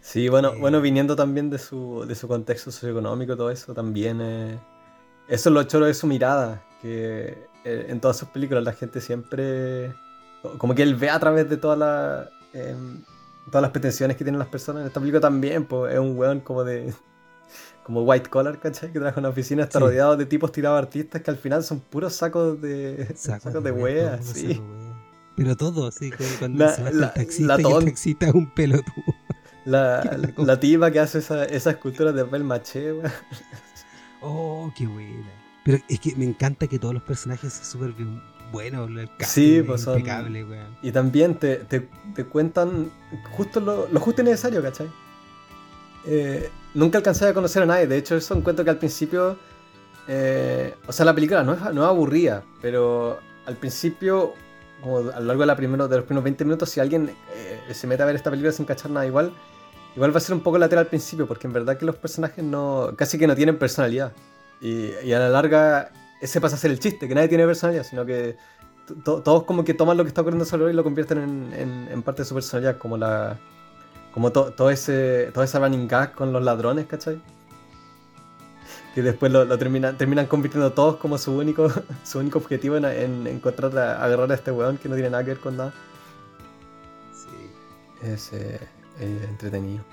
Sí, 0.00 0.28
bueno, 0.28 0.52
eh, 0.52 0.58
bueno, 0.58 0.80
viniendo 0.80 1.16
también 1.16 1.50
de 1.50 1.58
su, 1.58 2.04
de 2.06 2.14
su 2.14 2.28
contexto 2.28 2.70
socioeconómico, 2.70 3.36
todo 3.36 3.50
eso, 3.50 3.74
también 3.74 4.20
eh, 4.20 4.58
eso 5.28 5.48
es 5.48 5.52
lo 5.52 5.62
choro 5.64 5.86
de 5.86 5.94
su 5.94 6.06
mirada, 6.06 6.62
que 6.80 7.46
eh, 7.64 7.86
en 7.88 8.00
todas 8.00 8.16
sus 8.16 8.28
películas 8.28 8.64
la 8.64 8.72
gente 8.72 9.00
siempre, 9.00 9.94
como 10.58 10.74
que 10.74 10.82
él 10.82 10.94
ve 10.94 11.10
a 11.10 11.18
través 11.18 11.48
de 11.50 11.56
toda 11.56 11.76
la, 11.76 12.30
em, 12.54 13.02
todas 13.46 13.62
las 13.62 13.70
pretensiones 13.70 14.16
que 14.16 14.24
tienen 14.24 14.38
las 14.38 14.48
personas. 14.48 14.82
En 14.82 14.86
esta 14.86 15.00
película 15.00 15.20
también, 15.20 15.66
pues, 15.66 15.92
es 15.92 15.98
un 15.98 16.16
weón 16.16 16.40
como 16.40 16.64
de. 16.64 16.94
como 17.82 18.02
white 18.02 18.28
collar, 18.28 18.58
¿cachai? 18.58 18.92
Que 18.92 18.98
trabaja 18.98 19.20
en 19.20 19.26
una 19.26 19.30
oficina, 19.30 19.64
está 19.64 19.78
rodeado 19.78 20.16
de 20.16 20.26
tipos 20.26 20.52
tirados 20.52 20.78
artistas 20.78 21.22
que 21.22 21.30
al 21.30 21.38
final 21.38 21.64
son 21.64 21.80
puros 21.80 22.14
sacos 22.14 22.60
de. 22.60 23.12
sacos, 23.16 23.62
de 23.62 23.72
weas, 23.72 24.24
sí. 24.24 24.60
Pero 25.36 25.56
todo, 25.56 25.90
sí, 25.90 26.10
cuando 26.38 26.64
la, 26.64 26.72
se 26.72 26.82
va 26.82 26.88
el 26.88 27.00
taxista 27.00 27.60
y 27.60 27.64
el 27.64 27.84
taxista 27.84 28.26
es 28.26 28.34
un 28.34 28.52
pelotudo. 28.54 29.14
La, 29.68 30.18
la, 30.36 30.58
tipa 30.58 30.90
que 30.90 30.98
hace 30.98 31.18
esa, 31.18 31.44
esa 31.44 31.70
escultura 31.70 32.10
de 32.12 32.24
papel 32.24 32.44
maché, 32.44 32.92
weón. 32.92 33.12
Oh, 34.22 34.72
qué 34.76 34.86
buena. 34.86 35.30
Pero 35.64 35.78
es 35.88 36.00
que 36.00 36.16
me 36.16 36.24
encanta 36.24 36.66
que 36.66 36.78
todos 36.78 36.94
los 36.94 37.02
personajes 37.02 37.52
son 37.52 37.64
súper 37.64 37.94
buenos, 38.50 38.88
el 38.88 39.10
sí, 39.20 39.62
pues 39.64 39.82
son... 39.82 39.98
impecable, 39.98 40.44
weón. 40.44 40.76
Y 40.82 40.90
también 40.90 41.34
te, 41.34 41.56
te, 41.56 41.86
te 42.14 42.24
cuentan 42.24 42.90
justo 43.36 43.60
lo, 43.60 43.86
lo, 43.88 44.00
justo 44.00 44.22
y 44.22 44.24
necesario, 44.24 44.62
¿cachai? 44.62 44.88
Eh, 46.06 46.50
nunca 46.72 46.98
alcancé 46.98 47.28
a 47.28 47.34
conocer 47.34 47.62
a 47.62 47.66
nadie, 47.66 47.86
de 47.86 47.98
hecho 47.98 48.16
eso 48.16 48.34
encuentro 48.34 48.64
que 48.64 48.70
al 48.70 48.78
principio... 48.78 49.38
Eh, 50.08 50.74
o 50.86 50.92
sea, 50.92 51.04
la 51.04 51.14
película 51.14 51.42
no 51.42 51.52
es, 51.52 51.60
no 51.60 51.82
es 51.82 51.88
aburrida, 51.88 52.42
pero 52.62 53.18
al 53.44 53.56
principio 53.56 54.32
como 54.80 54.98
a 54.98 55.20
lo 55.20 55.26
largo 55.26 55.42
de, 55.42 55.46
la 55.46 55.56
primero, 55.56 55.88
de 55.88 55.96
los 55.96 56.06
primeros 56.06 56.24
20 56.24 56.44
minutos, 56.44 56.70
si 56.70 56.80
alguien 56.80 57.10
eh, 57.34 57.74
se 57.74 57.86
mete 57.86 58.02
a 58.02 58.06
ver 58.06 58.16
esta 58.16 58.30
película 58.30 58.52
sin 58.52 58.64
cachar 58.64 58.90
nada 58.90 59.06
igual, 59.06 59.32
igual 59.94 60.12
va 60.14 60.18
a 60.18 60.20
ser 60.20 60.34
un 60.34 60.40
poco 60.40 60.58
lateral 60.58 60.84
al 60.84 60.88
principio, 60.88 61.26
porque 61.26 61.46
en 61.46 61.52
verdad 61.52 61.76
que 61.78 61.84
los 61.84 61.96
personajes 61.96 62.44
no 62.44 62.92
casi 62.96 63.18
que 63.18 63.26
no 63.26 63.34
tienen 63.34 63.58
personalidad. 63.58 64.12
Y, 64.60 65.12
a 65.12 65.18
la 65.18 65.28
larga 65.28 65.90
ese 66.20 66.40
pasa 66.40 66.56
a 66.56 66.58
ser 66.58 66.70
el 66.70 66.80
chiste, 66.80 67.06
que 67.06 67.14
nadie 67.14 67.28
tiene 67.28 67.46
personalidad, 67.46 67.84
sino 67.84 68.04
que 68.04 68.36
todos 69.04 69.44
como 69.44 69.64
que 69.64 69.74
toman 69.74 69.96
lo 69.96 70.04
que 70.04 70.08
está 70.08 70.22
ocurriendo 70.22 70.44
sobre 70.44 70.72
y 70.72 70.74
lo 70.74 70.82
convierten 70.82 71.52
en, 71.52 71.88
en, 71.90 72.02
parte 72.02 72.22
de 72.22 72.26
su 72.26 72.34
personalidad, 72.34 72.78
como 72.78 72.96
la 72.96 73.38
como 74.12 74.32
todo 74.32 74.70
ese 74.70 75.30
toda 75.32 75.44
esa 75.44 75.58
running 75.60 75.86
gag 75.86 76.14
con 76.14 76.32
los 76.32 76.42
ladrones, 76.42 76.86
¿cachai? 76.86 77.20
que 78.98 79.02
después 79.02 79.30
lo, 79.30 79.46
terminan, 79.58 79.96
terminan 79.96 80.26
convirtiendo 80.26 80.72
todos 80.72 80.96
como 80.96 81.18
su 81.18 81.32
único, 81.36 81.70
su 82.04 82.18
único 82.18 82.38
objetivo 82.38 82.76
en, 82.78 83.28
encontrar, 83.28 83.78
a, 83.78 84.02
agarrar 84.02 84.32
a 84.32 84.34
este 84.34 84.50
weón 84.50 84.76
que 84.76 84.88
no 84.88 84.96
tiene 84.96 85.10
nada 85.10 85.22
que 85.22 85.30
ver 85.30 85.40
con 85.40 85.56
nada. 85.56 85.72
Sí. 87.12 88.06
Es 88.06 88.32
eh, 89.00 89.26
entretenido. 89.28 89.84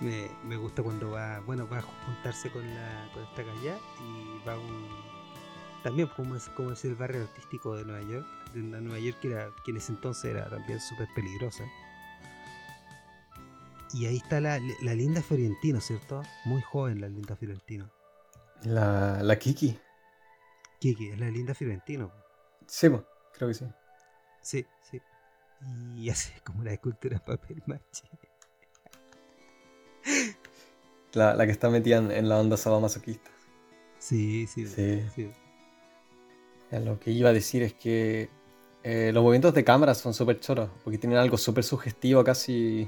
Me, 0.00 0.28
me, 0.44 0.56
gusta 0.56 0.82
cuando 0.82 1.10
va, 1.10 1.40
bueno, 1.40 1.66
va 1.68 1.78
a 1.78 1.82
juntarse 1.82 2.50
con, 2.50 2.62
la, 2.62 3.10
con 3.14 3.22
esta 3.22 3.44
calle 3.44 3.74
y 4.00 4.46
va 4.46 4.58
un... 4.58 4.86
También 5.82 6.08
como 6.08 6.36
es, 6.36 6.48
como 6.50 6.72
es 6.72 6.84
el 6.84 6.94
barrio 6.96 7.22
artístico 7.22 7.76
de 7.76 7.84
Nueva 7.84 8.02
York, 8.02 8.26
de 8.52 8.60
Nueva 8.60 8.98
York 8.98 9.18
que, 9.20 9.28
era, 9.28 9.50
que 9.64 9.70
en 9.70 9.76
ese 9.78 9.92
entonces 9.92 10.24
era 10.32 10.50
también 10.50 10.80
súper 10.80 11.08
peligrosa. 11.14 11.64
Y 13.94 14.06
ahí 14.06 14.16
está 14.16 14.40
la, 14.40 14.60
la, 14.82 14.94
linda 14.94 15.22
Fiorentino, 15.22 15.80
¿cierto? 15.80 16.22
Muy 16.44 16.60
joven 16.60 17.00
la 17.00 17.08
linda 17.08 17.36
Fiorentino. 17.36 17.88
La, 18.64 19.22
la 19.22 19.38
Kiki. 19.38 19.78
Kiki, 20.80 21.10
es 21.10 21.18
la 21.18 21.30
linda 21.30 21.54
Fiorentino. 21.54 22.12
Sí, 22.66 22.88
creo 23.32 23.48
que 23.48 23.54
sí. 23.54 23.66
Sí, 24.42 24.66
sí. 24.82 25.00
Y 25.96 26.10
hace 26.10 26.32
como 26.44 26.62
la 26.62 26.72
escultura 26.72 27.18
papel 27.18 27.62
maché. 27.66 28.08
La, 31.14 31.34
la 31.34 31.46
que 31.46 31.52
está 31.52 31.70
metida 31.70 31.96
en, 31.96 32.28
la 32.28 32.38
onda 32.38 32.56
sadomasoquista. 32.56 33.30
Sí, 33.98 34.46
sí, 34.46 34.66
sí. 34.66 35.02
sí. 35.14 35.30
Lo 36.70 37.00
que 37.00 37.10
iba 37.10 37.30
a 37.30 37.32
decir 37.32 37.62
es 37.62 37.72
que 37.72 38.28
eh, 38.82 39.10
los 39.12 39.22
movimientos 39.22 39.54
de 39.54 39.64
cámara 39.64 39.94
son 39.94 40.14
súper 40.14 40.38
choros, 40.40 40.70
porque 40.84 40.98
tienen 40.98 41.18
algo 41.18 41.36
súper 41.38 41.64
sugestivo, 41.64 42.22
casi, 42.22 42.86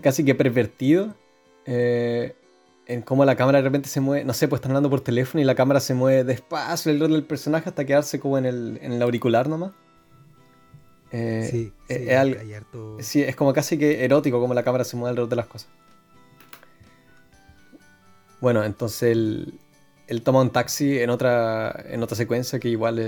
casi, 0.00 0.24
que 0.24 0.34
pervertido. 0.34 1.14
Eh, 1.66 2.34
en 2.86 3.02
cómo 3.02 3.24
la 3.24 3.36
cámara 3.36 3.58
de 3.58 3.64
repente 3.64 3.88
se 3.88 4.00
mueve, 4.00 4.24
no 4.24 4.32
sé, 4.34 4.48
pues 4.48 4.58
están 4.58 4.72
hablando 4.72 4.90
por 4.90 5.00
teléfono 5.00 5.40
y 5.40 5.44
la 5.44 5.54
cámara 5.54 5.80
se 5.80 5.94
mueve 5.94 6.24
despacio 6.24 6.92
el 6.92 6.98
del 6.98 7.24
personaje 7.24 7.68
hasta 7.68 7.84
quedarse 7.84 8.20
como 8.20 8.38
en 8.38 8.46
el, 8.46 8.78
en 8.82 8.92
el 8.92 9.02
auricular 9.02 9.48
nomás. 9.48 9.72
Eh, 11.16 11.48
sí, 11.48 11.72
es, 11.86 13.06
sí, 13.06 13.22
es 13.22 13.36
como 13.36 13.52
casi 13.52 13.78
que 13.78 14.04
erótico 14.04 14.40
como 14.40 14.52
la 14.52 14.64
cámara 14.64 14.82
se 14.82 14.96
mueve 14.96 15.10
alrededor 15.10 15.30
de 15.30 15.36
las 15.36 15.46
cosas. 15.46 15.68
Bueno, 18.40 18.64
entonces 18.64 19.12
él, 19.12 20.22
toma 20.24 20.40
un 20.40 20.50
taxi 20.50 20.98
en 20.98 21.10
otra, 21.10 21.84
en 21.88 22.02
otra 22.02 22.16
secuencia 22.16 22.58
que 22.58 22.68
igual 22.68 22.98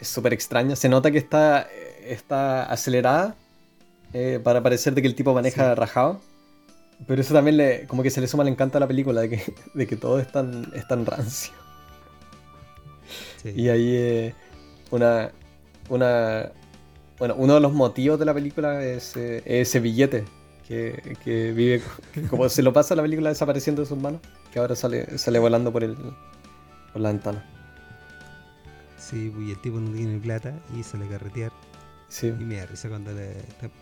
es 0.00 0.08
súper 0.08 0.32
extraña. 0.32 0.74
Se 0.74 0.88
nota 0.88 1.12
que 1.12 1.18
está, 1.18 1.68
está 2.04 2.64
acelerada 2.64 3.36
eh, 4.12 4.40
para 4.42 4.60
parecer 4.60 4.92
de 4.94 5.02
que 5.02 5.06
el 5.06 5.14
tipo 5.14 5.32
maneja 5.32 5.76
rajado. 5.76 6.20
Pero 7.06 7.22
eso 7.22 7.34
también 7.34 7.56
le, 7.56 7.86
como 7.86 8.02
que 8.02 8.10
se 8.10 8.20
le 8.20 8.26
suma 8.26 8.42
el 8.42 8.48
encanto 8.48 8.78
a 8.78 8.80
la 8.80 8.88
película, 8.88 9.20
de 9.20 9.30
que, 9.30 9.54
de 9.74 9.86
que 9.86 9.94
todo 9.94 10.18
es 10.18 10.32
tan, 10.32 10.72
es 10.74 10.88
tan 10.88 11.06
rancio. 11.06 11.54
Y 13.44 13.68
ahí 13.68 13.94
eh, 13.94 14.34
una, 14.90 15.30
una, 15.88 16.50
bueno, 17.18 17.34
uno 17.36 17.54
de 17.54 17.60
los 17.60 17.72
motivos 17.72 18.18
de 18.18 18.24
la 18.24 18.34
película 18.34 18.82
es, 18.84 19.16
eh, 19.16 19.42
ese 19.44 19.80
billete 19.80 20.24
que, 20.66 21.16
que, 21.22 21.52
vive, 21.52 21.82
como 22.30 22.48
se 22.48 22.62
lo 22.62 22.72
pasa 22.72 22.94
la 22.94 23.02
película 23.02 23.28
desapareciendo 23.28 23.82
de 23.82 23.88
sus 23.88 23.98
manos, 23.98 24.20
que 24.52 24.58
ahora 24.58 24.74
sale, 24.74 25.18
sale 25.18 25.38
volando 25.38 25.72
por, 25.72 25.84
el, 25.84 25.96
por 26.92 27.02
la 27.02 27.10
ventana. 27.10 27.44
Sí, 28.98 29.32
y 29.38 29.50
el 29.50 29.60
tipo 29.60 29.78
no 29.78 29.94
tiene 29.94 30.18
plata 30.18 30.54
y 30.76 30.82
sale 30.82 31.04
a 31.06 31.08
carretear. 31.08 31.52
Y 32.22 32.26
me 32.44 32.56
da 32.56 32.66
risa 32.66 32.88
cuando 32.88 33.10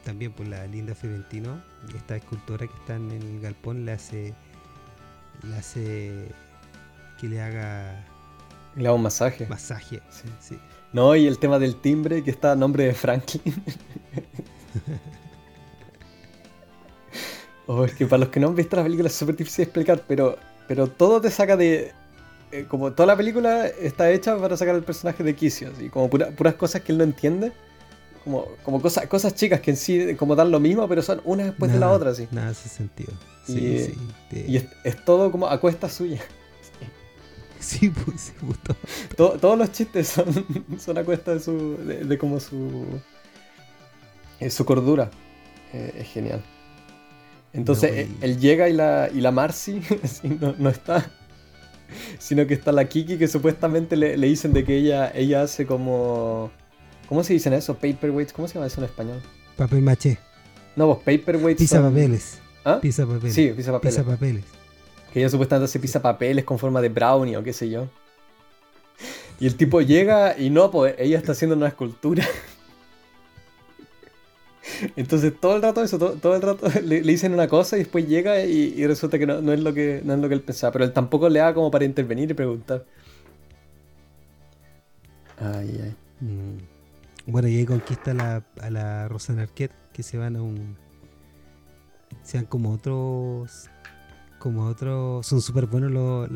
también 0.04 0.32
por 0.32 0.46
pues, 0.46 0.48
la 0.48 0.66
linda 0.66 0.94
Fiorentino, 0.94 1.60
esta 1.94 2.16
escultora 2.16 2.66
que 2.66 2.72
está 2.74 2.96
en 2.96 3.10
el 3.10 3.40
galpón, 3.40 3.84
le 3.84 3.92
hace, 3.92 4.34
le 5.42 5.56
hace 5.56 6.28
que 7.20 7.28
le 7.28 7.42
haga... 7.42 8.04
Le 8.74 8.86
haga 8.86 8.94
un 8.94 9.02
masaje. 9.02 9.46
Masaje, 9.46 10.00
sí. 10.40 10.58
No, 10.92 11.16
y 11.16 11.26
el 11.26 11.38
tema 11.38 11.58
del 11.58 11.76
timbre 11.76 12.22
que 12.22 12.30
está 12.30 12.52
a 12.52 12.56
nombre 12.56 12.84
de 12.84 12.94
Franklin. 12.94 13.42
oh, 17.66 17.84
es 17.84 17.94
que 17.94 18.06
para 18.06 18.20
los 18.20 18.28
que 18.28 18.40
no 18.40 18.48
han 18.48 18.54
visto 18.54 18.76
la 18.76 18.82
película 18.82 19.08
es 19.08 19.14
súper 19.14 19.36
difícil 19.36 19.58
de 19.58 19.62
explicar, 19.64 20.02
pero, 20.06 20.36
pero 20.68 20.86
todo 20.88 21.20
te 21.20 21.30
saca 21.30 21.56
de... 21.56 21.92
Eh, 22.50 22.66
como 22.68 22.92
toda 22.92 23.06
la 23.06 23.16
película 23.16 23.66
está 23.66 24.10
hecha 24.10 24.36
para 24.36 24.56
sacar 24.58 24.74
al 24.74 24.82
personaje 24.82 25.24
de 25.24 25.34
Kissio, 25.34 25.70
y 25.80 25.88
como 25.88 26.10
puras 26.10 26.54
cosas 26.56 26.82
que 26.82 26.92
él 26.92 26.98
no 26.98 27.04
entiende 27.04 27.52
como, 28.24 28.46
como 28.62 28.80
cosas, 28.80 29.06
cosas 29.06 29.34
chicas 29.34 29.60
que 29.60 29.72
en 29.72 29.76
sí 29.76 30.14
como 30.16 30.36
dan 30.36 30.50
lo 30.50 30.60
mismo, 30.60 30.88
pero 30.88 31.02
son 31.02 31.20
una 31.24 31.44
después 31.44 31.72
de 31.72 31.78
la 31.78 31.90
otra, 31.90 32.14
sí. 32.14 32.28
Nada 32.30 32.50
hace 32.50 32.68
sentido. 32.68 33.12
Sí, 33.46 33.94
y, 34.30 34.52
y 34.52 34.68
es, 34.84 35.04
todo 35.04 35.32
como 35.32 35.48
a 35.48 35.58
cuesta 35.58 35.88
suya. 35.88 36.20
Sí, 37.64 37.90
pues, 37.90 38.20
sí, 38.20 38.32
pues, 38.40 38.58
todos 39.16 39.56
los 39.56 39.70
chistes 39.70 40.08
son, 40.08 40.26
son 40.78 40.98
a 40.98 41.04
cuesta 41.04 41.34
de 41.34 41.40
su. 41.40 41.76
de, 41.76 42.18
como 42.18 42.40
su. 42.40 42.84
Eh, 44.40 44.50
su 44.50 44.64
cordura. 44.64 45.10
Eh, 45.72 45.94
es 46.00 46.08
genial. 46.08 46.42
Entonces, 47.52 48.08
él, 48.20 48.38
llega 48.40 48.68
y 48.68 48.72
la, 48.72 49.10
y 49.12 49.20
la 49.20 49.30
Marcy 49.30 49.80
no, 50.40 50.54
no, 50.58 50.70
está. 50.70 51.10
Sino 52.18 52.46
que 52.46 52.54
está 52.54 52.72
la 52.72 52.88
Kiki 52.88 53.18
que 53.18 53.28
supuestamente 53.28 53.96
le, 53.96 54.16
le 54.16 54.26
dicen 54.26 54.52
de 54.52 54.64
que 54.64 54.76
ella, 54.76 55.12
ella 55.14 55.42
hace 55.42 55.66
como 55.66 56.50
¿Cómo 57.12 57.22
se 57.22 57.34
dicen 57.34 57.52
eso? 57.52 57.74
Paperweights, 57.74 58.32
¿cómo 58.32 58.48
se 58.48 58.54
llama 58.54 58.68
eso 58.68 58.80
en 58.80 58.86
español? 58.86 59.20
Papel 59.56 59.82
maché. 59.82 60.18
No, 60.74 60.98
pues 60.98 61.18
paperweights. 61.18 61.60
Pisa 61.60 61.82
papeles. 61.82 62.38
¿Ah? 62.64 62.78
Pisa 62.80 63.06
papeles. 63.06 63.34
Sí, 63.34 63.52
pisa 63.54 63.70
papeles. 63.70 63.96
Pisa 63.96 64.06
papeles. 64.06 64.44
Que 65.12 65.20
ella 65.20 65.28
supuestamente 65.28 65.66
hace 65.66 65.78
pisa 65.78 66.00
papeles 66.00 66.44
con 66.44 66.58
forma 66.58 66.80
de 66.80 66.88
brownie 66.88 67.36
o 67.36 67.42
qué 67.42 67.52
sé 67.52 67.68
yo. 67.68 67.88
Y 69.40 69.46
el 69.46 69.56
tipo 69.56 69.80
llega 69.80 70.38
y 70.38 70.50
no, 70.50 70.70
pues 70.70 70.94
ella 70.98 71.18
está 71.18 71.32
haciendo 71.32 71.56
una 71.56 71.68
escultura. 71.68 72.24
Entonces 74.96 75.32
todo 75.38 75.56
el 75.56 75.62
rato 75.62 75.82
eso, 75.82 75.98
todo, 75.98 76.36
el 76.36 76.42
rato 76.42 76.68
le, 76.84 77.02
dicen 77.02 77.34
una 77.34 77.48
cosa 77.48 77.76
y 77.76 77.80
después 77.80 78.08
llega 78.08 78.44
y, 78.44 78.86
resulta 78.86 79.18
que 79.18 79.26
no, 79.26 79.52
es 79.52 79.60
lo 79.60 79.74
que 79.74 80.00
no 80.04 80.14
es 80.14 80.20
lo 80.20 80.28
que 80.28 80.34
él 80.34 80.42
pensaba. 80.42 80.72
Pero 80.72 80.84
él 80.84 80.92
tampoco 80.92 81.28
le 81.28 81.40
da 81.40 81.54
como 81.54 81.70
para 81.70 81.84
intervenir 81.84 82.30
y 82.30 82.34
preguntar. 82.34 82.84
Ay, 85.38 85.80
ay. 85.82 85.94
Mm. 86.20 86.58
Bueno, 87.26 87.48
y 87.48 87.56
ahí 87.56 87.66
conquista 87.66 88.42
a 88.60 88.70
la 88.70 89.08
Rosana 89.08 89.42
Arquette, 89.42 89.72
que 89.92 90.02
se 90.02 90.18
van 90.18 90.36
a 90.36 90.42
un. 90.42 90.76
Sean 92.22 92.44
como 92.44 92.72
otros. 92.72 93.70
Como 94.42 94.66
otros. 94.66 95.24
Son 95.24 95.40
súper 95.40 95.66
buenos. 95.66 95.92
Los, 95.92 96.28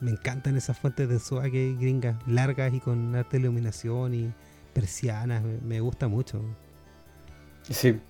me 0.00 0.10
encantan 0.10 0.56
esas 0.56 0.76
fuentes 0.76 1.08
de 1.08 1.20
swag 1.20 1.52
gringas, 1.78 2.16
largas 2.26 2.74
y 2.74 2.80
con 2.80 3.14
arte 3.14 3.36
iluminación 3.36 4.14
y 4.14 4.32
persianas. 4.72 5.44
Me, 5.62 5.78
gusta 5.78 6.08
mucho. 6.08 6.42
Sí. 7.70 8.00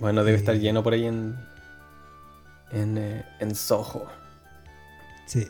Bueno, 0.00 0.24
debe 0.24 0.38
estar 0.38 0.56
lleno 0.56 0.82
por 0.82 0.92
ahí 0.92 1.06
en. 1.06 1.36
En, 2.72 2.98
eh, 2.98 3.24
en 3.38 3.54
Soho. 3.54 4.08
Sí. 5.26 5.46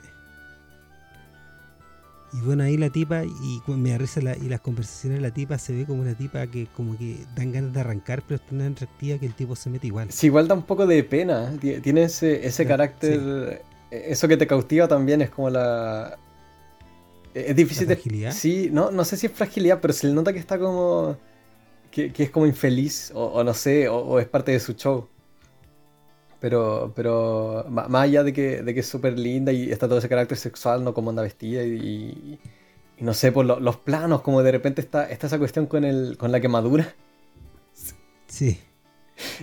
Y 2.32 2.40
bueno, 2.42 2.62
ahí 2.62 2.76
la 2.76 2.90
tipa, 2.90 3.24
y 3.24 3.62
me 3.68 3.96
risa 3.96 4.20
y 4.20 4.48
las 4.48 4.60
conversaciones 4.60 5.20
de 5.20 5.28
la 5.28 5.32
tipa 5.32 5.56
se 5.56 5.74
ve 5.74 5.86
como 5.86 6.02
una 6.02 6.14
tipa 6.14 6.46
que 6.46 6.66
como 6.66 6.96
que 6.98 7.24
dan 7.34 7.52
ganas 7.52 7.72
de 7.72 7.80
arrancar, 7.80 8.22
pero 8.26 8.40
es 8.40 8.46
tan 8.46 8.60
atractiva 8.60 9.18
que 9.18 9.26
el 9.26 9.34
tipo 9.34 9.56
se 9.56 9.70
mete 9.70 9.86
igual. 9.86 10.10
Sí, 10.10 10.26
igual 10.26 10.46
da 10.46 10.54
un 10.54 10.62
poco 10.62 10.86
de 10.86 11.02
pena. 11.04 11.52
Tiene 11.82 12.02
ese, 12.02 12.46
ese 12.46 12.66
carácter. 12.66 13.62
E-, 13.90 14.12
eso 14.12 14.28
que 14.28 14.36
te 14.36 14.46
cautiva 14.46 14.88
también 14.88 15.22
es 15.22 15.30
como 15.30 15.50
la. 15.50 16.18
Es 17.34 17.56
difícil 17.56 17.86
fragilidad? 17.86 18.30
de. 18.30 18.36
Sí, 18.36 18.68
no, 18.72 18.90
no 18.90 19.04
sé 19.04 19.16
si 19.16 19.26
es 19.26 19.32
fragilidad, 19.32 19.80
pero 19.80 19.92
se 19.94 20.06
le 20.06 20.12
nota 20.12 20.32
que 20.32 20.38
está 20.38 20.58
como. 20.58 21.16
que, 21.90 22.12
es 22.14 22.30
como 22.30 22.46
infeliz, 22.46 23.10
o, 23.14 23.42
no 23.42 23.54
sé, 23.54 23.88
o, 23.88 24.18
es 24.18 24.26
parte 24.26 24.52
de 24.52 24.60
su 24.60 24.74
show. 24.74 25.08
Pero, 26.40 26.92
pero 26.94 27.66
más 27.68 28.02
allá 28.02 28.22
de 28.22 28.32
que, 28.32 28.62
de 28.62 28.74
que 28.74 28.80
es 28.80 28.86
súper 28.86 29.18
linda 29.18 29.52
y 29.52 29.72
está 29.72 29.88
todo 29.88 29.98
ese 29.98 30.08
carácter 30.08 30.38
sexual, 30.38 30.84
no 30.84 30.94
como 30.94 31.10
anda 31.10 31.22
vestida 31.22 31.64
y, 31.64 32.38
y, 32.96 33.02
no 33.02 33.12
sé, 33.12 33.32
por 33.32 33.44
los 33.44 33.76
planos, 33.76 34.22
como 34.22 34.42
de 34.42 34.52
repente 34.52 34.80
está, 34.80 35.08
está 35.10 35.26
esa 35.26 35.38
cuestión 35.38 35.66
con, 35.66 35.84
el, 35.84 36.16
con 36.16 36.30
la 36.30 36.40
quemadura. 36.40 36.94
Sí. 38.28 38.60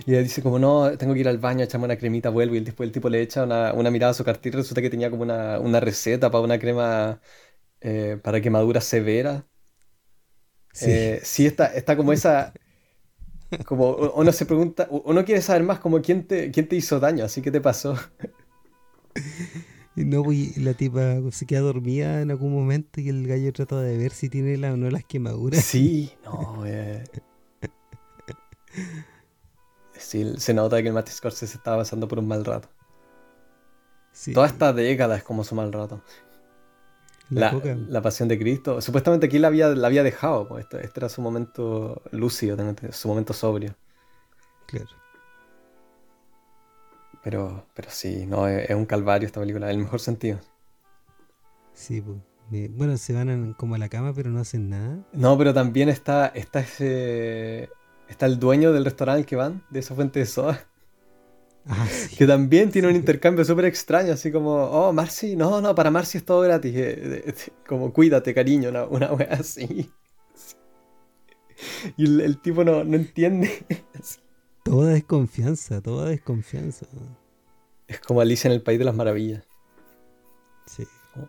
Y 0.06 0.12
ella 0.12 0.22
dice 0.22 0.42
como, 0.42 0.58
no, 0.58 0.96
tengo 0.96 1.12
que 1.12 1.20
ir 1.20 1.28
al 1.28 1.38
baño, 1.38 1.64
echarme 1.64 1.84
una 1.84 1.98
cremita, 1.98 2.30
vuelvo. 2.30 2.54
Y 2.54 2.60
después 2.60 2.86
el 2.86 2.92
tipo 2.92 3.08
le 3.10 3.20
echa 3.20 3.44
una, 3.44 3.72
una 3.74 3.90
mirada 3.90 4.12
a 4.12 4.14
su 4.14 4.24
cartilla 4.24 4.56
y 4.56 4.60
resulta 4.60 4.80
que 4.80 4.90
tenía 4.90 5.10
como 5.10 5.22
una, 5.22 5.58
una 5.60 5.80
receta 5.80 6.30
para 6.30 6.44
una 6.44 6.58
crema 6.58 7.20
eh, 7.80 8.18
para 8.22 8.40
quemaduras 8.40 8.84
severas. 8.84 9.44
Sí, 10.72 10.90
eh, 10.90 11.20
sí 11.22 11.46
está, 11.46 11.66
está 11.66 11.96
como 11.96 12.12
esa... 12.12 12.52
Como 13.64 13.94
uno 13.94 14.32
se 14.32 14.46
pregunta, 14.46 14.88
uno 14.90 15.24
quiere 15.24 15.40
saber 15.40 15.62
más 15.62 15.78
como 15.78 16.00
quién 16.02 16.26
te, 16.26 16.50
quién 16.50 16.68
te 16.68 16.76
hizo 16.76 16.98
daño, 16.98 17.24
así 17.24 17.42
que 17.42 17.50
te 17.50 17.60
pasó. 17.60 17.96
No, 19.96 20.22
pues, 20.22 20.58
la 20.58 20.74
tipa 20.74 21.22
se 21.30 21.46
queda 21.46 21.60
dormida 21.60 22.20
en 22.20 22.30
algún 22.30 22.52
momento 22.52 23.00
y 23.00 23.08
el 23.08 23.26
gallo 23.26 23.50
trata 23.54 23.80
de 23.80 23.96
ver 23.96 24.12
si 24.12 24.28
tiene 24.28 24.58
la, 24.58 24.74
o 24.74 24.76
no 24.76 24.90
las 24.90 25.04
quemaduras. 25.04 25.64
Sí, 25.64 26.12
no, 26.24 26.66
eh. 26.66 27.02
Sí, 29.92 30.34
se 30.36 30.52
nota 30.52 30.82
que 30.82 30.88
el 30.88 30.94
Martin 30.94 31.14
Scorsese 31.14 31.46
se 31.46 31.56
estaba 31.56 31.78
pasando 31.78 32.06
por 32.06 32.18
un 32.18 32.28
mal 32.28 32.44
rato. 32.44 32.68
Toda 34.34 34.46
esta 34.46 34.72
década 34.74 35.16
es 35.16 35.22
como 35.22 35.44
su 35.44 35.54
mal 35.54 35.72
rato. 35.72 36.02
La, 37.30 37.52
la, 37.88 38.02
pasión 38.02 38.28
de 38.28 38.38
Cristo. 38.38 38.80
Supuestamente 38.80 39.26
aquí 39.26 39.38
la 39.38 39.48
había, 39.48 39.68
la 39.68 39.88
había 39.88 40.02
dejado. 40.02 40.46
Pues, 40.46 40.64
este, 40.64 40.84
este, 40.84 41.00
era 41.00 41.08
su 41.08 41.20
momento 41.20 42.02
lúcido, 42.12 42.56
su 42.92 43.08
momento 43.08 43.32
sobrio. 43.32 43.74
Claro. 44.66 44.88
Pero, 47.24 47.66
pero 47.74 47.88
sí, 47.90 48.26
no, 48.26 48.46
es, 48.46 48.70
un 48.70 48.86
calvario 48.86 49.26
esta 49.26 49.40
película, 49.40 49.66
en 49.66 49.78
el 49.78 49.84
mejor 49.84 49.98
sentido. 50.00 50.38
Sí, 51.74 52.00
pues. 52.00 52.18
Bueno, 52.70 52.96
se 52.96 53.12
van 53.12 53.54
como 53.54 53.74
a 53.74 53.78
la 53.78 53.88
cama, 53.88 54.12
pero 54.14 54.30
no 54.30 54.38
hacen 54.38 54.70
nada. 54.70 54.98
No, 55.12 55.36
pero 55.36 55.52
también 55.52 55.88
está, 55.88 56.28
está 56.28 56.60
ese. 56.60 57.70
Está 58.08 58.26
el 58.26 58.38
dueño 58.38 58.72
del 58.72 58.84
restaurante 58.84 59.22
al 59.22 59.26
que 59.26 59.34
van, 59.34 59.64
de 59.70 59.80
esa 59.80 59.96
fuente 59.96 60.20
de 60.20 60.26
soda. 60.26 60.64
Ah, 61.68 61.86
que 62.16 62.26
también 62.26 62.70
tiene 62.70 62.88
un 62.88 62.96
intercambio 62.96 63.44
súper 63.44 63.64
extraño, 63.64 64.12
así 64.12 64.30
como, 64.30 64.54
oh, 64.54 64.92
Marcy, 64.92 65.36
no, 65.36 65.60
no, 65.60 65.74
para 65.74 65.90
Marcy 65.90 66.18
es 66.18 66.24
todo 66.24 66.40
gratis. 66.42 66.72
Eh, 66.76 67.34
como, 67.66 67.92
cuídate, 67.92 68.34
cariño, 68.34 68.70
una, 68.70 68.84
una 68.84 69.12
wea 69.12 69.34
así. 69.34 69.90
Y 71.96 72.04
el, 72.04 72.38
tipo 72.38 72.64
no, 72.64 72.84
no 72.84 72.96
entiende. 72.96 73.64
Toda 74.62 74.92
desconfianza, 74.92 75.80
toda 75.80 76.10
desconfianza. 76.10 76.86
Es 77.88 77.98
como 78.00 78.20
Alicia 78.20 78.48
en 78.48 78.54
el 78.54 78.62
País 78.62 78.78
de 78.78 78.84
las 78.84 78.94
Maravillas. 78.94 79.42
Sí. 80.66 80.86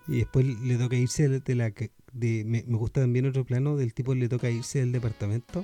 Y 0.10 0.18
después 0.18 0.46
le 0.46 0.76
toca 0.76 0.98
irse 0.98 1.30
de 1.30 1.56
la... 1.56 1.72
De, 2.12 2.44
me, 2.46 2.66
me 2.68 2.78
gusta 2.78 3.00
también 3.00 3.26
otro 3.26 3.46
plano 3.46 3.78
del 3.78 3.94
tipo 3.94 4.16
le 4.16 4.28
toca 4.28 4.50
irse 4.50 4.80
del 4.80 4.92
departamento 4.92 5.64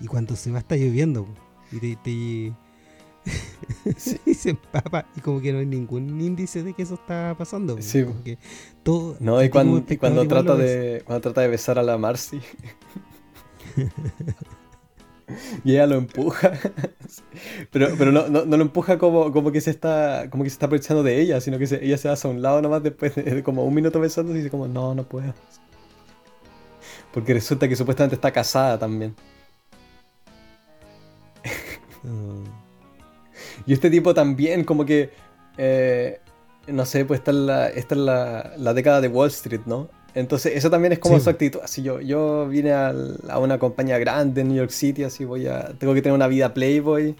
y 0.00 0.06
cuando 0.06 0.36
se 0.36 0.50
va 0.50 0.58
está 0.58 0.76
lloviendo. 0.76 1.26
Y 1.72 1.96
te, 1.96 2.52
y 4.26 4.34
se 4.34 4.50
empapa 4.50 5.06
y 5.16 5.20
como 5.20 5.40
que 5.40 5.52
no 5.52 5.58
hay 5.58 5.66
ningún 5.66 6.20
índice 6.20 6.62
de 6.62 6.72
que 6.74 6.82
eso 6.82 6.94
está 6.94 7.34
pasando. 7.36 7.76
Sí. 7.80 8.04
todo, 8.82 9.16
no, 9.20 9.42
y 9.42 9.50
cuando, 9.50 9.84
cuando 9.98 10.26
trata 10.28 10.54
de 10.56 11.02
cuando 11.04 11.20
trata 11.22 11.40
de 11.40 11.48
besar 11.48 11.78
a 11.78 11.82
la 11.82 11.98
Marcy. 11.98 12.40
y 15.64 15.72
ella 15.72 15.86
lo 15.86 15.96
empuja. 15.96 16.52
pero 17.70 17.88
pero 17.98 18.12
no, 18.12 18.28
no, 18.28 18.44
lo 18.44 18.62
empuja 18.62 18.98
como, 18.98 19.32
como 19.32 19.52
que 19.52 19.60
se 19.60 19.70
está 19.70 20.28
como 20.30 20.44
que 20.44 20.50
se 20.50 20.54
está 20.54 20.66
aprovechando 20.66 21.02
de 21.02 21.20
ella, 21.20 21.40
sino 21.40 21.58
que 21.58 21.64
ella 21.64 21.98
se 21.98 22.08
hace 22.08 22.28
a 22.28 22.30
un 22.30 22.42
lado 22.42 22.62
nomás 22.62 22.82
después 22.82 23.14
de, 23.14 23.42
como 23.42 23.64
un 23.64 23.74
minuto 23.74 24.00
besando 24.00 24.32
y 24.32 24.36
dice 24.36 24.50
como 24.50 24.68
no, 24.68 24.94
no 24.94 25.04
puedo. 25.04 25.34
Porque 27.12 27.34
resulta 27.34 27.68
que 27.68 27.76
supuestamente 27.76 28.14
está 28.14 28.30
casada 28.30 28.78
también. 28.78 29.14
Y 33.66 33.72
este 33.72 33.90
tipo 33.90 34.14
también, 34.14 34.64
como 34.64 34.84
que. 34.84 35.10
Eh, 35.58 36.20
no 36.68 36.84
sé, 36.84 37.04
pues 37.04 37.20
esta 37.20 37.30
es, 37.30 37.36
la, 37.36 37.68
esta 37.68 37.94
es 37.94 38.00
la, 38.00 38.74
década 38.74 39.00
de 39.00 39.08
Wall 39.08 39.28
Street, 39.28 39.62
¿no? 39.66 39.88
Entonces, 40.14 40.54
eso 40.56 40.70
también 40.70 40.92
es 40.92 40.98
como 40.98 41.20
su 41.20 41.28
actitud. 41.28 41.60
Así 41.62 41.82
yo, 41.82 42.00
yo 42.00 42.48
vine 42.48 42.72
a, 42.72 42.92
una 43.38 43.58
compañía 43.58 43.98
grande 43.98 44.40
en 44.40 44.48
New 44.48 44.56
York 44.56 44.70
City, 44.70 45.04
así 45.04 45.24
voy 45.24 45.46
a. 45.46 45.72
Tengo 45.78 45.94
que 45.94 46.02
tener 46.02 46.14
una 46.14 46.26
vida 46.26 46.54
Playboy. 46.54 47.14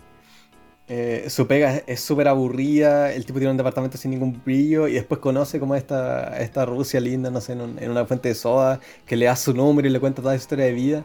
Eh, 0.89 1.27
su 1.29 1.49
pega 1.49 1.83
es 1.87 2.01
súper 2.01 2.29
aburrida, 2.29 3.13
el 3.13 3.27
tipo 3.27 3.41
tiene 3.41 3.51
un 3.51 3.57
departamento 3.57 3.99
sin 3.99 4.13
ningún 4.13 4.41
brillo 4.45 4.87
y 4.87 4.93
después 4.93 5.21
conoce 5.21 5.59
como 5.59 5.75
esta, 5.75 6.39
esta 6.39 6.65
Rusia 6.65 7.01
linda, 7.01 7.29
no 7.29 7.41
sé, 7.41 7.55
en, 7.55 7.77
en, 7.81 7.91
una 7.91 8.07
fuente 8.07 8.29
de 8.29 8.37
soda, 8.37 8.79
que 9.05 9.17
le 9.17 9.27
da 9.27 9.35
su 9.35 9.53
número 9.53 9.89
y 9.89 9.91
le 9.91 9.99
cuenta 9.99 10.23
toda 10.23 10.35
su 10.35 10.43
historia 10.43 10.67
de 10.67 10.73
vida. 10.73 11.05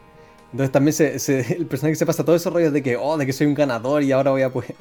Entonces 0.51 0.71
también 0.71 0.93
se, 0.93 1.55
el 1.55 1.65
personaje 1.65 1.95
se 1.95 2.05
pasa 2.05 2.23
todo 2.23 2.35
esos 2.35 2.53
rollos 2.53 2.73
de 2.73 2.83
que, 2.83 2.97
oh, 2.97 3.17
de 3.17 3.25
que 3.25 3.33
soy 3.33 3.47
un 3.47 3.53
ganador 3.55 4.03
y 4.03 4.11
ahora 4.11 4.31
voy 4.31 4.43
a 4.43 4.49
poder, 4.51 4.75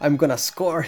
I'm 0.00 0.16
gonna 0.16 0.38
score. 0.38 0.86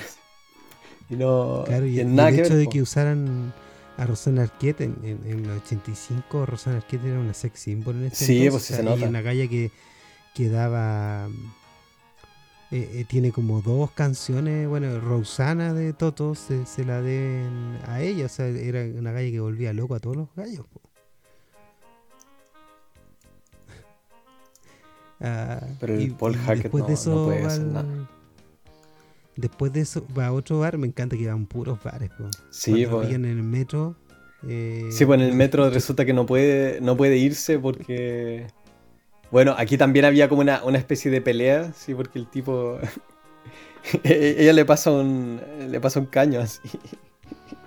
Y 1.09 1.17
no, 1.17 1.65
claro, 1.67 1.87
y, 1.87 2.01
el 2.01 2.19
hecho 2.19 2.57
de 2.57 2.69
que 2.69 2.81
usaran 2.81 3.53
a 3.97 4.07
Rosana 4.07 4.43
Arquette 4.43 4.83
en, 4.83 4.97
en, 5.03 5.45
el 5.45 5.51
85, 5.51 6.47
Rosana 6.47 6.79
Arquette 6.79 7.05
era 7.05 7.19
una 7.19 7.35
sex 7.35 7.61
symbol 7.61 7.97
en 7.97 8.05
este 8.07 8.25
Sí, 8.25 8.49
pues 8.49 8.63
sí 8.63 8.75
se 8.75 8.83
nota. 8.83 9.01
Y 9.01 9.05
una 9.05 9.21
galla 9.21 9.49
que, 9.49 9.71
que 10.35 10.49
daba... 10.49 11.29
Eh, 12.71 13.01
eh, 13.01 13.05
tiene 13.09 13.33
como 13.33 13.63
dos 13.63 13.91
canciones, 13.91 14.69
bueno, 14.69 15.01
Rosana 15.01 15.75
de 15.75 15.93
Toto 15.93 16.37
se, 16.37 16.67
se, 16.67 16.85
la 16.85 17.03
den 17.03 17.79
a 17.89 18.01
ella, 18.01 18.27
o 18.27 18.29
sea, 18.29 18.47
era 18.47 18.85
una 18.97 19.11
galla 19.11 19.29
que 19.29 19.41
volvía 19.41 19.73
loco 19.73 19.97
a 19.97 20.01
todos 20.01 20.17
los 20.17 20.29
gallos. 20.37 20.67
Ah, 25.23 25.61
Pero 25.79 25.97
el 25.97 26.15
Paul 26.15 26.35
Hackett 26.35 26.73
no, 26.73 27.27
puede 27.27 27.45
hacer 27.45 27.67
nada. 27.67 28.09
Después 29.37 29.73
de 29.73 29.81
eso 29.81 30.07
va 30.17 30.27
a 30.27 30.33
otro 30.33 30.59
bar, 30.59 30.77
me 30.79 30.87
encanta 30.87 31.17
que 31.17 31.27
van 31.27 31.47
puros 31.47 31.83
bares. 31.83 32.11
Sí, 32.51 32.87
pues. 32.87 33.11
en 33.11 33.25
el 33.25 33.43
metro. 33.43 33.97
Eh, 34.47 34.89
sí, 34.91 35.05
pues 35.05 35.21
en 35.21 35.27
el 35.27 35.35
metro 35.35 35.69
resulta 35.71 36.05
que 36.05 36.13
no 36.13 36.27
puede, 36.27 36.81
no 36.81 36.97
puede 36.97 37.17
irse 37.17 37.59
porque. 37.59 38.47
Bueno, 39.31 39.55
aquí 39.57 39.77
también 39.79 40.05
había 40.05 40.29
como 40.29 40.43
una, 40.43 40.61
especie 40.75 41.11
de 41.11 41.21
pelea, 41.21 41.73
sí, 41.73 41.95
porque 41.95 42.19
el 42.19 42.27
tipo. 42.29 42.79
E-, 44.05 44.13
e-, 44.13 44.43
ella 44.43 44.53
le 44.53 44.65
pasa 44.65 44.91
un. 44.91 45.41
le 45.71 45.81
pasa 45.81 46.01
un 46.01 46.07
caño 46.07 46.41
así. 46.41 46.61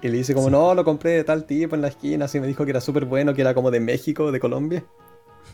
Y 0.03 0.09
le 0.09 0.17
dice 0.17 0.33
como, 0.33 0.49
no, 0.49 0.75
lo 0.75 0.83
compré 0.83 1.11
de 1.11 1.23
tal 1.23 1.45
tipo 1.45 1.75
en 1.75 1.81
la 1.81 1.87
esquina, 1.87 2.25
así 2.25 2.37
me 2.39 2.45
dijo 2.45 2.65
que 2.65 2.71
era 2.71 2.81
súper 2.81 3.05
bueno, 3.05 3.33
que 3.33 3.41
era 3.41 3.53
como 3.53 3.71
de 3.71 3.79
México, 3.79 4.33
de 4.33 4.39
Colombia. 4.39 4.83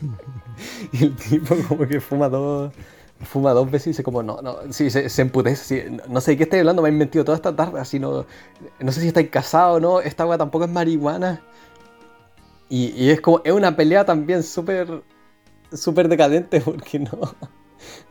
y 0.92 1.04
el 1.04 1.16
tipo 1.16 1.56
como 1.68 1.86
que 1.86 2.00
fuma 2.00 2.28
dos, 2.28 2.72
fuma 3.20 3.52
dos 3.52 3.70
veces 3.70 3.88
y 3.88 3.90
dice 3.90 4.02
como, 4.02 4.22
no, 4.22 4.40
no, 4.42 4.58
sí, 4.70 4.90
se, 4.90 5.08
se 5.08 5.22
emputece, 5.22 5.90
no 6.08 6.20
sé 6.20 6.32
de 6.32 6.36
qué 6.38 6.42
estoy 6.44 6.60
hablando, 6.60 6.82
me 6.82 6.88
han 6.88 6.98
mentido 6.98 7.24
toda 7.24 7.36
esta 7.36 7.54
tarde, 7.54 7.80
así 7.80 7.98
no, 7.98 8.24
no 8.78 8.92
sé 8.92 9.00
si 9.00 9.08
estáis 9.08 9.30
casados 9.30 9.76
o 9.76 9.80
no, 9.80 10.00
esta 10.00 10.22
agua 10.22 10.38
tampoco 10.38 10.64
es 10.64 10.70
marihuana. 10.70 11.42
Y, 12.68 12.92
y, 12.96 13.10
es 13.10 13.20
como, 13.20 13.40
es 13.44 13.52
una 13.52 13.74
pelea 13.74 14.04
también 14.04 14.42
súper, 14.42 15.02
súper 15.72 16.08
decadente 16.08 16.60
porque 16.64 17.00
no, 17.00 17.34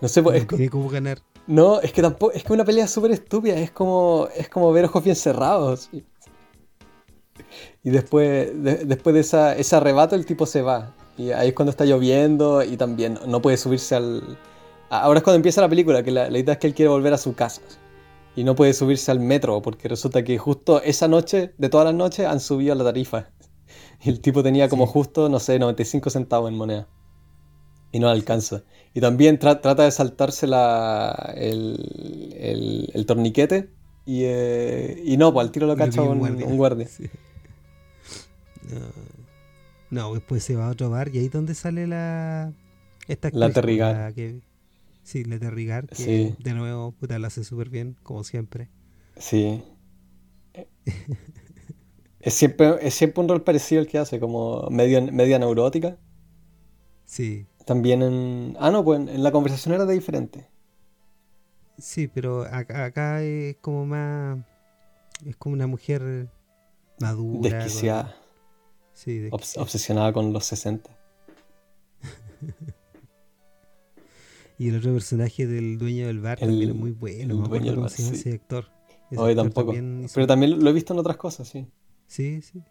no 0.01 0.07
sé, 0.07 0.21
pues, 0.21 0.45
es 0.51 0.69
cómo 0.69 0.89
ganar. 0.89 1.19
No, 1.47 1.81
es 1.81 1.91
que 1.91 2.01
tampoco, 2.01 2.33
es 2.33 2.43
que 2.43 2.53
una 2.53 2.65
pelea 2.65 2.87
súper 2.87 3.11
estúpida, 3.11 3.55
es 3.55 3.71
como, 3.71 4.27
es 4.35 4.49
como 4.49 4.71
ver 4.71 4.85
ojos 4.85 5.03
bien 5.03 5.15
cerrados. 5.15 5.89
Y 7.83 7.89
después, 7.89 8.49
después 8.53 9.13
de 9.13 9.21
esa, 9.21 9.55
ese 9.55 9.75
arrebato 9.75 10.15
el 10.15 10.25
tipo 10.25 10.45
se 10.45 10.61
va. 10.61 10.93
Y 11.17 11.31
ahí 11.31 11.49
es 11.49 11.53
cuando 11.53 11.71
está 11.71 11.85
lloviendo 11.85 12.63
y 12.63 12.77
también 12.77 13.19
no 13.27 13.41
puede 13.41 13.57
subirse 13.57 13.95
al... 13.95 14.37
Ahora 14.89 15.19
es 15.19 15.23
cuando 15.23 15.37
empieza 15.37 15.61
la 15.61 15.69
película, 15.69 16.03
que 16.03 16.11
la, 16.11 16.29
idea 16.37 16.53
es 16.53 16.59
que 16.59 16.67
él 16.67 16.73
quiere 16.73 16.89
volver 16.89 17.13
a 17.13 17.17
su 17.17 17.35
casa. 17.35 17.61
Y 18.35 18.43
no 18.43 18.55
puede 18.55 18.73
subirse 18.73 19.11
al 19.11 19.19
metro, 19.19 19.61
porque 19.61 19.87
resulta 19.87 20.23
que 20.23 20.37
justo 20.37 20.81
esa 20.81 21.07
noche, 21.07 21.53
de 21.57 21.69
todas 21.69 21.85
las 21.85 21.93
noches, 21.93 22.25
han 22.25 22.39
subido 22.39 22.75
la 22.75 22.83
tarifa. 22.83 23.29
Y 24.01 24.09
el 24.09 24.21
tipo 24.21 24.41
tenía 24.41 24.69
como 24.69 24.87
justo, 24.87 25.27
no 25.27 25.39
sé, 25.39 25.59
95 25.59 26.09
centavos 26.09 26.49
en 26.49 26.57
moneda. 26.57 26.87
Y 27.91 27.99
no 27.99 28.07
alcanza. 28.07 28.63
Y 28.93 29.01
también 29.01 29.37
trata 29.39 29.75
de 29.75 29.91
saltarse 29.91 30.47
la, 30.47 31.33
el, 31.35 32.89
el, 32.93 33.05
torniquete. 33.05 33.69
Y, 34.05 34.21
eh, 34.23 35.03
y 35.05 35.17
no, 35.17 35.33
pues 35.33 35.45
al 35.45 35.51
tiro 35.51 35.67
lo 35.67 35.75
cacha 35.75 36.01
un, 36.01 36.21
un, 36.21 36.57
guardia. 36.57 36.87
No, 39.89 40.13
después 40.13 40.43
se 40.43 40.55
va 40.55 40.67
a 40.67 40.71
otro 40.71 40.89
bar 40.89 41.09
y 41.13 41.19
ahí 41.19 41.25
es 41.25 41.31
donde 41.31 41.55
sale 41.55 41.87
la. 41.87 42.53
Esta 43.07 43.29
la 43.33 43.49
Terrigar. 43.51 44.13
Que, 44.13 44.39
sí, 45.09 45.23
la 45.23 45.39
Terrigar, 45.39 45.87
que 45.87 46.35
de 46.37 46.53
nuevo, 46.53 46.91
puta, 46.91 47.17
la 47.17 47.27
hace 47.27 47.43
súper 47.43 47.69
bien, 47.69 47.97
como 48.03 48.23
siempre. 48.23 48.69
Sí. 49.17 49.63
Es 52.21 52.33
siempre, 52.33 52.75
es 52.81 52.95
siempre 52.95 53.21
un 53.21 53.29
rol 53.29 53.43
parecido 53.45 53.79
al 53.79 53.87
que 53.87 53.97
hace, 53.97 54.19
como 54.19 54.67
media, 54.69 54.99
media 54.99 55.39
neurótica. 55.39 55.97
Sí. 57.05 57.47
También 57.65 58.01
en. 58.01 58.57
Ah, 58.59 58.71
no, 58.71 58.83
pues 58.83 58.99
en, 58.99 59.23
la 59.23 59.31
conversación 59.31 59.73
era 59.73 59.85
de 59.85 59.93
diferente. 59.93 60.49
Sí, 61.77 62.09
pero 62.09 62.41
acá, 62.43 63.23
es 63.23 63.55
como 63.61 63.85
más. 63.85 64.37
Es 65.25 65.37
como 65.37 65.53
una 65.53 65.65
mujer 65.65 66.27
madura. 66.99 67.57
Desquiciada. 67.57 68.17
Sí, 68.91 69.29
obsesionada 69.31 70.11
con 70.11 70.33
los 70.33 70.43
60. 70.43 70.89
y 74.59 74.69
el 74.69 74.77
otro 74.77 74.93
personaje 74.93 75.47
del 75.47 75.77
dueño 75.77 76.07
del 76.07 76.19
bar 76.19 76.37
también 76.37 76.69
es 76.69 76.75
muy 76.75 76.91
bueno. 76.91 77.33
El 77.33 77.49
dueño 77.49 77.71
del 77.71 77.79
bar, 77.79 77.89
sí. 77.89 78.03
ese 78.11 78.33
actor. 78.33 78.65
Ese 79.09 79.35
tampoco. 79.35 79.73
Pero 80.13 80.27
también 80.27 80.63
lo 80.63 80.69
he 80.69 80.73
visto 80.73 80.93
en 80.93 80.99
otras 80.99 81.17
cosas, 81.17 81.47
sí. 81.47 81.65
Sí, 82.05 82.41
sí. 82.41 82.61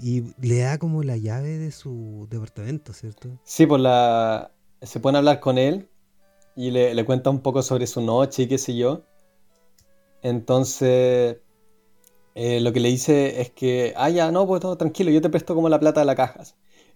Y 0.00 0.22
le 0.40 0.58
da 0.60 0.78
como 0.78 1.02
la 1.02 1.16
llave 1.16 1.58
de 1.58 1.72
su 1.72 2.28
departamento, 2.30 2.92
¿cierto? 2.92 3.40
Sí, 3.42 3.66
pues 3.66 3.82
la... 3.82 4.52
se 4.80 5.00
pone 5.00 5.16
a 5.16 5.20
hablar 5.20 5.40
con 5.40 5.58
él 5.58 5.88
y 6.54 6.70
le, 6.70 7.04
cuenta 7.04 7.30
un 7.30 7.40
poco 7.40 7.62
sobre 7.62 7.86
su 7.86 8.00
noche 8.00 8.44
y 8.44 8.48
qué 8.48 8.58
sé 8.58 8.76
yo. 8.76 9.02
Entonces, 10.22 11.38
eh, 12.34 12.60
lo 12.60 12.72
que 12.72 12.80
le 12.80 12.88
dice 12.88 13.40
es 13.40 13.50
que, 13.50 13.92
ah, 13.96 14.10
ya, 14.10 14.30
no, 14.30 14.46
pues 14.46 14.60
todo 14.60 14.76
tranquilo, 14.76 15.10
yo 15.10 15.20
te 15.20 15.30
presto 15.30 15.54
como 15.54 15.68
la 15.68 15.80
plata 15.80 16.00
de 16.00 16.06
la 16.06 16.14
caja. 16.14 16.42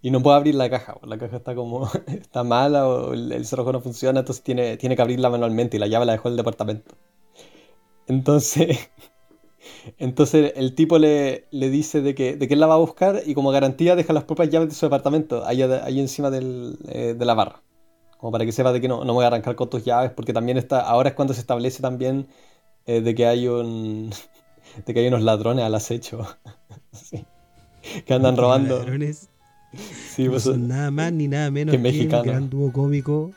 Y 0.03 0.11
no 0.11 0.21
puedo 0.21 0.37
abrir 0.37 0.57
la 0.57 0.69
caja, 0.69 0.97
la 1.05 1.17
caja 1.17 1.37
está 1.37 1.55
como, 1.55 1.89
está 2.09 2.43
mala 2.45 2.89
o 2.89 3.13
el, 3.15 3.47
cerrojo 3.47 3.73
no 3.73 3.81
funciona, 3.81 4.21
entonces 4.21 4.43
tiene, 4.43 4.77
tiene 4.77 4.97
que 4.97 5.03
abrirla 5.03 5.31
manualmente 5.31 5.77
y 5.77 5.81
la 5.81 5.87
llave 5.87 6.07
la 6.07 6.13
dejó 6.13 6.29
en 6.29 6.33
el 6.33 6.39
departamento. 6.39 6.97
Entonces, 8.09 8.91
Entonces 9.99 10.53
el 10.57 10.75
tipo 10.75 10.99
le, 10.99 11.47
le 11.51 11.71
dice 11.71 12.03
de 12.03 12.15
que, 12.15 12.37
de 12.37 12.49
que 12.49 12.55
él 12.55 12.61
la 12.61 12.67
va 12.67 12.75
a 12.75 12.79
buscar 12.79 13.23
y 13.25 13.35
como 13.35 13.51
garantía 13.51 13.97
deja 13.97 14.13
las 14.13 14.25
propias 14.25 14.51
llaves 14.51 14.69
de 14.69 14.75
su 14.75 14.87
departamento 14.87 15.45
ahí, 15.47 15.63
ahí 15.63 16.01
encima 16.01 16.31
del, 16.31 16.79
eh, 16.89 17.15
de 17.17 17.25
la 17.25 17.35
barra. 17.35 17.63
Como 18.19 18.33
para 18.33 18.45
que 18.45 18.53
sepa 18.53 18.73
de 18.73 18.81
que 18.81 18.89
no, 18.89 19.05
no 19.05 19.15
voy 19.15 19.25
a 19.25 19.29
arrancar 19.29 19.57
con 19.57 19.69
tus 19.69 19.85
llaves 19.85 20.13
porque 20.13 20.33
también 20.33 20.59
está, 20.59 20.81
ahora 20.81 21.11
es 21.11 21.15
cuando 21.15 21.35
se 21.35 21.41
establece 21.41 21.83
también 21.83 22.29
eh, 22.87 23.01
de 23.01 23.15
que 23.15 23.27
hay 23.27 23.49
un 23.49 24.11
de 24.87 24.95
que 24.95 25.01
hay 25.01 25.09
unos 25.09 25.23
ladrones 25.23 25.65
al 25.65 25.75
acecho. 25.75 26.27
Que 28.07 28.15
andan 28.15 28.37
robando. 28.37 28.79
Ladrones 28.79 29.29
sí, 30.15 30.29
no 30.29 30.39
son 30.41 30.69
nada 30.69 30.91
más 30.91 31.13
ni 31.13 31.29
nada 31.29 31.51
menos 31.51 31.77
que, 31.77 31.89
el 31.89 32.09
gran 32.09 32.51
dúo 32.51 32.73
cómico 32.73 33.33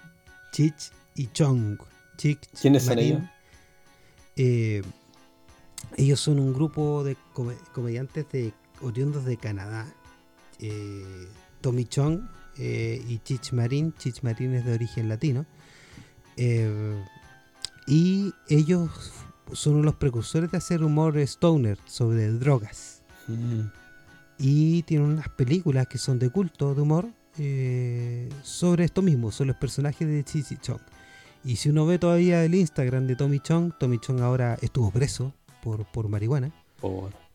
Chich 0.52 0.92
y 1.16 1.28
Chong. 1.28 1.78
¿Quiénes 2.18 2.84
son 2.84 3.00
ellos? 3.00 3.22
Eh, 4.36 4.84
ellos 5.98 6.20
son 6.20 6.40
un 6.40 6.54
grupo 6.54 7.04
de 7.04 7.18
comediantes 7.74 8.26
de 8.32 8.54
oriundos 8.82 9.26
de 9.26 9.38
Canadá. 9.38 9.86
Eh, 10.60 11.28
Tommy 11.62 11.86
Chong 11.86 12.22
eh, 12.58 13.04
y 13.08 13.20
Chich 13.20 13.52
Marin. 13.52 13.94
Chich 13.98 14.22
Marin 14.24 14.56
es 14.56 14.66
de 14.66 14.74
origen 14.74 15.10
latino. 15.10 15.46
Y 17.88 18.34
ellos 18.50 18.90
son 19.54 19.84
los 19.84 19.96
precursores 19.96 20.52
de 20.52 20.58
hacer 20.58 20.84
humor 20.84 21.18
stoner 21.20 21.78
sobre 21.86 22.30
drogas. 22.30 23.02
Mm. 23.28 23.85
Y 24.38 24.84
tienen 24.84 25.08
unas 25.08 25.30
películas 25.30 25.88
que 25.88 25.98
son 25.98 26.20
de 26.20 26.30
culto 26.30 26.76
de 26.76 26.82
humor 26.82 27.08
sobre 28.44 28.86
esto 28.86 29.02
mismo, 29.02 29.32
sobre 29.32 29.50
los 29.50 29.58
personajes 29.58 30.08
de 30.08 30.24
Chich 30.24 30.60
Chong. 30.62 30.82
Y 31.46 31.58
si 31.58 31.70
uno 31.70 31.86
ve 31.86 32.00
todavía 32.00 32.44
el 32.44 32.56
Instagram 32.56 33.06
de 33.06 33.16
Tommy 33.16 33.40
Chong, 33.40 33.74
Tommy 33.78 34.00
Chong 34.00 34.20
ahora 34.22 34.58
estuvo 34.62 34.90
preso 34.90 35.32
por, 35.62 36.10
marihuana. 36.10 36.52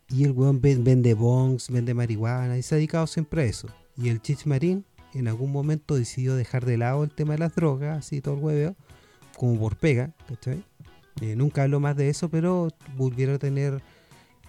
Y 0.09 0.25
el 0.25 0.33
weón 0.33 0.61
vende 0.61 1.15
bongs, 1.15 1.71
vende 1.71 1.95
marihuana 1.95 2.59
y 2.59 2.63
se 2.63 2.75
ha 2.75 2.77
dedicado 2.77 3.07
siempre 3.07 3.43
a 3.43 3.45
eso. 3.45 3.69
Y 3.97 4.09
el 4.09 4.21
Chich 4.21 4.47
Marín 4.47 4.85
en 5.15 5.29
algún 5.29 5.53
momento 5.53 5.95
decidió 5.95 6.35
dejar 6.35 6.65
de 6.65 6.77
lado 6.77 7.05
el 7.05 7.11
tema 7.11 7.35
de 7.35 7.39
las 7.39 7.55
drogas, 7.55 7.99
así 7.99 8.21
todo 8.21 8.35
el 8.35 8.41
hueveo, 8.41 8.77
como 9.37 9.59
por 9.59 9.77
pega, 9.77 10.13
¿cachai? 10.27 10.65
Eh, 11.21 11.37
nunca 11.37 11.63
habló 11.63 11.79
más 11.79 11.97
de 11.97 12.09
eso, 12.09 12.29
pero 12.29 12.69
volvieron 12.97 13.37
a 13.37 13.39
tener 13.39 13.83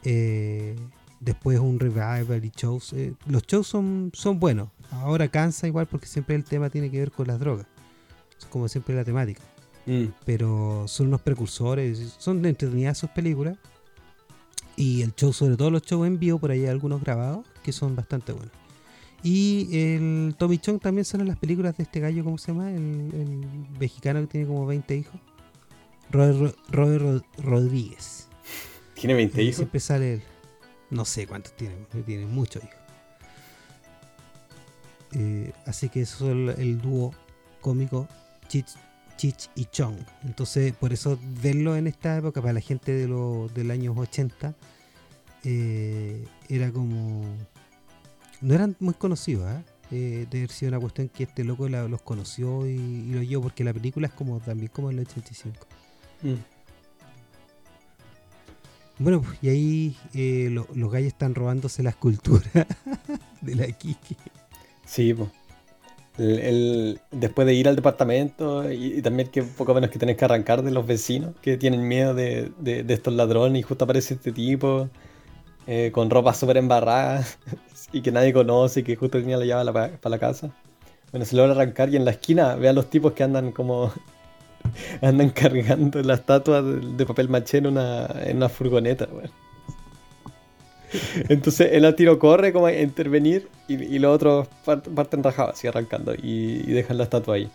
eh, 0.04 0.76
después 1.22 1.60
un 1.60 1.80
revival 1.80 2.44
y 2.44 2.52
shows. 2.56 2.92
Eh, 2.94 3.14
los 3.28 3.44
shows 3.44 3.68
son, 3.68 4.12
son 4.14 4.40
buenos. 4.40 4.70
Ahora 4.92 5.30
cansa 5.30 5.68
igual 5.68 5.88
porque 5.88 6.08
siempre 6.08 6.36
el 6.36 6.44
tema 6.44 6.70
tiene 6.70 6.92
que 6.92 7.00
ver 7.00 7.12
con 7.12 7.28
las 7.28 7.40
drogas. 7.40 7.68
Es 8.38 8.46
como 8.46 8.68
siempre 8.68 8.96
la 8.96 9.06
temática. 9.06 9.42
Mm. 9.86 10.08
Pero 10.26 10.86
son 10.88 11.08
unos 11.08 11.22
precursores, 11.22 12.16
son 12.18 12.42
de 12.42 12.50
entretenidas 12.50 12.98
sus 12.98 13.10
películas. 13.12 13.58
Y 14.76 15.04
el 15.04 15.14
show, 15.16 15.32
sobre 15.32 15.56
todo 15.56 15.70
los 15.70 15.84
shows 15.84 16.08
en 16.08 16.20
vivo, 16.20 16.40
por 16.40 16.52
ahí 16.52 16.62
hay 16.62 16.68
algunos 16.68 17.02
grabados 17.02 17.46
que 17.64 17.72
son 17.72 17.96
bastante 17.96 18.34
buenos. 18.34 18.54
Y 19.24 19.70
el 19.72 20.36
Tommy 20.38 20.58
Chong 20.58 20.80
también 20.80 21.06
son 21.06 21.22
en 21.22 21.28
las 21.28 21.38
películas 21.38 21.78
de 21.78 21.84
este 21.84 22.00
gallo, 22.00 22.24
¿cómo 22.24 22.40
se 22.40 22.52
llama? 22.52 22.72
El, 22.72 23.46
mexicano 23.80 24.22
que 24.22 24.28
tiene 24.28 24.48
como 24.48 24.66
20 24.66 24.96
hijos. 24.96 25.14
Robert, 26.10 27.24
Rodríguez. 27.38 28.28
¿Tiene 28.96 29.14
20 29.14 29.44
hijos? 29.44 29.56
Siempre 29.58 29.80
sale 29.80 30.14
él. 30.16 30.24
No 30.92 31.06
sé 31.06 31.26
cuántos 31.26 31.54
tiene, 31.54 31.76
tiene 32.06 32.26
muchos 32.26 32.64
hijos. 32.64 32.76
Eh, 35.14 35.52
así 35.66 35.90
que 35.90 36.02
eso 36.02 36.32
es 36.32 36.60
el, 36.60 36.80
dúo 36.80 37.14
cómico 37.60 38.08
Chich 38.48 38.76
Chich 39.18 39.50
y 39.56 39.66
Chong. 39.66 39.98
Entonces, 40.24 40.74
por 40.74 40.94
eso 40.94 41.20
verlo 41.42 41.76
en 41.76 41.88
esta 41.88 42.18
época, 42.18 42.42
para 42.42 42.54
la 42.54 42.62
gente 42.62 42.92
de 42.92 43.08
los 43.08 43.54
del 43.54 43.72
años 43.72 43.98
80, 43.98 44.56
eh, 45.44 46.26
era 46.50 46.72
como. 46.72 47.24
No 48.42 48.54
eran 48.56 48.76
muy 48.80 48.94
conocidos, 48.96 49.48
¿eh? 49.52 49.64
¿eh? 49.92 50.28
de 50.30 50.38
haber 50.40 50.50
sido 50.50 50.70
una 50.70 50.80
cuestión 50.80 51.10
que 51.10 51.24
este 51.24 51.44
loco 51.44 51.70
los 51.70 52.02
conoció 52.02 52.66
y, 52.66 53.12
lo 53.12 53.20
oyó, 53.20 53.42
porque 53.42 53.64
la 53.64 53.74
película 53.74 54.08
es 54.08 54.14
como 54.14 54.40
también 54.40 54.72
como 54.74 54.90
el 54.90 55.00
85. 55.00 55.68
Mm. 56.24 56.34
Bueno, 59.02 59.24
pues, 59.24 59.40
y 59.42 59.50
ahí 59.50 59.96
eh, 60.14 60.50
los 60.52 60.92
gallos 60.92 61.08
están 61.08 61.34
robándose 61.34 61.82
la 61.82 61.90
escultura 61.90 62.46
de 63.42 63.56
la 63.56 63.66
Kiki. 63.66 64.16
Sí, 64.86 65.16
pues 65.16 65.30
después 66.18 67.48
de 67.48 67.54
ir 67.56 67.68
al 67.68 67.76
departamento 67.76 68.72
y, 68.72 69.02
también 69.02 69.30
que 69.30 69.42
poco 69.42 69.74
menos 69.74 69.90
que 69.90 69.98
tenés 69.98 70.18
que 70.18 70.26
arrancar 70.26 70.62
de 70.62 70.70
los 70.70 70.86
vecinos 70.86 71.34
que 71.42 71.58
tienen 71.58 71.88
miedo 71.88 72.14
de, 72.14 72.52
estos 72.90 73.14
ladrones 73.14 73.62
y 73.62 73.64
justo 73.64 73.86
aparece 73.86 74.16
este 74.16 74.32
tipo 74.32 74.88
eh, 75.66 75.90
con 75.92 76.12
ropa 76.12 76.36
súper 76.36 76.58
embarrada 76.58 77.26
y 77.92 78.02
que 78.02 78.12
nadie 78.12 78.34
conoce 78.34 78.82
y 78.82 78.84
que 78.84 78.96
justo 78.96 79.18
tenía 79.18 79.38
la 79.38 79.46
llave 79.46 79.72
para 79.98 80.16
la, 80.16 80.20
casa. 80.20 80.52
Bueno, 81.12 81.26
se 81.26 81.36
logra 81.36 81.54
arrancar 81.54 81.90
y 81.90 81.96
en 81.96 82.06
la 82.06 82.12
esquina 82.12 82.56
ve 82.56 82.70
a 82.70 82.74
los 82.74 82.90
tipos 82.90 83.14
que 83.14 83.24
andan 83.24 83.52
como 83.52 83.92
andan 85.02 85.30
cargando 85.30 86.02
la 86.02 86.16
estatua 86.16 86.62
de, 86.62 87.06
papel 87.06 87.30
maché 87.30 87.58
en 87.60 87.68
una, 87.68 88.08
en 88.24 88.38
una 88.38 88.50
furgoneta. 88.50 89.08
Entonces 91.30 91.70
él 91.72 91.86
al 91.86 91.96
tiro 91.96 92.20
corre 92.20 92.52
como 92.52 92.66
a 92.66 92.74
intervenir 92.74 93.48
y, 93.68 94.00
los 94.00 94.14
otros 94.14 94.48
parten 94.66 95.24
rajados, 95.24 95.54
así 95.54 95.68
arrancando 95.68 96.14
y, 96.14 96.64
dejan 96.64 96.98
la 96.98 97.04
estatua 97.04 97.36
ahí. 97.36 97.50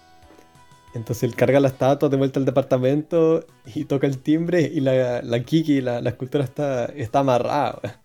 Entonces 0.94 1.24
él 1.24 1.34
carga 1.34 1.60
la 1.60 1.68
estatua 1.68 2.08
de 2.08 2.16
vuelta 2.16 2.40
al 2.40 2.46
departamento 2.46 3.44
y 3.74 3.84
toca 3.84 4.06
el 4.06 4.18
timbre 4.18 4.62
y 4.62 4.80
la, 4.80 5.20
la 5.20 5.40
Kiki, 5.40 5.82
la, 5.82 6.00
la 6.00 6.10
escultura 6.10 6.44
está, 6.44 6.86
está 6.86 7.18
amarrada. 7.18 8.00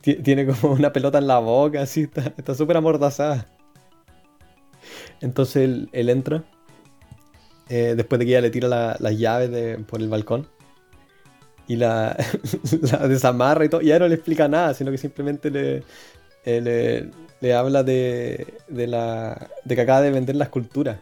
Tiene 0.00 0.46
como 0.46 0.74
una 0.74 0.92
pelota 0.92 1.18
en 1.18 1.26
la 1.26 1.38
boca, 1.38 1.82
así, 1.82 2.08
está 2.36 2.54
súper 2.54 2.76
amordazada. 2.76 3.46
Entonces 5.22 5.88
él, 5.92 6.08
entra, 6.08 6.44
eh, 7.74 7.94
después 7.96 8.18
de 8.18 8.26
que 8.26 8.32
ella 8.32 8.42
le 8.42 8.50
tira 8.50 8.68
las 8.68 9.18
llaves 9.18 9.78
por 9.86 10.02
el 10.02 10.10
balcón 10.10 10.46
y 11.66 11.76
la, 11.76 12.14
desamarra 13.08 13.64
y 13.64 13.70
todo. 13.70 13.80
Y 13.80 13.86
ya 13.86 13.98
no 13.98 14.08
le 14.08 14.14
explica 14.14 14.46
nada, 14.46 14.74
sino 14.74 14.90
que 14.90 14.98
simplemente 14.98 15.50
le, 15.50 15.82
eh, 16.44 17.10
le, 17.40 17.54
habla 17.54 17.82
de, 17.82 18.58
de, 18.68 18.86
la, 18.86 19.48
de 19.64 19.74
que 19.74 19.80
acaba 19.80 20.02
de 20.02 20.10
vender 20.10 20.36
la 20.36 20.44
escultura. 20.44 21.00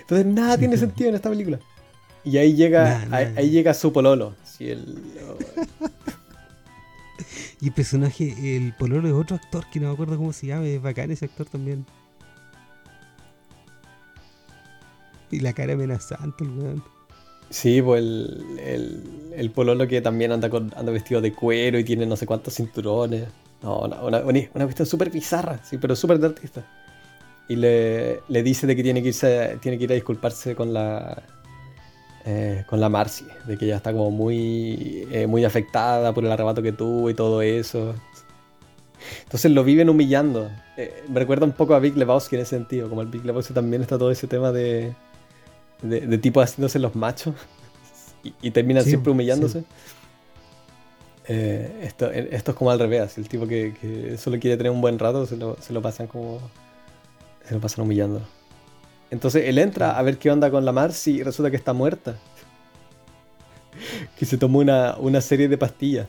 Entonces 0.00 0.24
nada 0.24 0.56
tiene 0.56 0.74
sentido 0.78 1.10
en 1.10 1.16
esta 1.16 1.28
película. 1.28 1.60
Y 2.24 2.38
ahí 2.38 2.54
llega, 2.54 3.06
ahí, 3.10 3.50
llega 3.50 3.74
su 3.74 3.92
pololo. 3.92 4.34
el, 4.58 4.70
y 7.60 7.66
el 7.66 7.74
personaje, 7.74 8.56
el 8.56 8.72
pololo 8.78 9.06
es 9.06 9.12
otro 9.12 9.36
actor 9.36 9.66
que 9.70 9.80
no 9.80 9.88
me 9.88 9.92
acuerdo 9.92 10.16
cómo 10.16 10.32
se 10.32 10.46
llama, 10.46 10.66
es 10.66 10.80
bacán 10.80 11.10
ese 11.10 11.26
actor 11.26 11.46
también. 11.46 11.84
Y 15.32 15.40
la 15.40 15.52
cara 15.52 15.72
amenazante, 15.72 16.44
el 16.44 16.50
weón. 16.50 16.84
Sí, 17.50 17.82
pues 17.82 18.00
el, 18.00 19.32
el, 19.36 19.50
pololo 19.50 19.86
que 19.86 20.00
también 20.00 20.32
anda 20.32 20.48
con 20.48 20.72
anda 20.74 20.90
vestido 20.90 21.20
de 21.20 21.34
cuero 21.34 21.78
y 21.78 21.84
tiene 21.84 22.06
no 22.06 22.16
sé 22.16 22.24
cuántos 22.24 22.54
cinturones. 22.54 23.26
No, 23.62 23.80
una, 23.80 24.20
una, 24.20 24.64
cuestión 24.64 24.86
súper 24.86 25.10
bizarra, 25.10 25.60
sí, 25.64 25.76
pero 25.78 25.94
súper 25.94 26.18
de 26.18 26.28
artista. 26.28 26.64
Y 27.48 27.56
le, 27.56 28.20
le, 28.28 28.42
dice 28.42 28.66
de 28.66 28.74
que 28.74 28.82
tiene 28.82 29.02
que 29.02 29.08
irse, 29.08 29.58
tiene 29.60 29.76
que 29.76 29.84
ir 29.84 29.90
a 29.92 29.94
disculparse 29.94 30.54
con 30.54 30.72
la 30.72 31.22
eh, 32.24 32.64
con 32.68 32.80
la 32.80 32.88
Marcy, 32.88 33.26
de 33.46 33.58
que 33.58 33.64
ella 33.64 33.76
está 33.76 33.92
como 33.92 34.12
muy, 34.12 35.08
eh, 35.10 35.26
muy 35.26 35.44
afectada 35.44 36.14
por 36.14 36.24
el 36.24 36.30
arrebato 36.30 36.62
que 36.62 36.72
tuvo 36.72 37.10
y 37.10 37.14
todo 37.14 37.42
eso. 37.42 37.94
Entonces 39.24 39.50
lo 39.50 39.64
viven 39.64 39.90
humillando. 39.90 40.48
Eh, 40.76 41.02
me 41.08 41.18
recuerda 41.18 41.44
un 41.44 41.52
poco 41.52 41.74
a 41.74 41.80
Big 41.80 41.96
Lebowski 41.96 42.36
en 42.36 42.42
ese 42.42 42.56
sentido, 42.56 42.88
como 42.88 43.02
el 43.02 43.08
Big 43.08 43.24
Lebowski 43.24 43.52
también 43.52 43.82
está 43.82 43.98
todo 43.98 44.12
ese 44.12 44.28
tema 44.28 44.52
de, 44.52 44.94
de, 45.82 46.18
tipo 46.18 46.40
haciéndose 46.40 46.78
los 46.78 46.94
machos 46.94 47.34
y, 48.42 48.50
terminan 48.50 48.84
siempre 48.84 49.12
humillándose. 49.12 49.64
esto, 51.26 52.10
esto, 52.10 52.50
es 52.52 52.56
como 52.56 52.70
al 52.70 52.78
revés, 52.78 53.18
el 53.18 53.28
tipo 53.28 53.46
que, 53.46 54.16
solo 54.18 54.38
quiere 54.38 54.56
tener 54.56 54.72
un 54.72 54.80
buen 54.80 54.98
rato 54.98 55.26
se 55.26 55.36
lo, 55.36 55.56
se 55.60 55.72
lo 55.72 55.82
pasan 55.82 56.06
como... 56.06 56.40
se 57.44 57.54
lo 57.54 57.60
pasan 57.60 57.84
humillando. 57.84 58.22
Entonces 59.10 59.44
él 59.46 59.58
entra 59.58 59.98
a 59.98 60.02
ver 60.02 60.16
qué 60.16 60.30
onda 60.30 60.50
con 60.50 60.64
la 60.64 60.72
Marcy 60.72 61.18
y 61.18 61.22
resulta 61.22 61.50
que 61.50 61.56
está 61.56 61.74
muerta. 61.74 62.16
que 64.18 64.24
se 64.24 64.38
tomó 64.38 64.60
una, 64.60 65.20
serie 65.20 65.48
de 65.48 65.58
pastillas. 65.58 66.08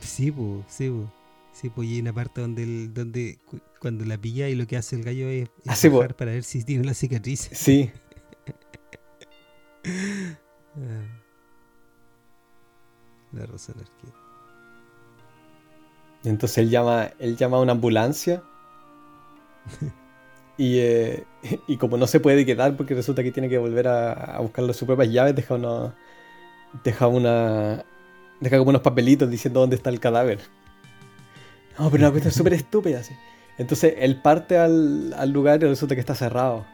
Sí, 0.00 0.30
pues, 0.30 0.64
sí, 0.68 0.90
pues. 0.90 1.08
Sí, 1.52 1.68
pues 1.68 1.86
y 1.86 1.94
hay 1.94 2.00
una 2.00 2.14
parte 2.14 2.40
donde, 2.40 2.88
donde 2.88 3.38
cuando 3.78 4.06
la 4.06 4.16
pilla 4.16 4.48
y 4.48 4.54
lo 4.54 4.66
que 4.66 4.78
hace 4.78 4.96
el 4.96 5.04
gallo 5.04 5.28
es, 5.28 5.50
es 5.64 5.84
ah, 5.84 6.08
para 6.16 6.32
ver 6.32 6.44
si 6.44 6.64
tiene 6.64 6.82
la 6.82 6.94
cicatriz. 6.94 7.50
Sí. 7.52 7.90
La 13.32 13.46
rosa 13.46 13.72
anarquía. 13.72 14.10
Entonces 16.24 16.58
él 16.58 16.70
llama, 16.70 17.10
él 17.18 17.36
llama 17.36 17.56
a 17.56 17.60
una 17.60 17.72
ambulancia 17.72 18.42
Eh, 20.58 21.24
y, 21.66 21.76
como 21.76 21.96
no 21.96 22.06
se 22.06 22.20
puede 22.20 22.46
quedar 22.46 22.76
porque 22.76 22.94
resulta 22.94 23.22
que 23.22 23.32
tiene 23.32 23.48
que 23.48 23.58
volver 23.58 23.88
a, 23.88 24.38
buscar 24.40 24.64
sus 24.74 24.86
propias 24.86 25.10
llaves, 25.10 25.34
deja 25.34 25.54
una. 25.54 25.94
Deja 26.84 27.06
una. 27.08 27.84
Deja 28.40 28.58
como 28.58 28.70
unos 28.70 28.82
papelitos 28.82 29.28
diciendo 29.28 29.60
dónde 29.60 29.76
está 29.76 29.90
el 29.90 29.98
cadáver. 29.98 30.40
No, 31.78 31.90
pero 31.90 32.04
una 32.04 32.10
cuestión 32.10 32.32
súper 32.32 32.52
estúpida, 32.52 33.00
así. 33.00 33.14
Entonces 33.58 33.94
él 33.98 34.20
parte 34.20 34.56
al, 34.56 35.30
lugar 35.32 35.62
y 35.62 35.66
resulta 35.66 35.94
que 35.94 36.00
está 36.00 36.14
cerrado. 36.14 36.64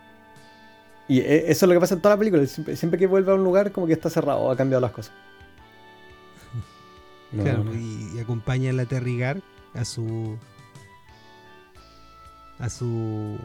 Y 1.09 1.21
e, 1.21 1.51
eso 1.51 1.65
es 1.65 1.69
lo 1.69 1.75
que 1.75 1.81
pasa 1.81 1.95
en 1.95 2.03
toda 2.03 2.15
la 2.15 2.19
película. 2.19 2.47
Siempre, 2.47 2.99
que 2.99 3.07
vuelve 3.07 3.33
a 3.33 3.35
un 3.35 3.43
lugar, 3.43 3.73
como 3.73 3.87
que 3.87 3.95
está 3.95 4.11
cerrado 4.11 4.41
o 4.41 4.51
ha 4.51 4.57
cambiado 4.57 4.81
las 4.81 4.93
cosas. 4.93 5.13
claro, 7.43 7.65
Y, 7.75 8.19
acompaña 8.21 8.71
a 8.71 8.75
la 8.75 8.85
Terrigar 8.85 9.41
a 9.75 9.85
su 9.85 10.37
a 12.59 12.69
su 12.69 13.39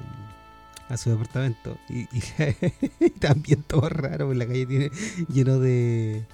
a 0.90 0.98
su 0.98 1.12
departamento 1.12 1.78
y, 1.90 3.10
también 3.20 3.62
todo 3.64 3.88
raro 3.90 4.26
porque 4.26 4.40
la 4.40 4.48
calle 4.48 4.66
tiene 4.66 4.92
lleno 5.28 5.60
de, 5.60 6.26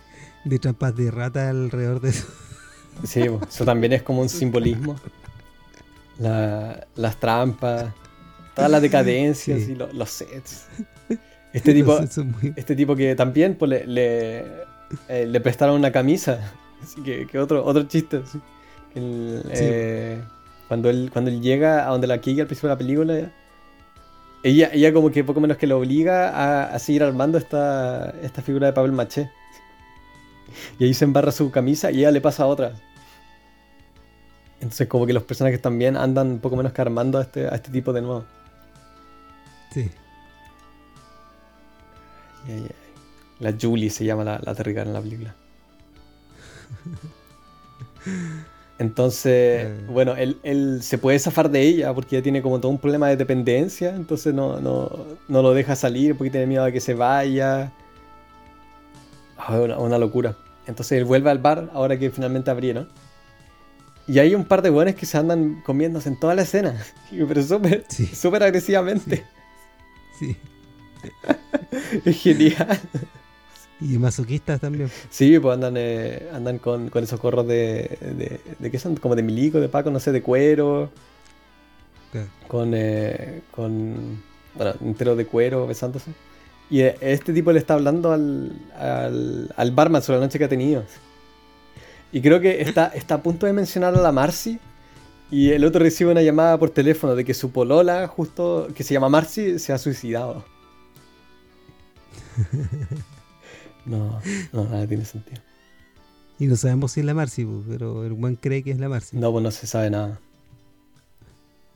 de 0.45 0.59
trampas 0.59 0.95
de 0.95 1.11
rata 1.11 1.49
alrededor 1.49 1.99
de 1.99 2.09
eso 2.09 2.27
sí 3.03 3.21
eso 3.49 3.65
también 3.65 3.93
es 3.93 4.03
como 4.03 4.21
un 4.21 4.29
simbolismo 4.29 4.95
las 6.19 7.19
trampas 7.19 7.91
todas 8.59 8.71
las 8.71 8.81
decadencias 8.81 9.67
y 9.67 9.75
los 9.75 10.09
sets 10.09 10.67
este 11.53 11.73
tipo 11.73 11.99
este 12.55 12.75
tipo 12.75 12.95
que 12.95 13.15
también 13.15 13.55
pues, 13.55 13.69
le, 13.69 13.87
le, 13.87 14.45
eh, 15.07 15.39
prestaron 15.41 15.75
una 15.75 15.91
camisa 15.91 16.53
así 16.83 17.01
que, 17.01 17.39
otro 17.39 17.65
otro 17.65 17.83
chiste 17.83 18.21
eh, 18.95 20.21
cuando 20.69 20.89
él, 20.91 21.09
cuando 21.11 21.31
él 21.31 21.41
llega 21.41 21.87
a 21.87 21.89
donde 21.89 22.05
la 22.05 22.19
Kiki 22.21 22.41
al 22.41 22.47
principio 22.47 22.69
de 22.69 22.75
la 22.75 22.77
película, 22.77 23.31
ella, 24.43 24.69
ella 24.71 24.93
como 24.93 25.09
que 25.09 25.23
poco 25.23 25.41
menos 25.41 25.57
que 25.57 25.65
lo 25.65 25.79
obliga 25.79 26.73
a, 26.73 26.79
seguir 26.79 27.03
armando 27.03 27.39
esta, 27.39 28.11
esta 28.21 28.43
figura 28.43 28.67
de 28.67 28.73
papel 28.73 28.91
maché. 28.91 29.31
Y 30.77 30.85
ahí 30.85 30.93
se 30.93 31.05
embarra 31.05 31.31
su 31.31 31.49
camisa 31.49 31.91
y 31.91 31.99
ella 31.99 32.11
le 32.11 32.21
pasa 32.21 32.43
a 32.43 32.45
otra. 32.45 32.73
Entonces 34.61 34.87
como 34.87 35.07
que 35.07 35.13
los 35.13 35.23
personajes 35.23 35.59
también 35.59 35.97
andan 35.97 36.37
poco 36.37 36.55
menos 36.55 36.71
que 36.71 36.81
armando 36.81 37.17
a 37.17 37.23
este, 37.23 37.47
a 37.47 37.55
este 37.55 37.71
tipo 37.71 37.91
de 37.91 38.01
nuevo. 38.01 38.25
Sí. 39.71 39.89
La 43.39 43.53
Julie 43.59 43.89
se 43.89 44.05
llama 44.05 44.23
la, 44.23 44.39
la 44.39 44.51
en 44.51 44.93
la 44.93 45.01
película. 45.01 45.35
Entonces, 48.79 49.67
eh. 49.67 49.85
bueno, 49.89 50.15
él, 50.15 50.79
se 50.81 50.97
puede 50.97 51.19
zafar 51.19 51.51
de 51.51 51.61
ella 51.61 51.93
porque 51.93 52.15
ya 52.15 52.21
tiene 52.21 52.41
como 52.41 52.59
todo 52.59 52.71
un 52.71 52.77
problema 52.77 53.09
de 53.09 53.17
dependencia, 53.17 53.93
entonces 53.93 54.33
no, 54.33 54.61
no, 54.61 54.89
no 55.27 55.41
lo 55.41 55.53
deja 55.53 55.75
salir 55.75 56.15
porque 56.15 56.31
tiene 56.31 56.47
miedo 56.47 56.63
a 56.63 56.71
que 56.71 56.79
se 56.79 56.93
vaya. 56.93 57.73
Ah, 59.37 59.59
una, 59.77 59.97
locura. 59.97 60.37
Entonces 60.65 60.97
él 60.97 61.05
vuelve 61.05 61.29
al 61.29 61.39
bar 61.39 61.69
ahora 61.73 61.99
que 61.99 62.09
finalmente 62.09 62.51
abrieron. 62.51 62.87
Y 64.07 64.19
hay 64.19 64.33
un 64.33 64.45
par 64.45 64.61
de 64.61 64.69
buenos 64.69 64.95
que 64.95 65.05
se 65.05 65.17
andan 65.17 65.61
comiéndose 65.65 66.09
en 66.09 66.19
toda 66.19 66.33
la 66.33 66.43
escena, 66.43 66.81
pero 67.27 67.43
súper 67.43 67.85
súper 67.89 68.43
agresivamente. 68.43 69.17
Sí. 69.17 69.23
es 72.05 72.21
genial. 72.21 72.79
Y 73.81 73.97
masoquistas 73.97 74.59
también. 74.59 74.91
Sí, 75.09 75.39
pues 75.39 75.53
andan, 75.53 75.75
eh, 75.77 76.27
andan 76.33 76.59
con, 76.59 76.91
esos 76.95 77.19
gorros 77.21 77.47
de, 77.47 77.97
de, 78.01 78.39
de. 78.59 78.71
¿Qué 78.71 78.77
son? 78.77 78.97
Como 78.97 79.15
de 79.15 79.23
milico, 79.23 79.59
de 79.59 79.69
paco, 79.69 79.89
no 79.89 79.99
sé, 79.99 80.11
de 80.11 80.21
cuero. 80.21 80.89
Con. 82.47 82.73
Eh, 82.73 83.41
con. 83.51 84.21
Bueno, 84.55 84.73
entero 84.81 85.15
de 85.15 85.25
cuero, 85.25 85.65
besándose. 85.65 86.11
Y 86.69 86.81
eh, 86.81 86.97
este 86.99 87.31
tipo 87.33 87.51
le 87.51 87.59
está 87.59 87.75
hablando 87.75 88.11
al, 88.11 88.51
al, 88.77 89.53
al 89.55 89.71
barman 89.71 90.01
sobre 90.01 90.19
la 90.19 90.25
noche 90.25 90.37
que 90.37 90.45
ha 90.45 90.49
tenido. 90.49 90.83
Y 92.11 92.21
creo 92.21 92.41
que 92.41 92.61
está, 92.61 92.87
está 92.87 93.15
a 93.15 93.23
punto 93.23 93.45
de 93.45 93.53
mencionar 93.53 93.95
a 93.95 94.01
la 94.01 94.11
Marcy. 94.11 94.59
Y 95.31 95.51
el 95.51 95.63
otro 95.63 95.81
recibe 95.81 96.11
una 96.11 96.21
llamada 96.23 96.57
por 96.57 96.71
teléfono 96.71 97.15
de 97.15 97.23
que 97.23 97.33
su 97.33 97.51
polola, 97.51 98.07
justo, 98.07 98.67
que 98.73 98.83
se 98.83 98.93
llama 98.93 99.09
Marcy, 99.09 99.59
se 99.59 99.73
ha 99.73 99.77
suicidado. 99.77 100.43
No, 103.85 104.21
no, 104.53 104.65
nada 104.65 104.85
tiene 104.85 105.03
sentido. 105.03 105.41
Y 106.37 106.45
no 106.45 106.55
sabemos 106.55 106.91
si 106.91 106.99
es 106.99 107.05
la 107.05 107.15
Marcy, 107.15 107.47
pero 107.67 108.05
el 108.05 108.13
buen 108.13 108.35
cree 108.35 108.61
que 108.61 108.71
es 108.71 108.77
la 108.77 108.87
Marcy. 108.87 109.17
No, 109.17 109.31
pues 109.31 109.43
no 109.43 109.49
se 109.49 109.65
sabe 109.65 109.89
nada. 109.89 110.19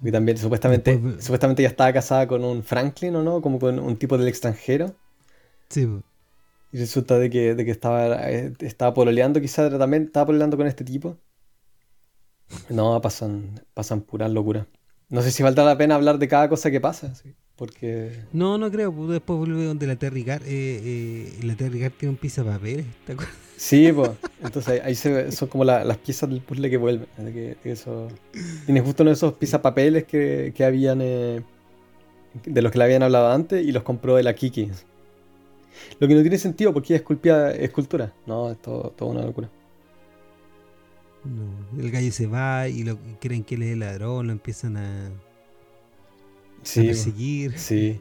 Y 0.04 0.12
también 0.12 0.38
supuestamente, 0.38 1.00
supuestamente 1.20 1.64
ya 1.64 1.70
estaba 1.70 1.92
casada 1.92 2.28
con 2.28 2.44
un 2.44 2.62
Franklin, 2.62 3.16
¿o 3.16 3.24
no? 3.24 3.42
Como 3.42 3.58
con 3.58 3.80
un 3.80 3.98
tipo 3.98 4.18
del 4.18 4.28
extranjero. 4.28 4.94
Sí. 5.70 5.88
Y 6.72 6.78
resulta 6.78 7.18
de 7.18 7.30
que, 7.30 7.56
de 7.56 7.66
que 7.66 7.72
estaba, 7.72 8.30
eh, 8.30 8.54
estaba 8.60 8.94
pololeando, 8.94 9.42
quizás 9.42 9.76
también 9.78 10.04
estaba 10.04 10.28
pololeando 10.28 10.58
con 10.58 10.68
este 10.68 10.84
tipo. 10.84 11.18
No, 12.70 13.00
pasan, 13.02 13.62
pasan 13.74 14.02
pura 14.02 14.28
locura. 14.28 14.68
No 15.10 15.22
sé 15.22 15.32
si 15.32 15.44
valdrá 15.44 15.64
la 15.64 15.78
pena 15.78 15.96
hablar 15.96 16.18
de 16.18 16.28
cada 16.28 16.50
cosa 16.50 16.72
que 16.72 16.82
pasa. 16.82 17.14
¿sí? 17.16 17.34
Porque... 17.56 18.22
No, 18.32 18.58
no 18.58 18.72
creo. 18.72 18.92
Pues 18.92 19.10
después 19.10 19.38
vuelve 19.38 19.66
donde 19.66 19.88
la 19.88 19.96
Terrigar. 19.96 20.42
Eh, 20.44 20.48
eh, 20.50 21.40
la 21.44 21.56
Terrigar 21.56 21.92
tiene 21.92 22.12
un 22.12 22.18
pieza 22.18 22.44
de 22.44 22.52
papel. 22.52 22.86
¿te 23.06 23.14
acuerdas? 23.14 23.36
Sí, 23.56 23.92
pues. 23.94 24.12
Entonces 24.44 24.82
ahí 24.84 24.96
se 24.96 25.32
son 25.32 25.48
como 25.48 25.64
las 25.64 25.98
piezas 25.98 26.30
del 26.30 26.42
puzzle 26.42 26.70
que 26.70 26.78
vuelven. 26.78 27.08
que, 27.18 27.58
eso... 27.72 28.08
Tiene 28.66 28.82
justo 28.82 29.04
uno 29.04 29.12
de 29.12 29.16
esos 29.16 29.34
piezas 29.34 29.62
papeles 29.62 30.06
que, 30.06 30.54
que 30.56 30.66
habían. 30.66 31.00
Eh, 31.02 31.44
de 32.46 32.62
los 32.62 32.72
que 32.72 32.78
le 32.78 32.84
habían 32.86 33.04
hablado 33.04 33.32
antes 33.32 33.64
y 33.66 33.72
los 33.72 33.84
compró 33.84 34.16
de 34.16 34.24
la 34.24 34.34
Kiki. 34.34 34.72
Lo 36.00 36.08
que 36.08 36.16
no 36.16 36.22
tiene 36.22 36.38
sentido 36.38 36.74
porque 36.74 36.94
ella 36.94 36.98
esculpía 36.98 37.52
escultura. 37.52 38.14
No, 38.26 38.52
es 38.52 38.62
todo, 38.62 38.94
una 39.02 39.22
locura. 39.22 39.50
No, 41.26 41.82
el 41.82 41.90
gallo 41.90 42.12
se 42.12 42.28
va 42.28 42.68
y 42.68 42.84
lo, 42.84 42.98
creen 43.20 43.44
que 43.44 43.56
él 43.56 43.64
es 43.64 43.74
el 43.74 43.80
ladrón, 43.80 44.28
lo 44.28 44.34
empiezan 44.34 44.78
a 44.78 45.10
sí, 46.64 46.86
perseguir. 46.86 47.58
Sí. 47.58 48.00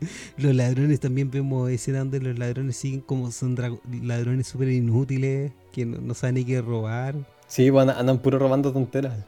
Los 0.36 0.54
ladrones 0.54 1.00
también 1.00 1.30
vemos 1.30 1.70
escena 1.70 1.98
donde 1.98 2.20
los 2.20 2.38
ladrones 2.38 2.76
siguen 2.76 3.00
como 3.00 3.32
son 3.32 3.56
ladrones 4.02 4.46
súper 4.46 4.68
inútiles, 4.68 5.52
que 5.72 5.84
no, 5.84 6.14
saben 6.14 6.36
ni 6.36 6.44
qué 6.44 6.60
robar. 6.60 7.16
Sí, 7.48 7.70
pues 7.70 7.88
andan, 7.88 8.18
puro 8.18 8.38
robando 8.38 8.72
tonteras. 8.72 9.24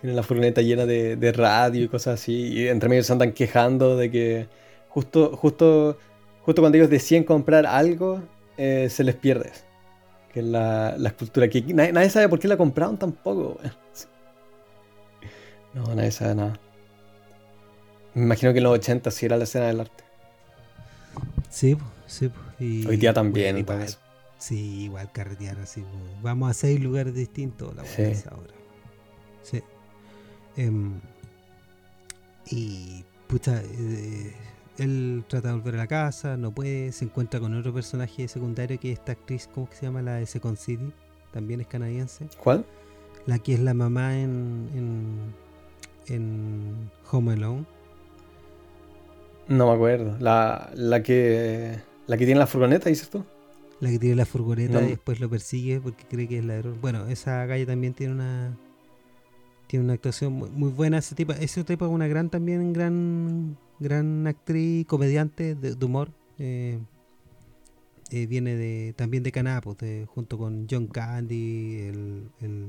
Tienen 0.00 0.16
la 0.16 0.24
furgoneta 0.24 0.60
llena 0.60 0.86
de, 0.86 1.32
radio 1.32 1.84
y 1.84 1.88
cosas 1.88 2.20
así. 2.20 2.32
Y 2.32 2.68
entre 2.68 2.88
medio 2.88 3.04
se 3.04 3.12
andan 3.12 3.32
quejando 3.32 3.96
de 3.96 4.10
que 4.10 4.48
justo, 4.88 5.36
justo, 5.36 5.96
justo 6.40 6.62
cuando 6.62 6.78
ellos 6.78 6.90
deciden 6.90 7.22
comprar 7.22 7.66
algo, 7.66 8.22
eh, 8.56 8.88
se 8.90 9.04
les 9.04 9.14
pierde. 9.14 9.52
Que 10.32 10.40
es 10.40 10.46
la, 10.46 10.96
la 10.96 11.08
escultura 11.10 11.48
que 11.48 11.62
nadie, 11.62 12.10
sabe 12.10 12.28
por 12.28 12.38
qué 12.38 12.48
la 12.48 12.56
compraron 12.56 12.96
tampoco. 12.96 13.58
No, 15.74 15.94
nadie 15.94 16.10
sabe 16.10 16.34
nada. 16.34 16.58
Me 18.14 18.24
imagino 18.24 18.52
que 18.52 18.58
en 18.58 18.64
los 18.64 18.74
80 18.74 19.10
sí 19.10 19.26
era 19.26 19.36
la 19.36 19.44
escena 19.44 19.66
del 19.66 19.80
arte. 19.80 20.04
Sí, 21.50 21.76
sí. 22.06 22.30
Y, 22.58 22.86
Hoy 22.86 22.96
día 22.96 23.12
también 23.12 23.58
y 23.58 23.62
para 23.62 23.84
eso. 23.84 23.98
Sí, 24.38 24.84
igual 24.84 25.10
carretear 25.12 25.58
así. 25.60 25.84
Vamos 26.22 26.50
a 26.50 26.54
seis 26.54 26.80
lugares 26.80 27.14
distintos 27.14 27.74
la 27.76 27.84
sí. 27.84 28.02
ahora. 28.30 28.54
Sí. 29.42 29.62
Em, 30.56 31.00
y 32.50 33.04
pucha, 33.28 33.62
eh, 33.62 34.34
él 34.82 35.24
trata 35.28 35.48
de 35.48 35.54
volver 35.54 35.74
a 35.74 35.78
la 35.78 35.86
casa, 35.86 36.36
no 36.36 36.52
puede, 36.52 36.92
se 36.92 37.04
encuentra 37.04 37.40
con 37.40 37.54
otro 37.54 37.72
personaje 37.72 38.28
secundario 38.28 38.78
que 38.78 38.92
es 38.92 38.98
esta 38.98 39.12
actriz, 39.12 39.48
¿cómo 39.52 39.68
que 39.68 39.76
se 39.76 39.86
llama? 39.86 40.02
La 40.02 40.14
de 40.14 40.26
Second 40.26 40.56
City, 40.56 40.92
también 41.32 41.60
es 41.60 41.66
canadiense. 41.66 42.28
¿Cuál? 42.42 42.64
La 43.26 43.38
que 43.38 43.54
es 43.54 43.60
la 43.60 43.74
mamá 43.74 44.18
en, 44.18 44.68
en, 44.74 46.14
en 46.14 46.90
Home 47.10 47.32
Alone. 47.32 47.64
No 49.48 49.66
me 49.68 49.72
acuerdo. 49.74 50.16
La, 50.18 50.70
la 50.74 51.02
que 51.02 51.78
la 52.06 52.16
que 52.16 52.24
tiene 52.26 52.38
la 52.38 52.46
furgoneta, 52.46 52.88
dices 52.88 53.10
tú. 53.10 53.24
La 53.80 53.90
que 53.90 53.98
tiene 53.98 54.16
la 54.16 54.26
furgoneta 54.26 54.82
y 54.82 54.88
después 54.88 55.20
lo 55.20 55.28
persigue 55.28 55.80
porque 55.80 56.04
cree 56.04 56.28
que 56.28 56.38
es 56.38 56.44
ladrón. 56.44 56.78
Bueno, 56.80 57.06
esa 57.06 57.44
galla 57.46 57.66
también 57.66 57.94
tiene 57.94 58.12
una 58.12 58.56
tiene 59.72 59.86
una 59.86 59.94
actuación 59.94 60.34
muy, 60.34 60.70
buena. 60.70 60.98
Ese 60.98 61.14
tipo, 61.14 61.32
ese 61.32 61.64
tipo 61.64 61.86
es 61.86 61.90
una 61.90 62.06
gran 62.06 62.28
también 62.28 62.74
gran 62.74 63.56
gran 63.80 64.26
actriz, 64.26 64.86
comediante 64.86 65.54
de, 65.54 65.82
humor. 65.82 66.10
Eh, 66.38 66.78
eh, 68.10 68.26
viene 68.26 68.54
de 68.54 68.92
también 68.94 69.22
de 69.22 69.32
Canadá, 69.32 69.62
pues, 69.62 69.78
junto 70.08 70.36
con 70.36 70.66
John 70.70 70.88
Candy, 70.88 71.78
el, 71.88 72.28
el 72.42 72.66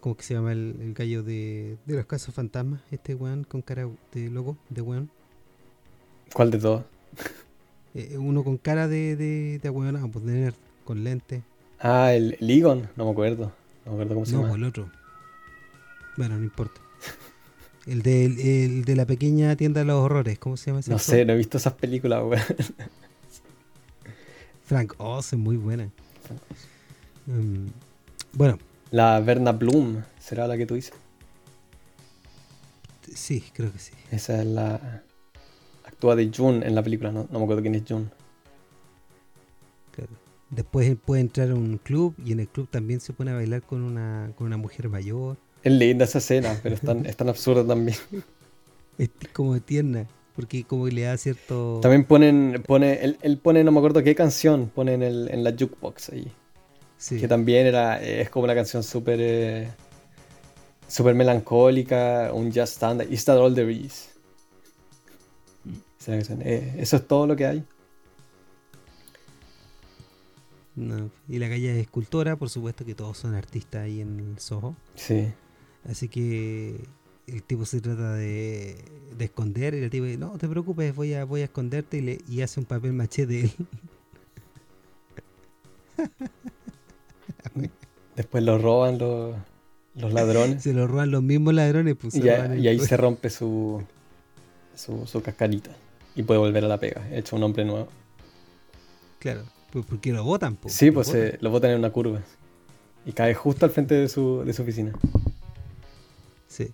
¿cómo 0.00 0.18
que 0.18 0.22
se 0.22 0.34
llama 0.34 0.52
el, 0.52 0.92
gallo 0.92 1.22
de, 1.22 1.78
de, 1.86 1.94
los 1.96 2.04
casos 2.04 2.34
fantasmas? 2.34 2.82
Este 2.90 3.14
weón 3.14 3.44
con 3.44 3.62
cara 3.62 3.88
de 4.12 4.28
loco, 4.28 4.58
de 4.68 4.82
weón. 4.82 5.10
¿Cuál 6.34 6.50
de 6.50 6.58
todos? 6.58 6.84
Eh, 7.96 8.18
uno 8.18 8.42
con 8.42 8.58
cara 8.58 8.88
de, 8.88 9.14
de, 9.14 9.60
de 9.60 9.70
weón, 9.70 10.10
pues 10.10 10.24
de 10.24 10.52
con 10.84 11.04
lente. 11.04 11.44
Ah, 11.78 12.12
el, 12.12 12.36
el 12.40 12.50
Egon, 12.50 12.88
no 12.96 13.04
me 13.04 13.12
acuerdo. 13.12 13.52
No 13.86 13.92
me 13.92 13.98
acuerdo 13.98 14.14
cómo 14.14 14.26
se 14.26 14.32
llama. 14.32 14.48
No, 14.48 14.54
el 14.56 14.64
otro. 14.64 14.90
Bueno, 16.16 16.38
no 16.38 16.44
importa. 16.44 16.80
El 17.86 18.02
de, 18.02 18.24
el 18.64 18.84
de 18.84 18.96
la 18.96 19.04
pequeña 19.04 19.56
tienda 19.56 19.80
de 19.80 19.86
los 19.86 19.96
horrores, 19.96 20.38
¿cómo 20.38 20.56
se 20.56 20.66
llama 20.66 20.80
ese? 20.80 20.90
No 20.90 20.98
sé, 20.98 21.24
no 21.24 21.34
he 21.34 21.36
visto 21.36 21.58
esas 21.58 21.74
películas, 21.74 22.22
weón. 22.24 22.42
Frank 24.64 24.94
Oz 24.98 25.34
es 25.34 25.38
muy 25.38 25.56
buena. 25.56 25.90
Um, 27.26 27.68
bueno. 28.32 28.58
La 28.90 29.20
Verna 29.20 29.52
Bloom, 29.52 30.02
¿será 30.18 30.46
la 30.46 30.56
que 30.56 30.64
tú 30.66 30.74
dices? 30.74 30.94
Sí, 33.14 33.44
creo 33.52 33.70
que 33.72 33.78
sí. 33.78 33.92
Esa 34.10 34.40
es 34.40 34.46
la. 34.46 35.02
Actúa 35.84 36.16
de 36.16 36.30
June 36.34 36.66
en 36.66 36.74
la 36.74 36.82
película, 36.82 37.12
no, 37.12 37.28
no 37.30 37.38
me 37.38 37.44
acuerdo 37.44 37.62
quién 37.62 37.74
es 37.74 37.82
June. 37.86 38.06
Claro. 39.92 40.12
Después 40.50 40.96
puede 41.04 41.20
entrar 41.20 41.50
a 41.50 41.54
un 41.54 41.78
club 41.78 42.14
y 42.24 42.32
en 42.32 42.40
el 42.40 42.48
club 42.48 42.68
también 42.70 43.00
se 43.00 43.12
pone 43.12 43.32
a 43.32 43.34
bailar 43.34 43.62
con 43.62 43.82
una, 43.82 44.32
con 44.36 44.46
una 44.46 44.56
mujer 44.56 44.88
mayor. 44.88 45.36
Es 45.64 45.72
linda 45.72 46.04
esa 46.04 46.18
escena, 46.18 46.60
pero 46.62 46.76
es 46.76 46.82
tan, 46.82 47.04
es 47.06 47.16
tan 47.16 47.28
absurda 47.28 47.66
también. 47.66 47.98
Es 48.98 49.10
como 49.32 49.58
tierna, 49.60 50.06
porque 50.36 50.62
como 50.62 50.86
le 50.86 51.02
da 51.02 51.16
cierto... 51.16 51.80
También 51.82 52.04
ponen, 52.04 52.62
pone, 52.64 53.00
él, 53.02 53.38
pone, 53.38 53.64
no 53.64 53.72
me 53.72 53.78
acuerdo 53.78 54.02
qué 54.02 54.14
canción, 54.14 54.70
pone 54.72 54.94
en, 54.94 55.02
el, 55.02 55.28
en 55.32 55.42
la 55.42 55.50
jukebox 55.50 56.10
ahí. 56.10 56.30
Sí. 56.98 57.18
Que 57.18 57.26
también 57.26 57.66
era, 57.66 58.00
es 58.00 58.30
como 58.30 58.44
una 58.44 58.54
canción 58.54 58.84
súper... 58.84 59.18
Eh, 59.20 59.68
súper 60.86 61.14
melancólica, 61.14 62.30
un 62.32 62.52
jazz 62.52 62.72
standard. 62.72 63.10
Is 63.10 63.24
that 63.24 63.38
all 63.38 63.54
there 63.54 63.72
is? 63.72 64.10
Eh, 66.06 66.74
eso 66.78 66.96
es 66.96 67.08
todo 67.08 67.26
lo 67.26 67.34
que 67.34 67.46
hay. 67.46 67.64
Y 71.28 71.38
la 71.38 71.48
calle 71.48 71.72
es 71.72 71.78
escultora, 71.78 72.36
por 72.36 72.50
supuesto 72.50 72.84
que 72.84 72.94
todos 72.94 73.16
son 73.16 73.34
artistas 73.34 73.84
ahí 73.84 74.00
en 74.00 74.18
el 74.20 74.38
Soho. 74.38 74.76
Sí. 74.94 75.32
Así 75.88 76.08
que 76.08 76.80
el 77.26 77.42
tipo 77.42 77.64
se 77.64 77.80
trata 77.80 78.14
de, 78.14 78.76
esconder 79.18 79.74
y 79.74 79.78
el 79.78 79.90
tipo 79.90 80.04
dice, 80.04 80.18
no 80.18 80.36
te 80.38 80.48
preocupes, 80.48 80.94
voy 80.94 81.14
a, 81.14 81.24
voy 81.24 81.40
a 81.42 81.44
esconderte 81.44 81.98
y, 81.98 82.00
le, 82.02 82.18
y 82.28 82.42
hace 82.42 82.60
un 82.60 82.66
papel 82.66 82.92
maché 82.92 83.26
de 83.26 83.42
él. 83.42 83.50
Después 88.16 88.44
lo 88.44 88.58
roban 88.58 88.98
los, 88.98 89.34
los 89.94 90.12
ladrones. 90.12 90.62
se 90.62 90.72
lo 90.72 90.86
roban 90.86 91.10
los 91.10 91.22
mismos 91.22 91.54
ladrones. 91.54 91.96
Pues, 91.96 92.14
y, 92.14 92.28
ahí 92.28 92.78
se 92.78 92.96
rompe 92.96 93.30
su, 93.30 93.82
su, 94.74 95.06
su 95.06 95.22
cascarita 95.22 95.70
y 96.14 96.22
puede 96.22 96.38
volver 96.38 96.64
a 96.64 96.68
la 96.68 96.78
pega, 96.78 97.08
hecho 97.12 97.36
un 97.36 97.42
hombre 97.42 97.64
nuevo. 97.64 97.88
Claro, 99.18 99.42
pues 99.72 99.84
porque 99.86 100.12
lo 100.12 100.22
botan. 100.24 100.56
Pues, 100.56 100.74
sí, 100.74 100.90
pues 100.90 101.12
lo 101.40 101.50
botan 101.50 101.72
en 101.72 101.78
una 101.78 101.90
curva 101.90 102.20
y 103.06 103.12
cae 103.12 103.34
justo 103.34 103.66
al 103.66 103.72
frente 103.72 103.94
de 103.94 104.08
su, 104.08 104.42
de 104.44 104.52
su 104.52 104.62
oficina. 104.62 104.92
Sí. 106.54 106.72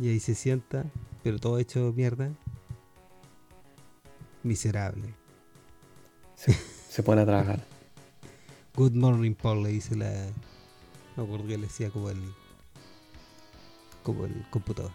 Y 0.00 0.10
ahí 0.10 0.20
se 0.20 0.36
sienta, 0.36 0.84
pero 1.24 1.40
todo 1.40 1.58
hecho 1.58 1.92
mierda. 1.92 2.30
Miserable. 4.44 5.12
Se, 6.36 7.02
pone 7.02 7.22
a 7.22 7.26
trabajar. 7.26 7.64
Good 8.76 8.92
morning, 8.92 9.34
Paul, 9.34 9.64
le 9.64 9.70
dice 9.70 9.96
la. 9.96 10.12
No 11.16 11.24
acuerdo 11.24 11.48
que 11.48 11.58
le 11.58 11.66
decía 11.66 11.90
como 11.90 12.10
el. 12.10 12.20
Como 14.04 14.24
el 14.24 14.48
computador. 14.50 14.92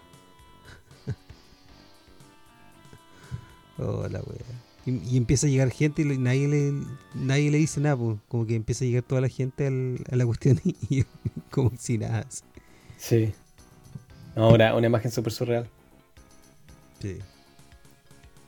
Hola, 3.77 4.21
oh, 4.25 4.33
Y, 4.85 5.17
empieza 5.17 5.47
a 5.47 5.49
llegar 5.49 5.69
gente 5.71 6.01
y 6.03 6.17
nadie 6.17 6.47
le, 6.47 6.73
nadie 7.13 7.51
le 7.51 7.57
dice 7.57 7.81
nada, 7.81 7.97
pues. 7.97 8.19
como 8.29 8.45
que 8.45 8.55
empieza 8.55 8.85
a 8.85 8.87
llegar 8.87 9.03
toda 9.03 9.19
la 9.19 9.27
gente 9.27 9.67
a 9.67 10.15
la 10.15 10.25
cuestión 10.25 10.61
y, 10.63 11.03
como 11.51 11.73
si 11.77 11.97
nada. 11.97 12.25
Sí. 12.97 13.33
Ahora, 14.35 14.75
una 14.75 14.87
imagen 14.87 15.11
súper 15.11 15.33
surreal. 15.33 15.67
Sí. 16.99 17.17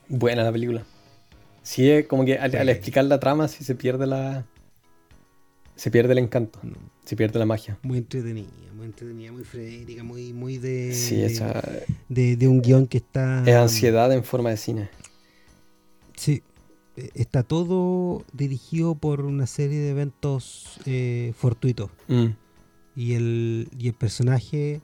Buena 0.08 0.42
la 0.42 0.52
película. 0.52 0.84
Sí, 1.62 1.88
es 1.88 2.06
como 2.06 2.24
que 2.24 2.38
al, 2.38 2.68
explicar 2.68 3.04
la 3.04 3.20
trama, 3.20 3.48
sí 3.48 3.64
se 3.64 3.74
pierde 3.74 4.06
la. 4.06 4.44
Se 5.76 5.90
pierde 5.90 6.12
el 6.12 6.18
encanto. 6.18 6.58
Se 7.04 7.16
pierde 7.16 7.38
la 7.38 7.46
magia. 7.46 7.78
Muy 7.82 7.98
entretenida, 7.98 8.48
muy 8.74 8.86
entretenida, 8.86 9.32
muy 9.32 9.44
frenética, 9.44 10.02
muy, 10.02 10.32
muy 10.32 10.58
de. 10.58 10.92
Sí, 10.94 11.22
esa. 11.22 11.62
De, 12.08 12.36
de, 12.36 12.48
un 12.48 12.60
guion 12.60 12.86
que 12.86 12.98
está. 12.98 13.42
Es 13.46 13.54
ansiedad 13.54 14.12
en 14.12 14.24
forma 14.24 14.50
de 14.50 14.56
cine. 14.56 14.90
Sí. 16.16 16.42
E, 16.96 17.10
está 17.14 17.42
todo 17.42 18.24
dirigido 18.32 18.94
por 18.94 19.22
una 19.22 19.46
serie 19.46 19.78
de 19.78 19.90
eventos 19.90 20.80
eh, 20.86 21.32
fortuitos. 21.36 21.90
Mm 22.08 22.28
y 23.00 23.14
el, 23.14 23.68
y 23.78 23.88
el 23.88 23.94
personaje 23.94 24.82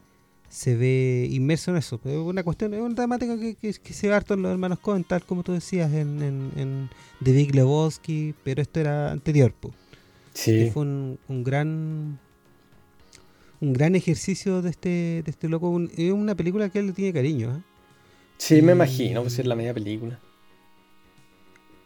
se 0.48 0.74
ve 0.74 1.28
inmerso 1.30 1.70
en 1.70 1.76
eso. 1.76 2.00
Es 2.02 2.16
una 2.16 2.42
cuestión, 2.42 2.72
es 2.72 2.80
una 2.80 2.94
temática 2.94 3.38
que, 3.38 3.56
que, 3.56 3.92
se 3.92 4.08
ve 4.08 4.14
harto 4.14 4.32
en 4.32 4.40
los 4.40 4.52
hermanos 4.52 4.78
Cohen, 4.78 5.04
tal 5.04 5.22
como 5.22 5.42
tú 5.42 5.52
decías, 5.52 5.92
en, 5.92 6.22
en, 6.22 6.50
en 6.56 6.90
The 7.22 7.32
Big 7.32 7.54
Lebowski, 7.54 8.34
pero 8.42 8.62
esto 8.62 8.80
era 8.80 9.12
anterior. 9.12 9.52
Sí. 10.32 10.70
fue 10.72 10.84
un, 10.84 11.18
un, 11.28 11.44
gran 11.44 12.18
un 13.60 13.72
gran 13.74 13.94
ejercicio 13.94 14.62
de 14.62 14.70
este, 14.70 14.88
de 15.22 15.30
este 15.30 15.50
loco. 15.50 15.78
es 15.94 16.10
una 16.10 16.34
película 16.34 16.70
que 16.70 16.78
él 16.78 16.86
le 16.86 16.92
tiene 16.94 17.12
cariño. 17.12 17.54
¿eh? 17.54 17.62
Sí, 18.38 18.62
me 18.62 18.72
imagino, 18.72 19.20
pues 19.20 19.38
es 19.38 19.46
la 19.46 19.56
media 19.56 19.74
película. 19.74 20.18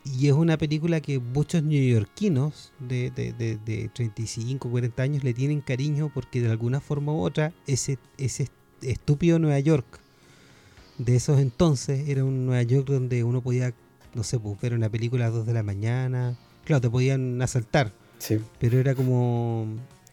Y 0.04 0.28
es 0.28 0.32
una 0.32 0.56
película 0.56 1.00
que 1.00 1.18
muchos 1.18 1.62
neoyorquinos 1.62 2.72
de, 2.78 3.10
de, 3.10 3.32
de, 3.32 3.90
35, 3.92 4.70
40 4.70 5.02
años 5.02 5.24
le 5.24 5.34
tienen 5.34 5.60
cariño 5.60 6.10
porque 6.12 6.40
de 6.40 6.50
alguna 6.50 6.80
forma 6.80 7.12
u 7.12 7.20
otra 7.20 7.52
ese, 7.66 7.98
ese 8.16 8.48
estúpido 8.80 9.38
Nueva 9.38 9.60
York 9.60 10.00
de 11.00 11.16
esos 11.16 11.40
entonces 11.40 12.08
era 12.08 12.24
un 12.24 12.46
Nueva 12.46 12.62
York 12.62 12.86
donde 12.86 13.24
uno 13.24 13.40
podía, 13.40 13.72
no 14.14 14.22
sé, 14.22 14.38
pues, 14.38 14.60
ver 14.60 14.74
una 14.74 14.90
película 14.90 15.24
a 15.24 15.28
las 15.28 15.38
2 15.38 15.46
de 15.46 15.54
la 15.54 15.62
mañana. 15.62 16.36
Claro, 16.64 16.82
te 16.82 16.90
podían 16.90 17.40
asaltar. 17.40 17.92
Sí. 18.18 18.38
Pero 18.58 18.78
era 18.78 18.94
como, 18.94 19.66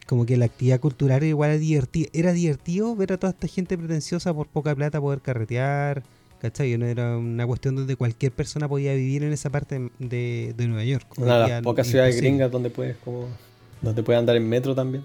como 0.06 0.24
que 0.24 0.38
la 0.38 0.46
actividad 0.46 0.80
cultural 0.80 1.18
era 1.18 1.26
igual 1.26 1.50
a 1.50 1.58
divertida. 1.58 2.08
Era 2.14 2.32
divertido 2.32 2.96
ver 2.96 3.12
a 3.12 3.18
toda 3.18 3.32
esta 3.32 3.48
gente 3.48 3.76
pretenciosa 3.76 4.32
por 4.32 4.48
poca 4.48 4.74
plata 4.74 4.98
poder 4.98 5.20
carretear 5.20 6.02
¿Cachai? 6.40 6.78
No 6.78 6.86
era 6.86 7.16
una 7.16 7.46
cuestión 7.46 7.74
donde 7.74 7.96
cualquier 7.96 8.32
persona 8.32 8.68
podía 8.68 8.94
vivir 8.94 9.24
en 9.24 9.32
esa 9.32 9.50
parte 9.50 9.90
de, 9.98 10.54
Nueva 10.56 10.84
York. 10.84 11.06
Una 11.16 11.42
de 11.42 11.48
las 11.48 11.62
pocas 11.62 11.86
ciudades 11.86 12.16
gringas 12.16 12.50
donde 12.50 12.70
puedes 12.70 12.96
como 12.98 13.26
donde 13.82 14.02
puedes 14.02 14.18
andar 14.18 14.36
en 14.36 14.48
metro 14.48 14.74
también. 14.74 15.04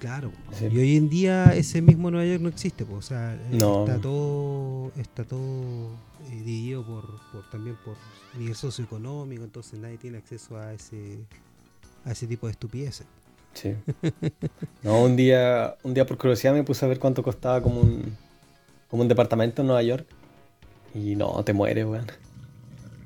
Claro. 0.00 0.30
Y 0.60 0.78
hoy 0.78 0.96
en 0.96 1.08
día 1.08 1.54
ese 1.56 1.82
mismo 1.82 2.10
Nueva 2.10 2.26
York 2.26 2.40
no 2.40 2.48
existe, 2.48 2.84
pues, 2.84 2.98
o 2.98 3.08
sea, 3.08 3.34
está 3.50 4.00
todo 4.00 4.92
está 4.96 5.24
todo 5.24 5.90
eh, 6.30 6.36
dividido 6.36 6.84
por, 6.84 7.04
por, 7.32 7.50
también 7.50 7.76
por 7.84 7.96
nivel 8.38 8.54
socioeconómico, 8.54 9.42
entonces 9.42 9.78
nadie 9.80 9.96
tiene 9.96 10.18
acceso 10.18 10.56
a 10.56 10.72
ese 10.72 11.18
a 12.04 12.12
ese 12.12 12.26
tipo 12.26 12.46
de 12.46 12.52
estupideces. 12.52 13.06
Sí. 13.54 13.74
No, 14.82 15.02
un 15.02 15.16
día 15.16 15.76
un 15.82 15.94
día 15.94 16.06
por 16.06 16.16
curiosidad 16.18 16.52
me 16.52 16.62
puse 16.62 16.84
a 16.84 16.88
ver 16.88 17.00
cuánto 17.00 17.22
costaba 17.22 17.60
como 17.60 17.80
un 17.80 18.16
como 18.88 19.02
un 19.02 19.08
departamento 19.08 19.62
en 19.62 19.68
Nueva 19.68 19.82
York. 19.82 20.06
Y 20.94 21.16
no, 21.16 21.42
te 21.44 21.52
mueres, 21.52 21.84
weón. 21.84 22.06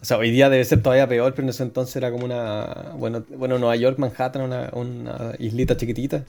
O 0.00 0.04
sea, 0.04 0.18
hoy 0.18 0.30
día 0.30 0.50
debe 0.50 0.64
ser 0.64 0.82
todavía 0.82 1.06
peor, 1.06 1.32
pero 1.32 1.44
en 1.44 1.50
ese 1.50 1.62
entonces 1.62 1.94
era 1.96 2.10
como 2.10 2.24
una. 2.24 2.92
Bueno, 2.96 3.24
bueno 3.36 3.58
Nueva 3.58 3.76
York, 3.76 3.98
Manhattan, 3.98 4.42
una, 4.42 4.70
una 4.72 5.34
islita 5.38 5.76
chiquitita. 5.76 6.24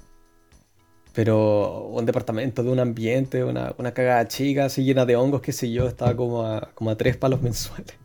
Pero 1.14 1.88
un 1.88 2.06
departamento 2.06 2.64
de 2.64 2.70
un 2.70 2.80
ambiente, 2.80 3.44
una, 3.44 3.74
una 3.78 3.94
cagada 3.94 4.28
chica, 4.28 4.66
así 4.66 4.84
llena 4.84 5.06
de 5.06 5.16
hongos, 5.16 5.42
qué 5.42 5.52
sé 5.52 5.72
yo, 5.72 5.88
estaba 5.88 6.16
como 6.16 6.44
a, 6.44 6.72
como 6.74 6.90
a 6.90 6.98
tres 6.98 7.18
palos 7.18 7.42
mensuales. 7.42 7.96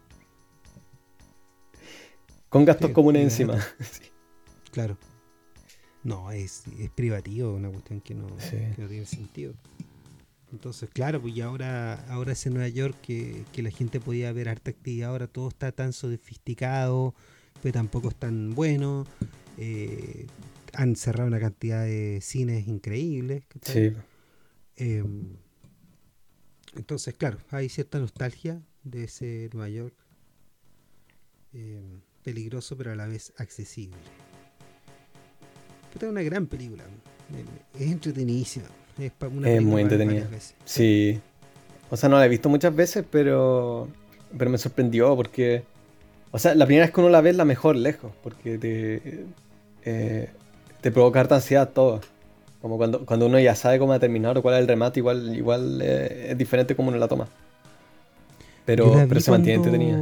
Con 2.49 2.65
gastos 2.65 2.91
comunes 2.91 3.23
encima. 3.23 3.59
Claro. 4.71 4.99
No, 6.05 6.31
es, 6.31 6.65
es 6.79 6.91
privativo, 6.91 7.55
una 7.55 7.71
cuestión 7.71 8.01
que 8.01 8.15
no, 8.15 8.27
que 8.37 8.75
no 8.77 8.87
tiene 8.87 9.07
sentido. 9.07 9.55
Entonces, 10.53 10.89
claro, 10.91 11.21
pues 11.21 11.37
y 11.37 11.41
ahora, 11.43 12.07
ahora 12.09 12.33
es 12.33 12.47
en 12.47 12.55
Nueva 12.55 12.69
York 12.69 12.97
que, 13.03 13.45
la 13.57 13.71
gente 13.71 14.01
podía 14.01 14.33
ver 14.33 14.49
harta 14.49 14.71
actividad, 14.71 15.11
ahora 15.11 15.27
todo 15.27 15.49
está 15.49 15.73
tan 15.73 15.93
sofisticado, 15.93 17.15
pero 17.63 17.75
tampoco 17.75 18.09
es 18.09 18.17
tan 18.17 18.55
bueno. 18.55 19.07
Eh, 19.59 20.27
han 20.73 20.97
cerrado 20.97 21.29
una 21.29 21.41
cantidad 21.41 21.85
de 21.85 22.21
cines 22.23 22.67
increíbles. 22.67 23.45
Sí. 23.63 23.93
Em, 24.77 25.37
entonces, 26.77 27.15
claro, 27.15 27.39
hay 27.51 27.69
cierta 27.69 27.99
nostalgia 27.99 28.63
de 28.85 29.05
ese 29.05 29.51
Nueva 29.53 29.69
York. 29.69 29.95
Em, 31.53 32.01
peligroso, 32.23 32.77
pero 32.77 32.93
a 32.93 32.95
la 32.95 33.07
vez 33.07 33.33
accesible. 33.39 33.97
es 35.95 36.03
una 36.03 36.23
gran 36.23 36.47
película. 36.47 36.85
Es 37.75 37.91
entretenidísima. 37.91 38.69
Es, 38.99 39.63
muy 39.63 39.83
entretenida. 39.83 40.27
Sí. 40.65 41.21
O 41.91 41.97
sea, 41.97 42.09
no 42.09 42.19
la 42.19 42.27
he 42.27 42.29
visto 42.29 42.49
muchas 42.49 42.75
veces, 42.75 43.05
pero, 43.11 43.89
pero 44.37 44.51
me 44.51 44.59
sorprendió 44.59 45.15
porque... 45.17 45.63
O 46.31 46.39
sea, 46.39 46.55
la 46.55 46.67
primera 46.67 46.85
vez 46.85 46.95
que 46.95 47.01
uno 47.01 47.09
la 47.09 47.21
ve 47.21 47.31
es 47.31 47.37
la 47.37 47.47
mejor 47.47 47.77
lejos, 47.77 48.13
porque 48.23 48.59
te, 48.59 49.25
eh, 49.85 50.29
te 50.81 50.91
provoca 50.91 51.21
harta 51.21 51.37
ansiedad 51.37 51.71
todo. 51.71 52.01
Como 52.61 52.77
cuando, 52.77 53.07
cuando 53.07 53.27
uno 53.27 53.39
ya 53.39 53.55
sabe 53.55 53.79
cómo 53.79 53.91
va 53.91 53.97
a 53.97 54.01
terminar 54.01 54.37
o 54.37 54.43
cuál 54.43 54.57
es 54.57 54.61
el 54.61 54.69
remate, 54.69 55.01
igual, 55.01 55.35
igual 55.35 55.81
eh, 55.81 56.33
es 56.33 56.39
diferente 56.39 56.77
como 56.77 56.89
uno 56.89 56.99
la 56.99 57.09
toma. 57.09 57.29
Pero, 58.67 58.93
pero 59.09 59.21
se 59.21 59.31
mantiene 59.31 59.57
entretenida. 59.57 59.99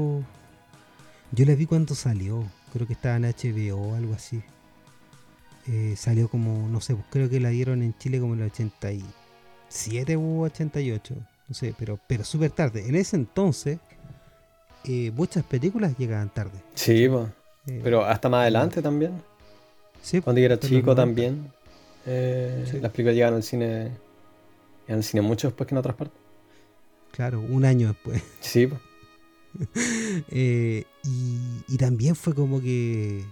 Yo 1.32 1.44
la 1.44 1.54
vi 1.54 1.66
cuando 1.66 1.94
salió, 1.94 2.42
creo 2.72 2.86
que 2.86 2.94
estaba 2.94 3.16
en 3.16 3.24
HBO 3.24 3.76
o 3.76 3.94
algo 3.94 4.14
así. 4.14 4.42
Eh, 5.68 5.94
salió 5.96 6.28
como, 6.28 6.68
no 6.68 6.80
sé, 6.80 6.96
creo 7.10 7.28
que 7.28 7.40
la 7.40 7.48
dieron 7.48 7.82
en 7.82 7.96
Chile 7.98 8.20
como 8.20 8.34
en 8.34 8.40
el 8.40 8.46
87 8.50 10.16
u 10.16 10.44
88, 10.44 11.14
no 11.48 11.54
sé, 11.54 11.74
pero, 11.76 11.98
pero 12.06 12.24
súper 12.24 12.52
tarde. 12.52 12.86
En 12.88 12.94
ese 12.94 13.16
entonces, 13.16 13.78
eh, 14.84 15.10
muchas 15.14 15.44
películas 15.44 15.96
llegaban 15.98 16.32
tarde. 16.32 16.62
Sí, 16.74 17.08
pero 17.82 18.04
hasta 18.04 18.28
más 18.28 18.42
adelante 18.42 18.80
también. 18.80 19.20
Sí, 20.02 20.20
cuando 20.20 20.40
yo 20.40 20.46
era 20.46 20.60
chico 20.60 20.94
también. 20.94 21.50
Eh, 22.06 22.78
Las 22.80 22.92
películas 22.92 23.14
llegaron 23.14 23.36
al 23.36 23.42
cine, 23.42 23.90
al 24.88 25.02
cine 25.02 25.22
mucho 25.22 25.48
después 25.48 25.66
que 25.66 25.74
en 25.74 25.78
otras 25.78 25.96
partes. 25.96 26.20
Claro, 27.10 27.40
un 27.40 27.64
año 27.64 27.88
después. 27.88 28.22
Sí, 28.40 28.68
y, 30.30 30.84
y, 31.66 31.76
también 31.78 32.14
fue 32.14 32.34
como 32.34 32.60
que 32.60 33.24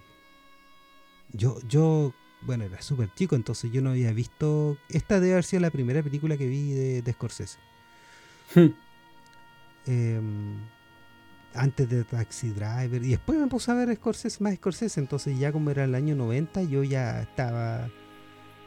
yo, 1.35 1.59
yo 1.68 2.14
bueno, 2.45 2.64
era 2.64 2.80
súper 2.82 3.12
chico, 3.14 3.36
entonces 3.36 3.70
yo 3.72 3.82
no 3.82 3.90
había 3.90 4.12
visto. 4.12 4.76
Esta 4.88 5.20
debe 5.20 5.32
haber 5.32 5.45
sido 5.45 5.61
la 5.61 5.70
primera 5.70 6.03
película 6.03 6.36
que 6.36 6.47
vi 6.47 6.72
de, 6.72 7.03
de 7.03 7.12
Scorsese. 7.12 7.59
Hmm. 8.55 8.68
Em, 9.86 10.61
antes 11.55 11.88
de 11.88 12.05
Taxi 12.05 12.51
Driver. 12.51 13.03
Y 13.03 13.11
después 13.11 13.38
me 13.38 13.47
puse 13.47 13.70
a 13.70 13.74
ver 13.74 13.95
Scorsese, 13.95 14.42
más 14.42 14.55
Scorsese. 14.55 15.01
Entonces, 15.01 15.38
ya 15.38 15.53
como 15.53 15.70
era 15.70 15.84
el 15.84 15.95
año 15.95 16.14
90, 16.16 16.62
yo 16.64 16.82
ya 16.82 17.22
estaba. 17.22 17.88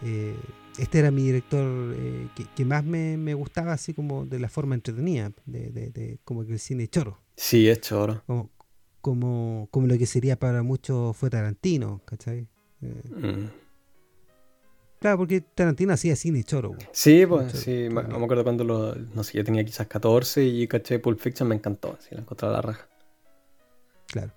Eh, 0.04 0.36
este 0.78 1.00
era 1.00 1.10
mi 1.10 1.24
director 1.24 1.96
eh, 1.98 2.28
que, 2.56 2.66
más 2.66 2.84
me, 2.84 3.34
gustaba, 3.34 3.74
así 3.74 3.94
como 3.94 4.26
de 4.26 4.40
la 4.40 4.48
forma 4.48 4.76
entretenida, 4.76 5.32
de, 5.46 5.72
de, 5.72 6.20
como 6.24 6.46
que 6.46 6.54
el 6.54 6.60
cine 6.60 6.88
choro. 6.88 7.20
Sí, 7.36 7.68
es 7.68 7.82
choro. 7.82 8.24
Como, 8.28 8.52
como, 9.02 9.68
como 9.72 9.88
lo 9.88 9.98
que 9.98 10.06
sería 10.06 10.38
para 10.38 10.62
muchos 10.62 11.18
fue 11.18 11.30
Tarantino, 11.32 12.02
¿cachai? 12.06 12.48
Eh, 12.82 13.04
mm. 13.10 13.67
Claro, 15.00 15.18
porque 15.20 15.42
Tarantino 15.42 15.94
hacía 15.94 16.16
cine 16.16 16.44
choro. 16.44 16.76
Sí, 16.92 17.26
pues 17.28 17.52
sí, 17.52 17.88
me, 17.90 18.02
acuerdo 18.02 18.44
cuando 18.44 18.64
lo, 18.64 18.96
no 18.96 19.24
sé, 19.24 19.38
yo 19.38 19.44
tenía 19.44 19.64
quizás 19.64 19.86
14 19.88 20.44
y 20.44 20.68
caché 20.68 20.98
Pulp 20.98 21.20
Fiction 21.20 21.48
me 21.48 21.56
encantó, 21.56 21.96
así 22.00 22.16
la 22.16 22.22
encontré 22.22 22.48
a 22.48 22.52
la 22.52 22.62
raja. 22.62 22.88
Claro. 24.08 24.32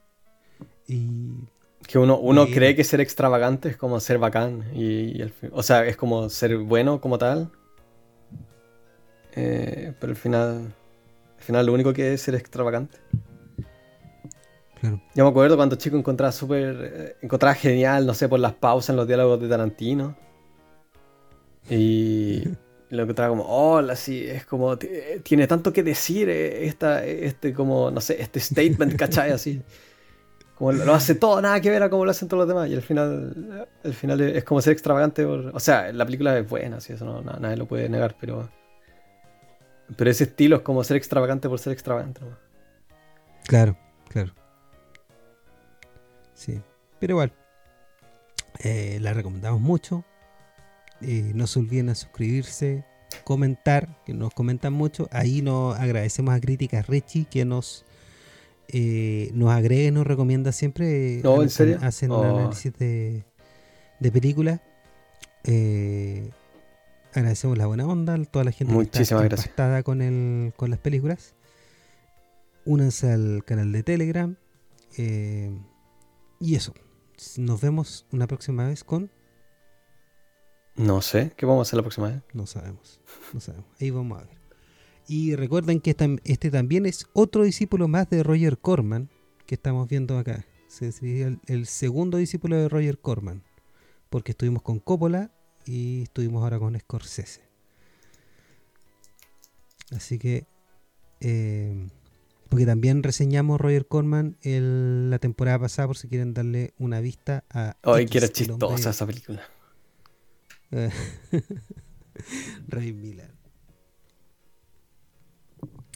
Y 0.86 1.48
que 1.86 1.98
uno, 1.98 2.18
uno 2.18 2.46
cree 2.46 2.76
que 2.76 2.84
ser 2.84 3.00
extravagante 3.00 3.70
es 3.70 3.76
como 3.78 4.00
ser 4.00 4.18
bacán 4.18 4.64
y, 4.74 5.22
o 5.50 5.62
sea, 5.62 5.86
es 5.86 5.96
como 5.96 6.28
ser 6.28 6.58
bueno 6.58 7.00
como 7.00 7.16
tal. 7.16 7.50
Eh, 9.32 9.94
pero 9.98 10.10
al 10.10 10.16
final, 10.16 10.74
al 11.38 11.42
final 11.42 11.66
lo 11.66 11.72
único 11.72 11.94
que 11.94 12.12
es 12.12 12.20
ser 12.20 12.34
extravagante. 12.34 12.98
Claro. 14.78 15.00
Yo 15.14 15.24
me 15.24 15.30
acuerdo 15.30 15.56
cuando 15.56 15.76
chico 15.76 15.96
encontraba 15.96 16.32
súper, 16.32 16.92
eh, 16.94 17.16
encontraba 17.22 17.54
genial, 17.54 18.04
no 18.04 18.12
sé, 18.12 18.28
por 18.28 18.40
las 18.40 18.52
pausas 18.54 18.90
en 18.90 18.96
los 18.96 19.06
diálogos 19.06 19.40
de 19.40 19.48
Tarantino 19.48 20.16
y 21.70 22.44
lo 22.90 23.06
que 23.06 23.14
trae 23.14 23.28
como, 23.28 23.44
hola, 23.44 23.94
sí, 23.94 24.26
es 24.26 24.44
como, 24.44 24.76
tiene 25.22 25.46
tanto 25.46 25.72
que 25.72 25.82
decir 25.82 26.28
eh, 26.28 26.66
esta, 26.66 27.04
este, 27.04 27.54
como, 27.54 27.90
no 27.90 28.00
sé, 28.00 28.20
este 28.20 28.40
statement, 28.40 28.96
¿cachai? 28.96 29.30
Así. 29.30 29.62
Como 30.56 30.72
lo, 30.72 30.92
hace 30.92 31.14
todo, 31.14 31.40
nada 31.40 31.60
que 31.60 31.70
ver 31.70 31.82
a 31.82 31.88
cómo 31.88 32.04
lo 32.04 32.10
hacen 32.10 32.28
todos 32.28 32.40
los 32.40 32.48
demás. 32.48 32.68
Y 32.68 32.74
al 32.74 32.82
final, 32.82 33.68
al 33.82 33.94
final 33.94 34.20
es 34.20 34.44
como 34.44 34.60
ser 34.60 34.72
extravagante. 34.72 35.24
o 35.24 35.60
sea, 35.60 35.92
la 35.92 36.04
película 36.04 36.36
es 36.36 36.48
buena, 36.48 36.78
así, 36.78 36.92
eso 36.92 37.04
no, 37.04 37.22
nadie 37.22 37.56
lo 37.56 37.66
puede 37.66 37.88
negar, 37.88 38.16
pero. 38.20 38.50
Pero 39.96 40.10
ese 40.10 40.24
estilo 40.24 40.56
es 40.56 40.62
como 40.62 40.84
ser 40.84 40.96
extravagante 40.96 41.48
por 41.48 41.58
ser 41.58 41.72
extravagante. 41.72 42.20
Claro, 43.46 43.76
claro. 44.08 44.32
Sí. 46.34 46.60
Pero 46.98 47.12
igual, 47.14 47.32
eh, 48.62 48.98
la 49.00 49.14
recomendamos 49.14 49.60
mucho. 49.60 50.04
Eh, 51.02 51.32
no 51.34 51.46
se 51.46 51.58
olviden 51.58 51.88
a 51.88 51.94
suscribirse, 51.94 52.84
comentar, 53.24 54.02
que 54.04 54.12
nos 54.12 54.34
comentan 54.34 54.72
mucho. 54.72 55.08
Ahí 55.12 55.42
nos 55.42 55.78
agradecemos 55.78 56.34
a 56.34 56.40
Críticas 56.40 56.86
Rechi 56.86 57.24
que 57.24 57.44
nos 57.44 57.84
eh, 58.68 59.30
nos 59.34 59.50
agrega 59.50 59.90
nos 59.90 60.06
recomienda 60.06 60.52
siempre. 60.52 61.20
No, 61.24 61.42
¿en 61.42 61.50
serio? 61.50 61.78
Hacen 61.82 62.12
un 62.12 62.18
oh. 62.18 62.38
análisis 62.38 62.72
de, 62.78 63.24
de 63.98 64.12
películas. 64.12 64.60
Eh, 65.44 66.30
agradecemos 67.14 67.56
la 67.56 67.66
buena 67.66 67.86
onda, 67.86 68.16
toda 68.26 68.44
la 68.44 68.52
gente 68.52 68.74
que 68.90 69.02
está 69.02 69.82
con, 69.82 70.02
el, 70.02 70.52
con 70.56 70.70
las 70.70 70.78
películas. 70.78 71.34
Únanse 72.66 73.10
al 73.10 73.42
canal 73.44 73.72
de 73.72 73.82
Telegram. 73.82 74.36
y 74.96 76.54
eso. 76.54 76.74
Nos 77.36 77.60
vemos 77.60 78.06
una 78.12 78.26
próxima 78.26 78.66
vez 78.66 78.84
con 78.84 79.10
no 80.76 81.02
sé, 81.02 81.32
¿qué 81.36 81.46
vamos 81.46 81.60
a 81.60 81.68
hacer 81.68 81.76
la 81.76 81.82
próxima 81.82 82.08
vez? 82.08 82.22
No 82.32 82.46
sabemos, 82.46 83.00
no 83.32 83.40
sabemos. 83.40 83.66
Ahí 83.80 83.90
vamos 83.90 84.20
a 84.20 84.24
ver. 84.24 84.40
Y 85.06 85.34
recuerden 85.34 85.80
que 85.80 85.96
este 86.24 86.50
también 86.50 86.86
es 86.86 87.06
otro 87.12 87.42
discípulo 87.42 87.88
más 87.88 88.08
de 88.10 88.22
Roger 88.22 88.58
Corman 88.58 89.10
que 89.46 89.56
estamos 89.56 89.88
viendo 89.88 90.16
acá. 90.18 90.46
El, 90.80 91.40
el 91.46 91.66
segundo 91.66 92.18
discípulo 92.18 92.56
de 92.56 92.68
Roger 92.68 92.98
Corman. 92.98 93.42
Porque 94.08 94.30
estuvimos 94.30 94.62
con 94.62 94.78
Coppola 94.78 95.32
y 95.66 96.02
estuvimos 96.02 96.44
ahora 96.44 96.60
con 96.60 96.78
Scorsese. 96.78 97.42
Así 99.90 100.18
que... 100.18 100.46
Eh, 101.20 101.88
porque 102.48 102.66
también 102.66 103.02
reseñamos 103.02 103.60
Roger 103.60 103.86
Corman 103.86 104.36
la 104.42 105.18
temporada 105.18 105.58
pasada 105.58 105.88
por 105.88 105.96
si 105.96 106.08
quieren 106.08 106.34
darle 106.34 106.74
una 106.78 107.00
vista 107.00 107.44
a... 107.50 107.76
Ay, 107.82 108.06
que 108.06 108.18
era 108.18 108.28
chistosa 108.28 108.90
esa 108.90 109.06
película. 109.06 109.42
Ray 112.68 112.92
Miller. 112.92 113.32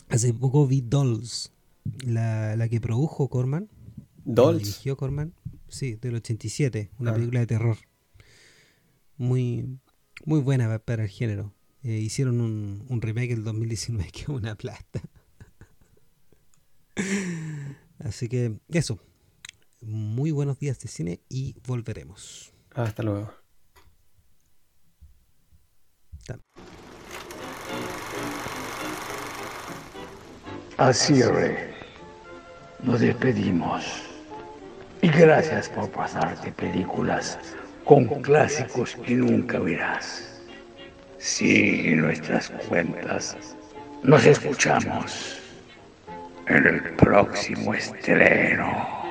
Hace 0.09 0.35
poco 0.35 0.67
vi 0.67 0.81
Dolls, 0.81 1.53
la, 2.05 2.57
la 2.57 2.69
que 2.69 2.81
produjo 2.81 3.29
Corman. 3.29 3.69
¿Dolls? 4.25 4.59
dirigió 4.59 4.97
Corman. 4.97 5.35
Sí, 5.69 5.95
del 5.97 6.17
87, 6.17 6.91
una 6.99 7.11
ah. 7.11 7.15
película 7.15 7.41
de 7.41 7.47
terror. 7.47 7.77
Muy, 9.17 9.79
muy 10.25 10.41
buena 10.41 10.79
para 10.79 11.05
el 11.05 11.09
género. 11.09 11.55
Eh, 11.83 11.99
hicieron 11.99 12.41
un, 12.41 12.85
un 12.89 13.03
remake 13.03 13.33
el 13.33 13.45
2019 13.45 14.11
que 14.13 14.23
es 14.23 14.29
una 14.29 14.55
plata. 14.57 15.03
Así 17.99 18.29
que 18.29 18.59
eso. 18.69 18.99
Muy 19.81 20.31
buenos 20.31 20.59
días 20.59 20.81
de 20.81 20.89
cine 20.89 21.21
y 21.29 21.57
volveremos. 21.67 22.55
Hasta 22.71 23.03
luego. 23.03 23.44
Al 30.77 30.93
cierre, 30.93 31.73
nos 32.83 33.01
despedimos. 33.01 34.03
Y 35.03 35.09
gracias 35.09 35.69
por 35.69 35.89
pasarte 35.91 36.51
películas 36.51 37.39
con 37.85 38.07
clásicos 38.23 38.97
que 39.07 39.15
nunca 39.15 39.59
verás. 39.59 40.43
Sigue 41.19 41.97
nuestras 41.97 42.51
cuentas. 42.69 43.37
Nos 44.03 44.25
escuchamos 44.25 45.41
en 46.49 46.67
el 46.67 46.83
próximo 46.97 47.73
estreno. 47.75 49.04